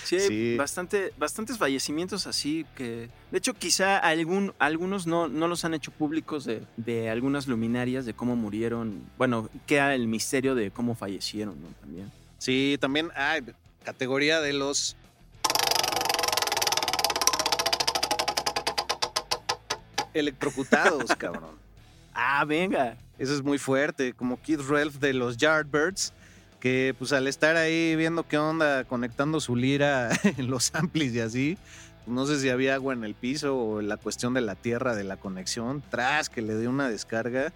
Sí, 0.04 0.16
hay 0.16 0.28
Sí. 0.28 0.56
Bastante, 0.56 1.12
bastantes 1.18 1.58
fallecimientos 1.58 2.26
así 2.26 2.66
que... 2.76 3.08
De 3.30 3.38
hecho, 3.38 3.54
quizá 3.54 3.98
algún, 3.98 4.52
algunos 4.58 5.06
no, 5.06 5.28
no 5.28 5.48
los 5.48 5.64
han 5.64 5.74
hecho 5.74 5.90
públicos 5.90 6.44
de, 6.44 6.62
de 6.76 7.10
algunas 7.10 7.46
luminarias, 7.46 8.04
de 8.04 8.14
cómo 8.14 8.36
murieron. 8.36 9.02
Bueno, 9.18 9.48
queda 9.66 9.94
el 9.94 10.06
misterio 10.06 10.54
de 10.54 10.70
cómo 10.70 10.94
fallecieron, 10.94 11.60
¿no? 11.62 11.68
También. 11.80 12.12
Sí, 12.38 12.76
también 12.80 13.10
hay 13.14 13.42
categoría 13.84 14.40
de 14.40 14.52
los 14.52 14.96
electrocutados, 20.14 21.14
cabrón. 21.18 21.56
Ah, 22.14 22.44
venga. 22.44 22.96
Eso 23.18 23.34
es 23.34 23.42
muy 23.42 23.58
fuerte, 23.58 24.14
como 24.14 24.40
Keith 24.40 24.60
Relf 24.60 24.96
de 24.96 25.12
los 25.12 25.36
Yardbirds, 25.36 26.12
que 26.62 26.94
pues 26.96 27.12
al 27.12 27.26
estar 27.26 27.56
ahí 27.56 27.96
viendo 27.96 28.22
qué 28.28 28.38
onda, 28.38 28.84
conectando 28.84 29.40
su 29.40 29.56
lira 29.56 30.10
en 30.38 30.48
los 30.48 30.72
amplis 30.76 31.12
y 31.12 31.18
así, 31.18 31.58
pues, 32.04 32.14
no 32.14 32.24
sé 32.24 32.38
si 32.38 32.50
había 32.50 32.76
agua 32.76 32.94
en 32.94 33.02
el 33.02 33.14
piso 33.14 33.58
o 33.58 33.82
la 33.82 33.96
cuestión 33.96 34.32
de 34.32 34.42
la 34.42 34.54
tierra, 34.54 34.94
de 34.94 35.02
la 35.02 35.16
conexión, 35.16 35.82
tras 35.90 36.30
que 36.30 36.40
le 36.40 36.56
dio 36.56 36.70
una 36.70 36.88
descarga, 36.88 37.52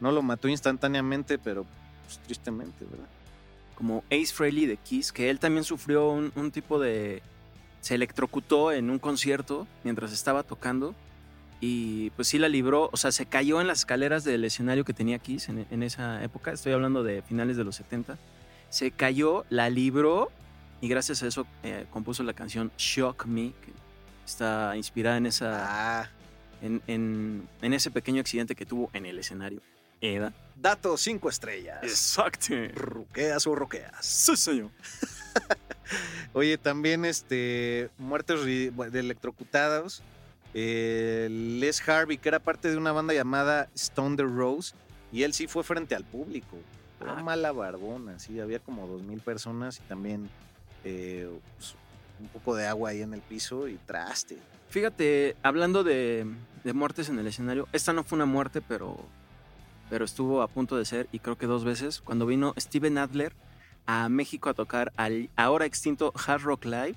no 0.00 0.12
lo 0.12 0.20
mató 0.20 0.48
instantáneamente, 0.48 1.38
pero 1.38 1.64
pues, 2.04 2.18
tristemente, 2.26 2.84
¿verdad? 2.84 3.08
Como 3.74 4.04
Ace 4.10 4.34
Frehley 4.34 4.66
de 4.66 4.76
Kiss, 4.76 5.12
que 5.12 5.30
él 5.30 5.38
también 5.38 5.64
sufrió 5.64 6.10
un, 6.10 6.30
un 6.36 6.50
tipo 6.50 6.78
de... 6.78 7.22
Se 7.80 7.94
electrocutó 7.94 8.70
en 8.70 8.90
un 8.90 8.98
concierto 8.98 9.66
mientras 9.82 10.12
estaba 10.12 10.42
tocando 10.42 10.94
y 11.58 12.10
pues 12.10 12.28
sí 12.28 12.38
la 12.38 12.50
libró, 12.50 12.90
o 12.92 12.96
sea, 12.98 13.12
se 13.12 13.24
cayó 13.24 13.62
en 13.62 13.66
las 13.66 13.78
escaleras 13.78 14.24
del 14.24 14.44
escenario 14.44 14.84
que 14.84 14.92
tenía 14.92 15.18
Kiss 15.18 15.48
en, 15.48 15.66
en 15.70 15.82
esa 15.82 16.22
época, 16.22 16.52
estoy 16.52 16.72
hablando 16.72 17.02
de 17.02 17.22
finales 17.22 17.56
de 17.56 17.64
los 17.64 17.76
70. 17.76 18.18
Se 18.72 18.90
cayó, 18.90 19.44
la 19.50 19.68
libró 19.68 20.30
y 20.80 20.88
gracias 20.88 21.22
a 21.22 21.26
eso 21.26 21.46
eh, 21.62 21.84
compuso 21.90 22.22
la 22.22 22.32
canción 22.32 22.72
Shock 22.78 23.26
Me, 23.26 23.52
que 23.64 23.72
está 24.24 24.74
inspirada 24.76 25.18
en 25.18 25.26
esa... 25.26 26.10
En, 26.62 26.80
en- 26.86 27.48
en 27.60 27.72
ese 27.74 27.90
pequeño 27.90 28.20
accidente 28.20 28.54
que 28.54 28.64
tuvo 28.64 28.88
en 28.92 29.04
el 29.04 29.18
escenario. 29.18 29.60
Eda. 30.00 30.32
Dato 30.56 30.96
5 30.96 31.28
estrellas. 31.28 31.78
Exacto. 31.82 32.54
Ruqueas 32.74 33.46
o 33.46 33.54
roqueas. 33.54 34.04
Sí, 34.04 34.36
señor. 34.36 34.70
Oye, 36.32 36.56
también 36.58 37.04
este 37.04 37.90
muertes 37.98 38.44
de 38.44 38.72
electrocutados. 38.94 40.02
Eh, 40.54 41.28
Les 41.30 41.86
Harvey, 41.88 42.16
que 42.18 42.28
era 42.28 42.38
parte 42.38 42.70
de 42.70 42.76
una 42.76 42.92
banda 42.92 43.12
llamada 43.14 43.68
Stone 43.74 44.16
the 44.16 44.22
Rose, 44.24 44.74
y 45.12 45.22
él 45.24 45.32
sí 45.34 45.46
fue 45.46 45.62
frente 45.64 45.94
al 45.94 46.04
público. 46.04 46.56
Era 47.02 47.18
Ah. 47.18 47.22
mala 47.22 47.52
barbona, 47.52 48.18
sí, 48.18 48.38
había 48.40 48.58
como 48.60 48.86
dos 48.86 49.02
mil 49.02 49.20
personas 49.20 49.78
y 49.78 49.82
también 49.82 50.28
eh, 50.84 51.28
pues, 51.58 51.74
un 52.20 52.28
poco 52.28 52.54
de 52.56 52.66
agua 52.66 52.90
ahí 52.90 53.02
en 53.02 53.14
el 53.14 53.20
piso 53.20 53.68
y 53.68 53.76
traste. 53.86 54.38
Fíjate, 54.70 55.36
hablando 55.42 55.84
de, 55.84 56.26
de 56.64 56.72
muertes 56.72 57.08
en 57.08 57.18
el 57.18 57.26
escenario, 57.26 57.68
esta 57.72 57.92
no 57.92 58.04
fue 58.04 58.16
una 58.16 58.26
muerte, 58.26 58.60
pero, 58.62 58.96
pero 59.90 60.04
estuvo 60.04 60.40
a 60.42 60.48
punto 60.48 60.76
de 60.78 60.84
ser, 60.84 61.08
y 61.12 61.18
creo 61.18 61.36
que 61.36 61.46
dos 61.46 61.64
veces, 61.64 62.00
cuando 62.00 62.24
vino 62.26 62.54
Steven 62.58 62.96
Adler 62.98 63.32
a 63.86 64.08
México 64.08 64.48
a 64.48 64.54
tocar 64.54 64.92
al 64.96 65.28
ahora 65.36 65.66
extinto 65.66 66.12
Hard 66.26 66.42
Rock 66.42 66.64
Live. 66.64 66.94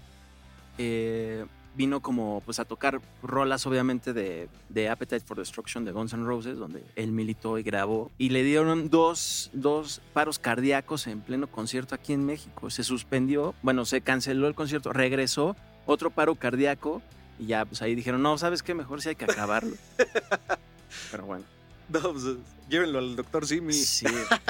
eh, 0.77 1.45
vino 1.75 2.01
como 2.01 2.41
pues 2.45 2.59
a 2.59 2.65
tocar 2.65 3.01
rolas 3.21 3.65
obviamente 3.65 4.13
de, 4.13 4.49
de 4.69 4.89
Appetite 4.89 5.25
for 5.25 5.37
Destruction 5.37 5.85
de 5.85 5.91
Guns 5.91 6.13
N' 6.13 6.25
Roses, 6.25 6.57
donde 6.57 6.83
él 6.95 7.11
militó 7.11 7.57
y 7.57 7.63
grabó. 7.63 8.11
Y 8.17 8.29
le 8.29 8.43
dieron 8.43 8.89
dos, 8.89 9.49
dos 9.53 10.01
paros 10.13 10.39
cardíacos 10.39 11.07
en 11.07 11.21
pleno 11.21 11.47
concierto 11.47 11.95
aquí 11.95 12.13
en 12.13 12.25
México. 12.25 12.69
Se 12.69 12.83
suspendió, 12.83 13.55
bueno, 13.61 13.85
se 13.85 14.01
canceló 14.01 14.47
el 14.47 14.55
concierto, 14.55 14.93
regresó, 14.93 15.55
otro 15.85 16.09
paro 16.09 16.35
cardíaco, 16.35 17.01
y 17.39 17.47
ya 17.47 17.65
pues 17.65 17.81
ahí 17.81 17.95
dijeron, 17.95 18.21
no, 18.21 18.37
¿sabes 18.37 18.63
qué? 18.63 18.73
Mejor 18.73 19.01
sí 19.01 19.09
hay 19.09 19.15
que 19.15 19.25
acabarlo. 19.25 19.75
Pero 21.11 21.25
bueno. 21.25 21.45
No, 21.87 22.13
pues, 22.13 22.23
llévenlo 22.67 22.99
al 22.99 23.15
doctor 23.15 23.45
Simi. 23.45 23.73
Sí. 23.73 24.07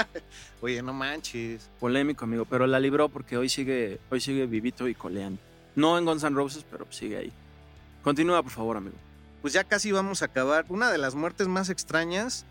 Oye, 0.61 0.81
no 0.81 0.93
manches. 0.93 1.69
Polémico, 1.79 2.23
amigo, 2.25 2.45
pero 2.45 2.65
la 2.65 2.79
libró 2.79 3.09
porque 3.09 3.37
hoy 3.37 3.49
sigue, 3.49 3.99
hoy 4.09 4.21
sigue 4.21 4.45
vivito 4.45 4.87
y 4.87 4.95
coleando. 4.95 5.41
No 5.75 5.97
en 5.97 6.05
Guns 6.05 6.23
N' 6.23 6.35
Roses, 6.35 6.65
pero 6.69 6.85
sigue 6.91 7.17
ahí. 7.17 7.33
Continúa, 8.03 8.41
por 8.43 8.51
favor, 8.51 8.77
amigo. 8.77 8.95
Pues 9.41 9.53
ya 9.53 9.63
casi 9.63 9.91
vamos 9.91 10.21
a 10.21 10.25
acabar. 10.25 10.65
Una 10.69 10.91
de 10.91 10.97
las 10.97 11.15
muertes 11.15 11.47
más 11.47 11.69
extrañas 11.69 12.45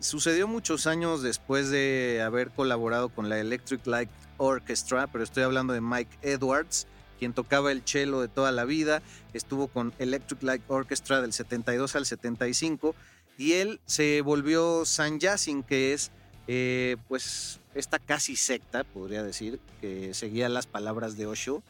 sucedió 0.00 0.46
muchos 0.48 0.86
años 0.86 1.22
después 1.22 1.70
de 1.70 2.22
haber 2.22 2.50
colaborado 2.50 3.08
con 3.08 3.28
la 3.28 3.38
Electric 3.38 3.86
Light 3.86 4.10
Orchestra, 4.36 5.06
pero 5.06 5.24
estoy 5.24 5.42
hablando 5.42 5.72
de 5.72 5.80
Mike 5.80 6.18
Edwards, 6.22 6.86
quien 7.18 7.32
tocaba 7.32 7.72
el 7.72 7.82
cello 7.84 8.20
de 8.20 8.28
toda 8.28 8.52
la 8.52 8.64
vida, 8.64 9.02
estuvo 9.32 9.68
con 9.68 9.92
Electric 9.98 10.42
Light 10.42 10.62
Orchestra 10.68 11.20
del 11.20 11.32
72 11.32 11.96
al 11.96 12.06
75 12.06 12.94
y 13.38 13.52
él 13.52 13.80
se 13.86 14.20
volvió 14.20 14.84
Sanyasin, 14.84 15.62
que 15.62 15.94
es 15.94 16.10
eh, 16.46 16.96
pues 17.08 17.60
esta 17.74 17.98
casi 17.98 18.36
secta, 18.36 18.84
podría 18.84 19.22
decir, 19.22 19.60
que 19.80 20.12
seguía 20.14 20.48
las 20.48 20.66
palabras 20.66 21.16
de 21.16 21.26
Osho 21.26 21.62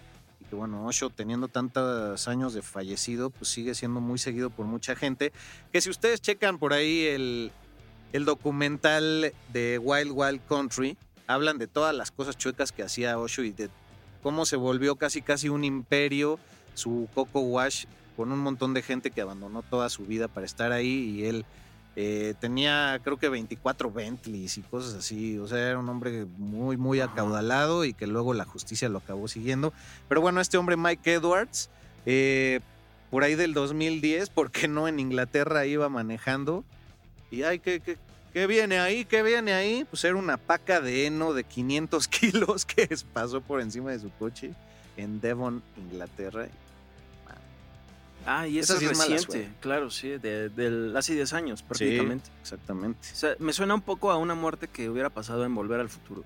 que 0.49 0.57
bueno, 0.57 0.86
Osho 0.86 1.11
teniendo 1.11 1.49
tantos 1.49 2.28
años 2.28 2.55
de 2.55 2.62
fallecido, 2.62 3.30
pues 3.30 3.51
sigue 3.51 3.74
siendo 3.74 4.01
muy 4.01 4.18
seguido 4.18 4.51
por 4.51 4.66
mucha 4.66 4.95
gente, 4.97 5.32
que 5.72 5.80
si 5.80 5.90
ustedes 5.90 6.20
checan 6.20 6.59
por 6.59 6.72
ahí 6.72 7.07
el, 7.07 7.53
el 8.12 8.24
documental 8.24 9.32
de 9.53 9.78
Wild 9.78 10.12
Wild 10.12 10.40
Country, 10.49 10.97
hablan 11.26 11.59
de 11.59 11.66
todas 11.66 11.95
las 11.95 12.11
cosas 12.11 12.36
chuecas 12.36 12.72
que 12.72 12.82
hacía 12.82 13.18
Osho 13.18 13.42
y 13.42 13.51
de 13.51 13.70
cómo 14.22 14.47
se 14.47 14.57
volvió 14.57 14.97
casi 14.97 15.22
casi 15.22 15.49
un 15.49 15.64
imperio 15.64 16.38
su 16.74 17.09
Coco 17.14 17.40
Wash 17.40 17.84
con 18.16 18.32
un 18.32 18.38
montón 18.38 18.74
de 18.74 18.82
gente 18.82 19.11
que 19.11 19.20
abandonó 19.20 19.62
toda 19.62 19.88
su 19.88 20.05
vida 20.05 20.28
para 20.28 20.47
estar 20.47 20.72
ahí 20.72 21.11
y 21.11 21.24
él 21.24 21.45
eh, 21.97 22.34
tenía 22.40 23.01
creo 23.05 23.18
que 23.18 23.28
24 23.28 23.90
Bentleys 23.90 24.59
y 24.59 24.62
cosas 24.62 24.95
así, 24.95 25.38
o 25.38 25.47
sea, 25.47 25.59
era 25.59 25.78
un 25.78 25.88
hombre 25.88 26.26
muy, 26.38 26.76
muy 26.76 27.01
acaudalado 27.01 27.84
y 27.84 27.95
que 27.95 28.07
luego 28.07 28.34
la 28.34 28.45
justicia 28.45 28.88
lo 28.88 28.99
acabó 28.99 29.28
siguiendo. 29.28 29.72
Pero 30.09 30.20
bueno, 30.20 30.40
este 30.40 30.57
hombre 30.59 30.76
Mike 30.76 31.14
Edwards, 31.14 31.70
eh, 32.05 32.61
por 33.11 33.22
ahí 33.22 33.36
del 33.36 33.55
2010, 33.55 34.30
porque 34.30 34.66
no 34.66 34.88
en 34.88 34.99
Inglaterra 34.99 35.66
iba 35.66 35.88
manejando? 35.88 36.64
Y 37.30 37.45
ay, 37.45 37.61
¿qué, 37.61 37.78
qué, 37.78 37.97
qué 38.32 38.49
viene 38.49 38.80
ahí? 38.80 39.05
¿Qué 39.05 39.22
viene 39.22 39.53
ahí? 39.53 39.86
Pues 39.88 40.03
era 40.05 40.16
una 40.16 40.36
paca 40.36 40.80
de 40.80 41.07
heno 41.07 41.32
de 41.32 41.45
500 41.45 42.09
kilos 42.09 42.64
que 42.64 42.88
pasó 43.12 43.40
por 43.40 43.61
encima 43.61 43.92
de 43.92 44.01
su 44.01 44.11
coche 44.18 44.53
en 44.97 45.20
Devon, 45.20 45.62
Inglaterra. 45.76 46.49
Ah, 48.27 48.49
y 48.49 48.59
Esa 48.59 48.72
eso 48.75 48.81
sí 48.81 48.87
es 48.87 48.99
mala 48.99 49.14
reciente, 49.14 49.33
suerte. 49.45 49.59
claro, 49.61 49.91
sí, 49.91 50.09
de, 50.09 50.49
del- 50.49 50.97
hace 50.97 51.14
10 51.14 51.33
años 51.35 51.62
prácticamente. 51.62 52.31
exactamente. 52.41 53.09
O 53.12 53.16
sea, 53.16 53.37
me 53.39 53.53
suena 53.53 53.75
un 53.75 53.83
poco 53.83 54.11
a 54.11 54.16
una 54.16 54.35
muerte 54.35 54.68
que 54.68 54.89
hubiera 54.89 55.11
pasado 55.11 55.45
en 55.45 55.55
Volver 55.55 55.81
al 55.81 55.91
Futuro. 55.91 56.25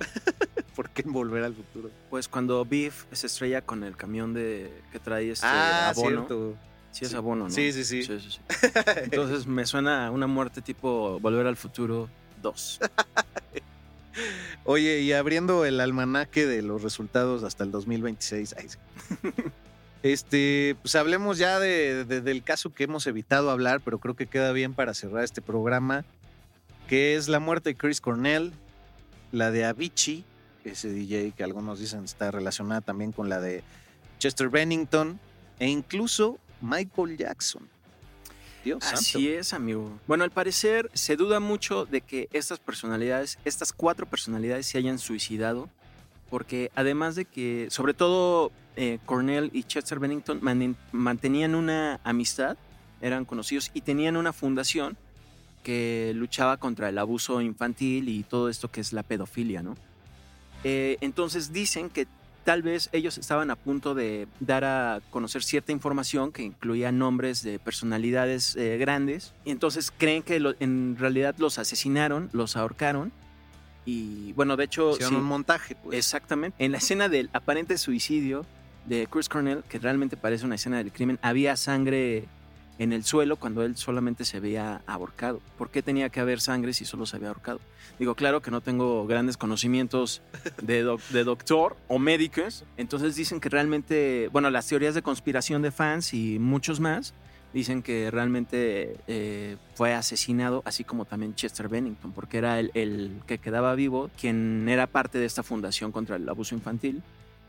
¿Por 0.74 0.90
qué 0.90 1.02
en 1.02 1.12
Volver 1.12 1.44
al 1.44 1.54
Futuro? 1.54 1.90
Pues 2.10 2.26
cuando 2.28 2.64
Beef 2.64 3.04
se 3.12 3.26
estrella 3.28 3.60
con 3.62 3.84
el 3.84 3.96
camión 3.96 4.34
de 4.34 4.72
que 4.90 4.98
trae 4.98 5.30
este 5.30 5.46
ah, 5.46 5.90
abono. 5.90 6.26
cierto. 6.26 6.56
Sí, 6.90 7.04
es 7.04 7.14
abono, 7.14 7.44
¿no? 7.44 7.50
Sí, 7.50 7.72
sí, 7.72 7.84
sí. 7.84 8.02
sí, 8.02 8.18
sí, 8.20 8.30
sí. 8.32 8.40
Entonces 9.04 9.46
me 9.46 9.64
suena 9.64 10.08
a 10.08 10.10
una 10.10 10.26
muerte 10.26 10.60
tipo 10.60 11.18
Volver 11.20 11.46
al 11.46 11.56
Futuro 11.56 12.08
2. 12.42 12.80
Oye, 14.64 15.00
y 15.00 15.12
abriendo 15.12 15.64
el 15.64 15.80
almanaque 15.80 16.46
de 16.46 16.62
los 16.62 16.82
resultados 16.82 17.44
hasta 17.44 17.64
el 17.64 17.70
2026. 17.70 18.54
ay, 18.58 18.68
sí. 18.68 18.78
Este, 20.02 20.76
pues 20.82 20.94
hablemos 20.96 21.38
ya 21.38 21.58
de- 21.60 22.04
de- 22.04 22.20
del 22.20 22.42
caso 22.42 22.74
que 22.74 22.84
hemos 22.84 23.06
evitado 23.06 23.50
hablar, 23.50 23.80
pero 23.80 23.98
creo 23.98 24.16
que 24.16 24.26
queda 24.26 24.52
bien 24.52 24.74
para 24.74 24.94
cerrar 24.94 25.22
este 25.22 25.42
programa, 25.42 26.04
que 26.88 27.14
es 27.16 27.28
la 27.28 27.38
muerte 27.38 27.70
de 27.70 27.76
Chris 27.76 28.00
Cornell, 28.00 28.52
la 29.30 29.50
de 29.50 29.64
Avicii, 29.64 30.24
ese 30.64 30.88
DJ 30.92 31.32
que 31.36 31.44
algunos 31.44 31.78
dicen 31.78 32.04
está 32.04 32.30
relacionada 32.30 32.80
también 32.80 33.12
con 33.12 33.28
la 33.28 33.40
de 33.40 33.62
Chester 34.18 34.48
Bennington, 34.48 35.20
e 35.58 35.68
incluso 35.68 36.38
Michael 36.60 37.16
Jackson. 37.16 37.68
Dios 38.64 38.84
Así 38.92 39.28
es, 39.28 39.54
amigo. 39.54 39.98
Bueno, 40.06 40.22
al 40.22 40.30
parecer 40.30 40.88
se 40.94 41.16
duda 41.16 41.40
mucho 41.40 41.84
de 41.84 42.00
que 42.00 42.28
estas 42.32 42.60
personalidades, 42.60 43.38
estas 43.44 43.72
cuatro 43.72 44.06
personalidades 44.06 44.66
se 44.66 44.78
hayan 44.78 44.98
suicidado, 45.00 45.68
porque 46.32 46.70
además 46.74 47.14
de 47.14 47.26
que, 47.26 47.66
sobre 47.68 47.92
todo, 47.92 48.52
eh, 48.76 49.00
Cornell 49.04 49.50
y 49.52 49.64
Chester 49.64 49.98
Bennington 49.98 50.40
mantenían 50.90 51.54
una 51.54 52.00
amistad, 52.04 52.56
eran 53.02 53.26
conocidos 53.26 53.70
y 53.74 53.82
tenían 53.82 54.16
una 54.16 54.32
fundación 54.32 54.96
que 55.62 56.12
luchaba 56.14 56.56
contra 56.56 56.88
el 56.88 56.96
abuso 56.96 57.42
infantil 57.42 58.08
y 58.08 58.22
todo 58.22 58.48
esto 58.48 58.70
que 58.70 58.80
es 58.80 58.94
la 58.94 59.02
pedofilia, 59.02 59.62
¿no? 59.62 59.76
Eh, 60.64 60.96
entonces 61.02 61.52
dicen 61.52 61.90
que 61.90 62.06
tal 62.44 62.62
vez 62.62 62.88
ellos 62.92 63.18
estaban 63.18 63.50
a 63.50 63.56
punto 63.56 63.94
de 63.94 64.26
dar 64.40 64.64
a 64.64 65.02
conocer 65.10 65.42
cierta 65.42 65.70
información 65.70 66.32
que 66.32 66.44
incluía 66.44 66.92
nombres 66.92 67.42
de 67.42 67.58
personalidades 67.58 68.56
eh, 68.56 68.78
grandes. 68.78 69.34
Y 69.44 69.50
entonces 69.50 69.92
creen 69.94 70.22
que 70.22 70.36
en 70.60 70.96
realidad 70.98 71.34
los 71.36 71.58
asesinaron, 71.58 72.30
los 72.32 72.56
ahorcaron. 72.56 73.12
Y 73.84 74.32
bueno, 74.34 74.56
de 74.56 74.64
hecho... 74.64 74.90
Hicieron 74.92 75.14
sí, 75.14 75.16
un 75.20 75.24
montaje, 75.24 75.74
pues. 75.76 75.98
Exactamente. 75.98 76.64
En 76.64 76.72
la 76.72 76.78
escena 76.78 77.08
del 77.08 77.30
aparente 77.32 77.78
suicidio 77.78 78.46
de 78.86 79.06
Chris 79.10 79.28
Cornell, 79.28 79.62
que 79.68 79.78
realmente 79.78 80.16
parece 80.16 80.44
una 80.44 80.54
escena 80.56 80.78
del 80.78 80.92
crimen, 80.92 81.18
había 81.22 81.56
sangre 81.56 82.26
en 82.78 82.92
el 82.92 83.04
suelo 83.04 83.36
cuando 83.36 83.62
él 83.62 83.76
solamente 83.76 84.24
se 84.24 84.38
había 84.38 84.82
ahorcado. 84.86 85.40
¿Por 85.58 85.70
qué 85.70 85.82
tenía 85.82 86.08
que 86.08 86.20
haber 86.20 86.40
sangre 86.40 86.72
si 86.72 86.84
solo 86.84 87.06
se 87.06 87.16
había 87.16 87.28
ahorcado? 87.28 87.60
Digo, 87.98 88.14
claro 88.14 88.40
que 88.40 88.50
no 88.50 88.60
tengo 88.60 89.06
grandes 89.06 89.36
conocimientos 89.36 90.22
de, 90.60 90.82
doc- 90.82 91.06
de 91.10 91.22
doctor 91.22 91.76
o 91.86 91.98
médicos, 91.98 92.64
entonces 92.76 93.14
dicen 93.14 93.40
que 93.40 93.50
realmente, 93.50 94.28
bueno, 94.32 94.50
las 94.50 94.66
teorías 94.66 94.94
de 94.94 95.02
conspiración 95.02 95.62
de 95.62 95.70
fans 95.70 96.14
y 96.14 96.38
muchos 96.38 96.80
más 96.80 97.14
dicen 97.52 97.82
que 97.82 98.10
realmente 98.10 98.96
eh, 99.06 99.56
fue 99.74 99.94
asesinado, 99.94 100.62
así 100.64 100.84
como 100.84 101.04
también 101.04 101.34
Chester 101.34 101.68
Bennington, 101.68 102.12
porque 102.12 102.38
era 102.38 102.58
el, 102.58 103.20
que 103.26 103.38
quedaba 103.38 103.74
vivo, 103.74 104.10
quien 104.20 104.68
era 104.68 104.86
parte 104.86 105.18
de 105.18 105.26
esta 105.26 105.42
fundación 105.42 105.92
contra 105.92 106.16
el 106.16 106.28
abuso 106.28 106.54
infantil. 106.54 107.02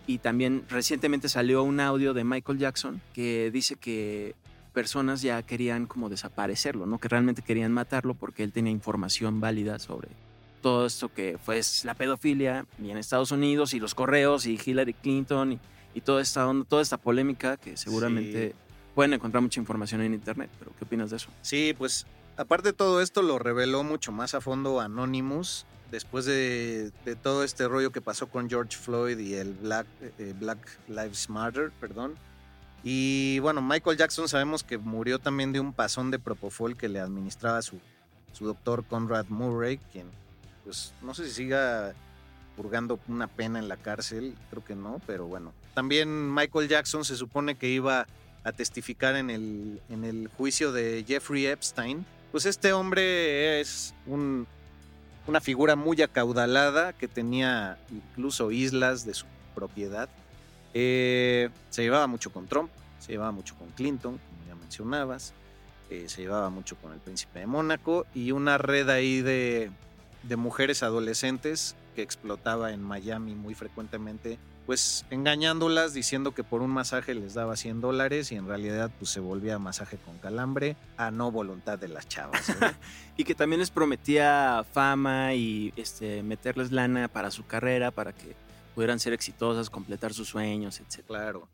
Y 0.05 0.17
también 0.17 0.65
recientemente 0.69 1.29
salió 1.29 1.63
un 1.63 1.79
audio 1.79 2.13
de 2.13 2.25
Michael 2.25 2.59
Jackson 2.59 3.01
que 3.13 3.51
dice 3.51 3.77
que 3.77 4.35
personas 4.73 5.21
ya 5.21 5.41
querían 5.43 5.85
como 5.85 6.09
desaparecerlo, 6.09 6.85
¿no? 6.85 6.97
Que 6.97 7.07
realmente 7.07 7.41
querían 7.41 7.71
matarlo 7.71 8.13
porque 8.13 8.43
él 8.43 8.51
tenía 8.51 8.71
información 8.71 9.39
válida 9.39 9.79
sobre 9.79 10.09
todo 10.63 10.85
esto 10.85 11.13
que 11.13 11.37
fue 11.37 11.61
la 11.83 11.93
pedofilia 11.93 12.65
y 12.81 12.89
en 12.89 12.97
Estados 12.97 13.31
Unidos 13.31 13.73
y 13.73 13.79
los 13.79 13.93
correos 13.93 14.47
y 14.47 14.57
Hillary 14.65 14.93
Clinton 14.93 15.59
y, 15.93 16.01
toda 16.01 16.23
esta 16.23 16.49
toda 16.67 16.81
esta 16.81 16.97
polémica 16.97 17.57
que 17.57 17.77
seguramente. 17.77 18.55
Pueden 18.95 19.13
encontrar 19.13 19.41
mucha 19.41 19.59
información 19.59 20.01
en 20.01 20.13
internet, 20.13 20.49
pero 20.59 20.71
¿qué 20.77 20.85
opinas 20.85 21.09
de 21.09 21.17
eso? 21.17 21.29
Sí, 21.41 21.73
pues 21.77 22.05
aparte 22.37 22.69
de 22.69 22.73
todo 22.73 23.01
esto 23.01 23.21
lo 23.21 23.39
reveló 23.39 23.83
mucho 23.83 24.11
más 24.11 24.33
a 24.33 24.41
fondo 24.41 24.79
Anonymous 24.79 25.65
después 25.91 26.25
de, 26.25 26.91
de 27.05 27.15
todo 27.15 27.43
este 27.43 27.67
rollo 27.67 27.91
que 27.91 28.01
pasó 28.01 28.27
con 28.27 28.49
George 28.49 28.77
Floyd 28.77 29.19
y 29.19 29.35
el 29.35 29.53
Black, 29.53 29.85
eh, 30.17 30.33
Black 30.39 30.57
Lives 30.87 31.29
Matter, 31.29 31.71
perdón. 31.79 32.15
Y 32.83 33.39
bueno, 33.39 33.61
Michael 33.61 33.97
Jackson 33.97 34.27
sabemos 34.27 34.63
que 34.63 34.77
murió 34.77 35.19
también 35.19 35.53
de 35.53 35.59
un 35.59 35.71
pasón 35.71 36.11
de 36.11 36.19
propofol 36.19 36.75
que 36.75 36.89
le 36.89 36.99
administraba 36.99 37.61
su, 37.61 37.79
su 38.33 38.45
doctor 38.45 38.83
Conrad 38.85 39.27
Murray, 39.29 39.77
quien 39.91 40.07
pues 40.63 40.93
no 41.01 41.13
sé 41.13 41.25
si 41.27 41.31
siga 41.31 41.93
purgando 42.55 42.99
una 43.07 43.27
pena 43.27 43.59
en 43.59 43.67
la 43.67 43.77
cárcel, 43.77 44.35
creo 44.49 44.63
que 44.63 44.75
no, 44.75 44.99
pero 45.05 45.27
bueno. 45.27 45.53
También 45.73 46.33
Michael 46.33 46.67
Jackson 46.67 47.05
se 47.05 47.15
supone 47.15 47.55
que 47.55 47.69
iba 47.69 48.07
a 48.43 48.51
testificar 48.51 49.15
en 49.15 49.29
el, 49.29 49.81
en 49.89 50.03
el 50.03 50.27
juicio 50.37 50.71
de 50.71 51.03
Jeffrey 51.07 51.45
Epstein. 51.45 52.05
Pues 52.31 52.45
este 52.45 52.73
hombre 52.73 53.61
es 53.61 53.93
un- 54.05 54.47
una 55.27 55.39
figura 55.39 55.75
muy 55.75 56.01
acaudalada 56.01 56.93
que 56.93 57.07
tenía 57.07 57.77
incluso 57.91 58.51
islas 58.51 59.05
de 59.05 59.13
su 59.13 59.25
propiedad. 59.55 60.09
Eh, 60.73 61.49
se 61.69 61.83
llevaba 61.83 62.07
mucho 62.07 62.31
con 62.33 62.47
Trump, 62.47 62.69
se 62.99 63.13
llevaba 63.13 63.31
mucho 63.31 63.55
con 63.55 63.69
Clinton, 63.69 64.17
como 64.17 64.47
ya 64.47 64.55
mencionabas, 64.55 65.33
eh, 65.89 66.05
se 66.07 66.21
llevaba 66.23 66.49
mucho 66.49 66.75
con 66.77 66.91
el 66.93 66.99
príncipe 66.99 67.39
de 67.39 67.47
Mónaco 67.47 68.05
y 68.15 68.31
una 68.31 68.57
red 68.57 68.89
ahí 68.89 69.21
de, 69.21 69.71
de 70.23 70.35
mujeres 70.35 70.81
adolescentes 70.83 71.75
que 71.95 72.01
explotaba 72.01 72.73
en 72.73 72.81
Miami 72.81 73.35
muy 73.35 73.53
frecuentemente, 73.53 74.39
pues 74.65 75.05
engañándolas 75.09 75.93
diciendo 75.93 76.33
que 76.33 76.43
por 76.43 76.61
un 76.61 76.71
masaje 76.71 77.13
les 77.13 77.33
daba 77.33 77.55
100 77.55 77.81
dólares 77.81 78.31
y 78.31 78.35
en 78.35 78.47
realidad 78.47 78.91
pues 78.97 79.11
se 79.11 79.19
volvía 79.19 79.59
masaje 79.59 79.97
con 79.97 80.17
calambre 80.19 80.75
a 80.97 81.11
no 81.11 81.31
voluntad 81.31 81.77
de 81.77 81.89
las 81.89 82.07
chavas. 82.07 82.49
¿eh? 82.49 82.53
Y 83.17 83.25
que 83.25 83.35
también 83.35 83.59
les 83.59 83.69
prometía 83.69 84.65
fama 84.73 85.35
y 85.35 85.71
este, 85.75 86.23
meterles 86.23 86.71
lana 86.71 87.07
para 87.07 87.29
su 87.29 87.45
carrera, 87.45 87.91
para 87.91 88.11
que 88.11 88.35
pudieran 88.73 88.99
ser 88.99 89.13
exitosas, 89.13 89.69
completar 89.69 90.13
sus 90.13 90.29
sueños, 90.29 90.79
etc. 90.79 91.05
Claro. 91.05 91.47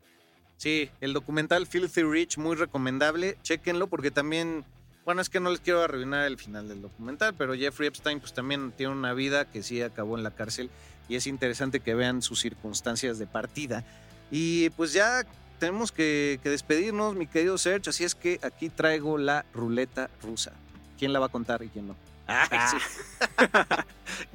Sí, 0.56 0.90
el 1.00 1.12
documental 1.12 1.66
Filthy 1.66 2.02
Rich, 2.02 2.38
muy 2.38 2.56
recomendable. 2.56 3.36
Chéquenlo 3.42 3.88
porque 3.88 4.10
también, 4.10 4.64
bueno, 5.04 5.20
es 5.20 5.28
que 5.28 5.40
no 5.40 5.50
les 5.50 5.60
quiero 5.60 5.82
arruinar 5.82 6.26
el 6.26 6.38
final 6.38 6.68
del 6.68 6.80
documental, 6.80 7.34
pero 7.34 7.54
Jeffrey 7.54 7.88
Epstein 7.88 8.20
pues 8.20 8.32
también 8.32 8.72
tiene 8.72 8.92
una 8.92 9.12
vida 9.12 9.50
que 9.50 9.62
sí 9.62 9.82
acabó 9.82 10.16
en 10.16 10.22
la 10.22 10.30
cárcel 10.30 10.70
y 11.10 11.16
es 11.16 11.26
interesante 11.26 11.80
que 11.80 11.96
vean 11.96 12.22
sus 12.22 12.40
circunstancias 12.40 13.18
de 13.18 13.26
partida. 13.26 13.84
Y 14.30 14.70
pues 14.70 14.92
ya 14.92 15.26
tenemos 15.58 15.90
que, 15.90 16.38
que 16.40 16.50
despedirnos, 16.50 17.16
mi 17.16 17.26
querido 17.26 17.58
Serge, 17.58 17.90
así 17.90 18.04
es 18.04 18.14
que 18.14 18.38
aquí 18.42 18.68
traigo 18.68 19.18
la 19.18 19.44
ruleta 19.52 20.08
rusa. 20.22 20.52
¿Quién 20.98 21.12
la 21.12 21.18
va 21.18 21.26
a 21.26 21.30
contar 21.30 21.62
y 21.64 21.68
quién 21.68 21.88
no? 21.88 21.96
Ay, 22.28 22.48
sí. 22.70 22.76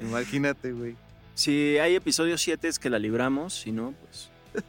Imagínate, 0.00 0.72
güey. 0.72 0.96
Si 1.34 1.78
hay 1.78 1.94
episodio 1.94 2.36
7 2.36 2.68
es 2.68 2.78
que 2.78 2.90
la 2.90 2.98
libramos, 2.98 3.54
si 3.54 3.72
no, 3.72 3.94
pues... 4.02 4.28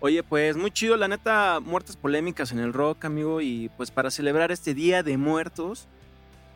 Oye, 0.00 0.22
pues 0.22 0.56
muy 0.56 0.70
chido, 0.70 0.96
la 0.96 1.08
neta, 1.08 1.60
muertes 1.60 1.96
polémicas 1.96 2.52
en 2.52 2.60
el 2.60 2.72
rock, 2.72 3.04
amigo, 3.04 3.42
y 3.42 3.68
pues 3.76 3.90
para 3.90 4.10
celebrar 4.10 4.50
este 4.52 4.72
Día 4.72 5.02
de 5.02 5.18
Muertos, 5.18 5.88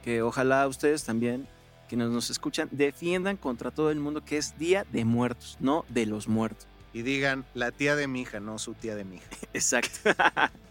que 0.05 0.23
ojalá 0.23 0.67
ustedes 0.69 1.05
también, 1.05 1.49
quienes 1.89 2.11
nos 2.11 2.31
escuchan, 2.31 2.69
defiendan 2.71 3.37
contra 3.37 3.71
todo 3.71 3.91
el 3.91 4.01
mundo 4.01 4.25
que 4.25 4.39
es 4.39 4.59
Día 4.59 4.87
de 4.93 5.05
Muertos, 5.05 5.57
no 5.61 5.85
de 5.89 6.07
los 6.07 6.29
muertos. 6.29 6.67
Y 6.93 7.03
digan, 7.03 7.45
la 7.55 7.71
tía 7.71 7.97
de 7.97 8.07
mi 8.07 8.23
hija, 8.23 8.41
no 8.41 8.59
su 8.59 8.75
tía 8.75 8.95
de 8.95 9.05
mi 9.05 9.17
hija. 9.17 9.27
Exacto. 9.53 10.11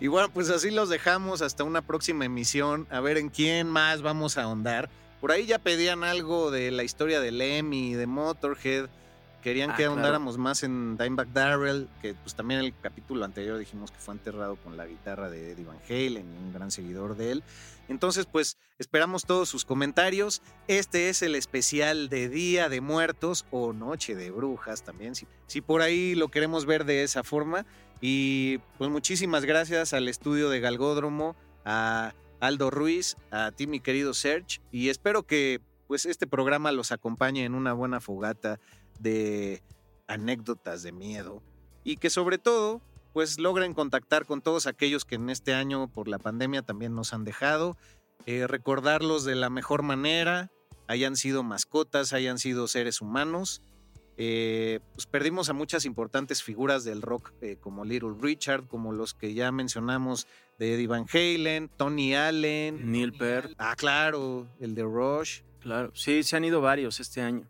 Y 0.00 0.06
bueno, 0.06 0.30
pues 0.30 0.48
así 0.48 0.70
los 0.70 0.88
dejamos 0.88 1.42
hasta 1.42 1.64
una 1.64 1.82
próxima 1.82 2.24
emisión. 2.24 2.86
A 2.90 3.00
ver 3.00 3.18
en 3.18 3.28
quién 3.28 3.68
más 3.68 4.00
vamos 4.00 4.38
a 4.38 4.44
ahondar. 4.44 4.88
Por 5.20 5.32
ahí 5.32 5.44
ya 5.44 5.58
pedían 5.58 6.02
algo 6.04 6.50
de 6.50 6.70
la 6.70 6.82
historia 6.82 7.20
de 7.20 7.30
Lemmy, 7.30 7.94
de 7.94 8.06
Motorhead. 8.06 8.88
Querían 9.42 9.70
Ah, 9.70 9.74
que 9.74 9.82
claro. 9.84 9.92
ahondáramos 9.92 10.36
más 10.38 10.62
en 10.62 10.96
Dimebag 10.98 11.32
Darrell, 11.32 11.88
que 12.02 12.14
pues 12.14 12.34
también 12.34 12.60
en 12.60 12.66
el 12.66 12.74
capítulo 12.80 13.24
anterior 13.24 13.58
dijimos 13.58 13.90
que 13.90 13.98
fue 13.98 14.14
enterrado 14.14 14.56
con 14.56 14.76
la 14.76 14.86
guitarra 14.86 15.30
de 15.30 15.52
Eddie 15.52 15.64
Van 15.64 15.78
Halen 15.88 16.32
y 16.32 16.36
un 16.36 16.52
gran 16.52 16.70
seguidor 16.70 17.16
de 17.16 17.32
él. 17.32 17.42
Entonces, 17.88 18.26
pues 18.26 18.56
esperamos 18.78 19.24
todos 19.24 19.48
sus 19.48 19.64
comentarios. 19.64 20.42
Este 20.68 21.08
es 21.08 21.22
el 21.22 21.34
especial 21.34 22.08
de 22.08 22.28
Día 22.28 22.68
de 22.68 22.80
Muertos 22.80 23.46
o 23.50 23.72
Noche 23.72 24.14
de 24.14 24.30
Brujas 24.30 24.82
también, 24.82 25.14
si, 25.14 25.26
si 25.46 25.60
por 25.60 25.80
ahí 25.82 26.14
lo 26.14 26.28
queremos 26.28 26.66
ver 26.66 26.84
de 26.84 27.02
esa 27.02 27.24
forma. 27.24 27.66
Y 28.00 28.58
pues 28.78 28.90
muchísimas 28.90 29.44
gracias 29.44 29.92
al 29.92 30.08
estudio 30.08 30.50
de 30.50 30.60
Galgódromo, 30.60 31.34
a 31.64 32.14
Aldo 32.40 32.70
Ruiz, 32.70 33.16
a 33.30 33.50
ti 33.52 33.66
mi 33.66 33.80
querido 33.80 34.14
Serge, 34.14 34.60
y 34.72 34.88
espero 34.88 35.24
que 35.24 35.60
pues 35.86 36.06
este 36.06 36.26
programa 36.28 36.70
los 36.72 36.92
acompañe 36.92 37.44
en 37.44 37.54
una 37.54 37.72
buena 37.72 38.00
fogata 38.00 38.60
de 39.00 39.62
anécdotas 40.06 40.82
de 40.82 40.92
miedo 40.92 41.42
y 41.84 41.96
que 41.96 42.10
sobre 42.10 42.38
todo 42.38 42.80
pues 43.12 43.38
logren 43.38 43.74
contactar 43.74 44.24
con 44.24 44.40
todos 44.40 44.66
aquellos 44.66 45.04
que 45.04 45.16
en 45.16 45.30
este 45.30 45.54
año 45.54 45.88
por 45.88 46.08
la 46.08 46.18
pandemia 46.18 46.62
también 46.62 46.94
nos 46.94 47.12
han 47.12 47.24
dejado, 47.24 47.76
eh, 48.26 48.46
recordarlos 48.46 49.24
de 49.24 49.34
la 49.34 49.50
mejor 49.50 49.82
manera, 49.82 50.50
hayan 50.86 51.16
sido 51.16 51.42
mascotas, 51.42 52.12
hayan 52.12 52.38
sido 52.38 52.68
seres 52.68 53.00
humanos. 53.00 53.62
Eh, 54.22 54.80
pues 54.92 55.06
perdimos 55.06 55.48
a 55.48 55.54
muchas 55.54 55.86
importantes 55.86 56.42
figuras 56.42 56.84
del 56.84 57.00
rock 57.00 57.32
eh, 57.40 57.56
como 57.58 57.84
Little 57.84 58.14
Richard, 58.20 58.66
como 58.66 58.92
los 58.92 59.14
que 59.14 59.32
ya 59.32 59.50
mencionamos 59.50 60.26
de 60.58 60.74
Eddie 60.74 60.88
Van 60.88 61.06
Halen, 61.10 61.70
Tony 61.76 62.14
Allen, 62.14 62.92
Neil 62.92 63.12
Peart. 63.12 63.52
Ah, 63.56 63.74
claro, 63.76 64.46
el 64.60 64.74
de 64.74 64.82
Rush. 64.82 65.40
Claro, 65.60 65.90
sí, 65.94 66.22
se 66.22 66.36
han 66.36 66.44
ido 66.44 66.60
varios 66.60 67.00
este 67.00 67.22
año. 67.22 67.48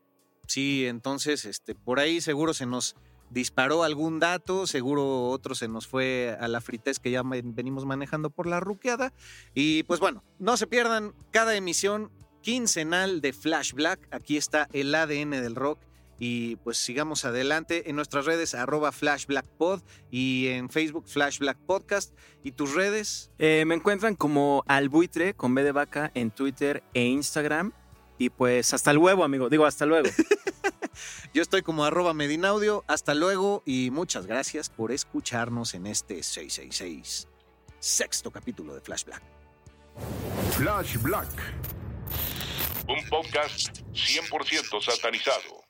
Sí, 0.51 0.85
entonces, 0.85 1.45
este, 1.45 1.77
por 1.77 2.01
ahí 2.01 2.21
seguro 2.21 2.55
se 2.55 2.67
nos 2.67 2.97
disparó 3.31 3.85
algún 3.85 4.19
dato, 4.19 4.67
seguro 4.67 5.29
otro 5.29 5.55
se 5.55 5.69
nos 5.69 5.87
fue 5.87 6.37
a 6.41 6.49
la 6.49 6.61
fritez 6.61 6.99
que 6.99 7.13
ya 7.13 7.23
venimos 7.23 7.87
manejando 7.87 8.31
por 8.31 8.49
la 8.49 8.59
ruqueada. 8.59 9.13
Y 9.55 9.85
pues 9.85 10.01
bueno, 10.01 10.25
no 10.41 10.57
se 10.57 10.67
pierdan 10.67 11.15
cada 11.31 11.55
emisión 11.55 12.11
quincenal 12.43 13.21
de 13.21 13.33
Flash 13.33 13.75
Black. 13.75 14.09
Aquí 14.11 14.37
está 14.37 14.69
el 14.73 14.93
ADN 14.93 15.31
del 15.31 15.55
rock 15.55 15.79
y 16.19 16.57
pues 16.57 16.79
sigamos 16.79 17.25
adelante 17.25 17.89
en 17.89 17.95
nuestras 17.95 18.25
redes 18.25 18.57
arroba 18.57 18.91
Flash 18.91 19.27
Black 19.27 19.47
Pod 19.57 19.83
y 20.11 20.49
en 20.49 20.69
Facebook 20.69 21.07
Flash 21.07 21.39
Black 21.39 21.59
Podcast. 21.59 22.13
¿Y 22.43 22.51
tus 22.51 22.75
redes? 22.75 23.31
Eh, 23.39 23.63
me 23.69 23.77
encuentran 23.77 24.17
como 24.17 24.65
Albuitre 24.67 25.35
con 25.35 25.55
B 25.55 25.63
de 25.63 25.71
vaca 25.71 26.11
en 26.17 26.33
Twitter 26.33 26.83
e 26.93 27.05
Instagram. 27.05 27.73
Y 28.21 28.29
pues 28.29 28.75
hasta 28.75 28.93
luego, 28.93 29.25
amigo. 29.25 29.49
Digo, 29.49 29.65
hasta 29.65 29.87
luego. 29.87 30.11
Yo 31.33 31.41
estoy 31.41 31.63
como 31.63 31.87
arroba 31.87 32.13
Medinaudio. 32.13 32.85
Hasta 32.87 33.15
luego 33.15 33.63
y 33.65 33.91
muchas 33.91 34.27
gracias 34.27 34.69
por 34.69 34.93
escucharnos 34.93 35.73
en 35.73 35.87
este 35.87 36.23
666 36.23 37.29
sexto 37.79 38.31
capítulo 38.31 38.75
de 38.75 38.83
Flash 38.83 39.05
Black. 39.05 39.23
Flash 40.59 40.99
Black. 40.99 41.31
Un 42.87 43.09
podcast 43.09 43.79
100% 43.93 44.83
satanizado. 44.85 45.70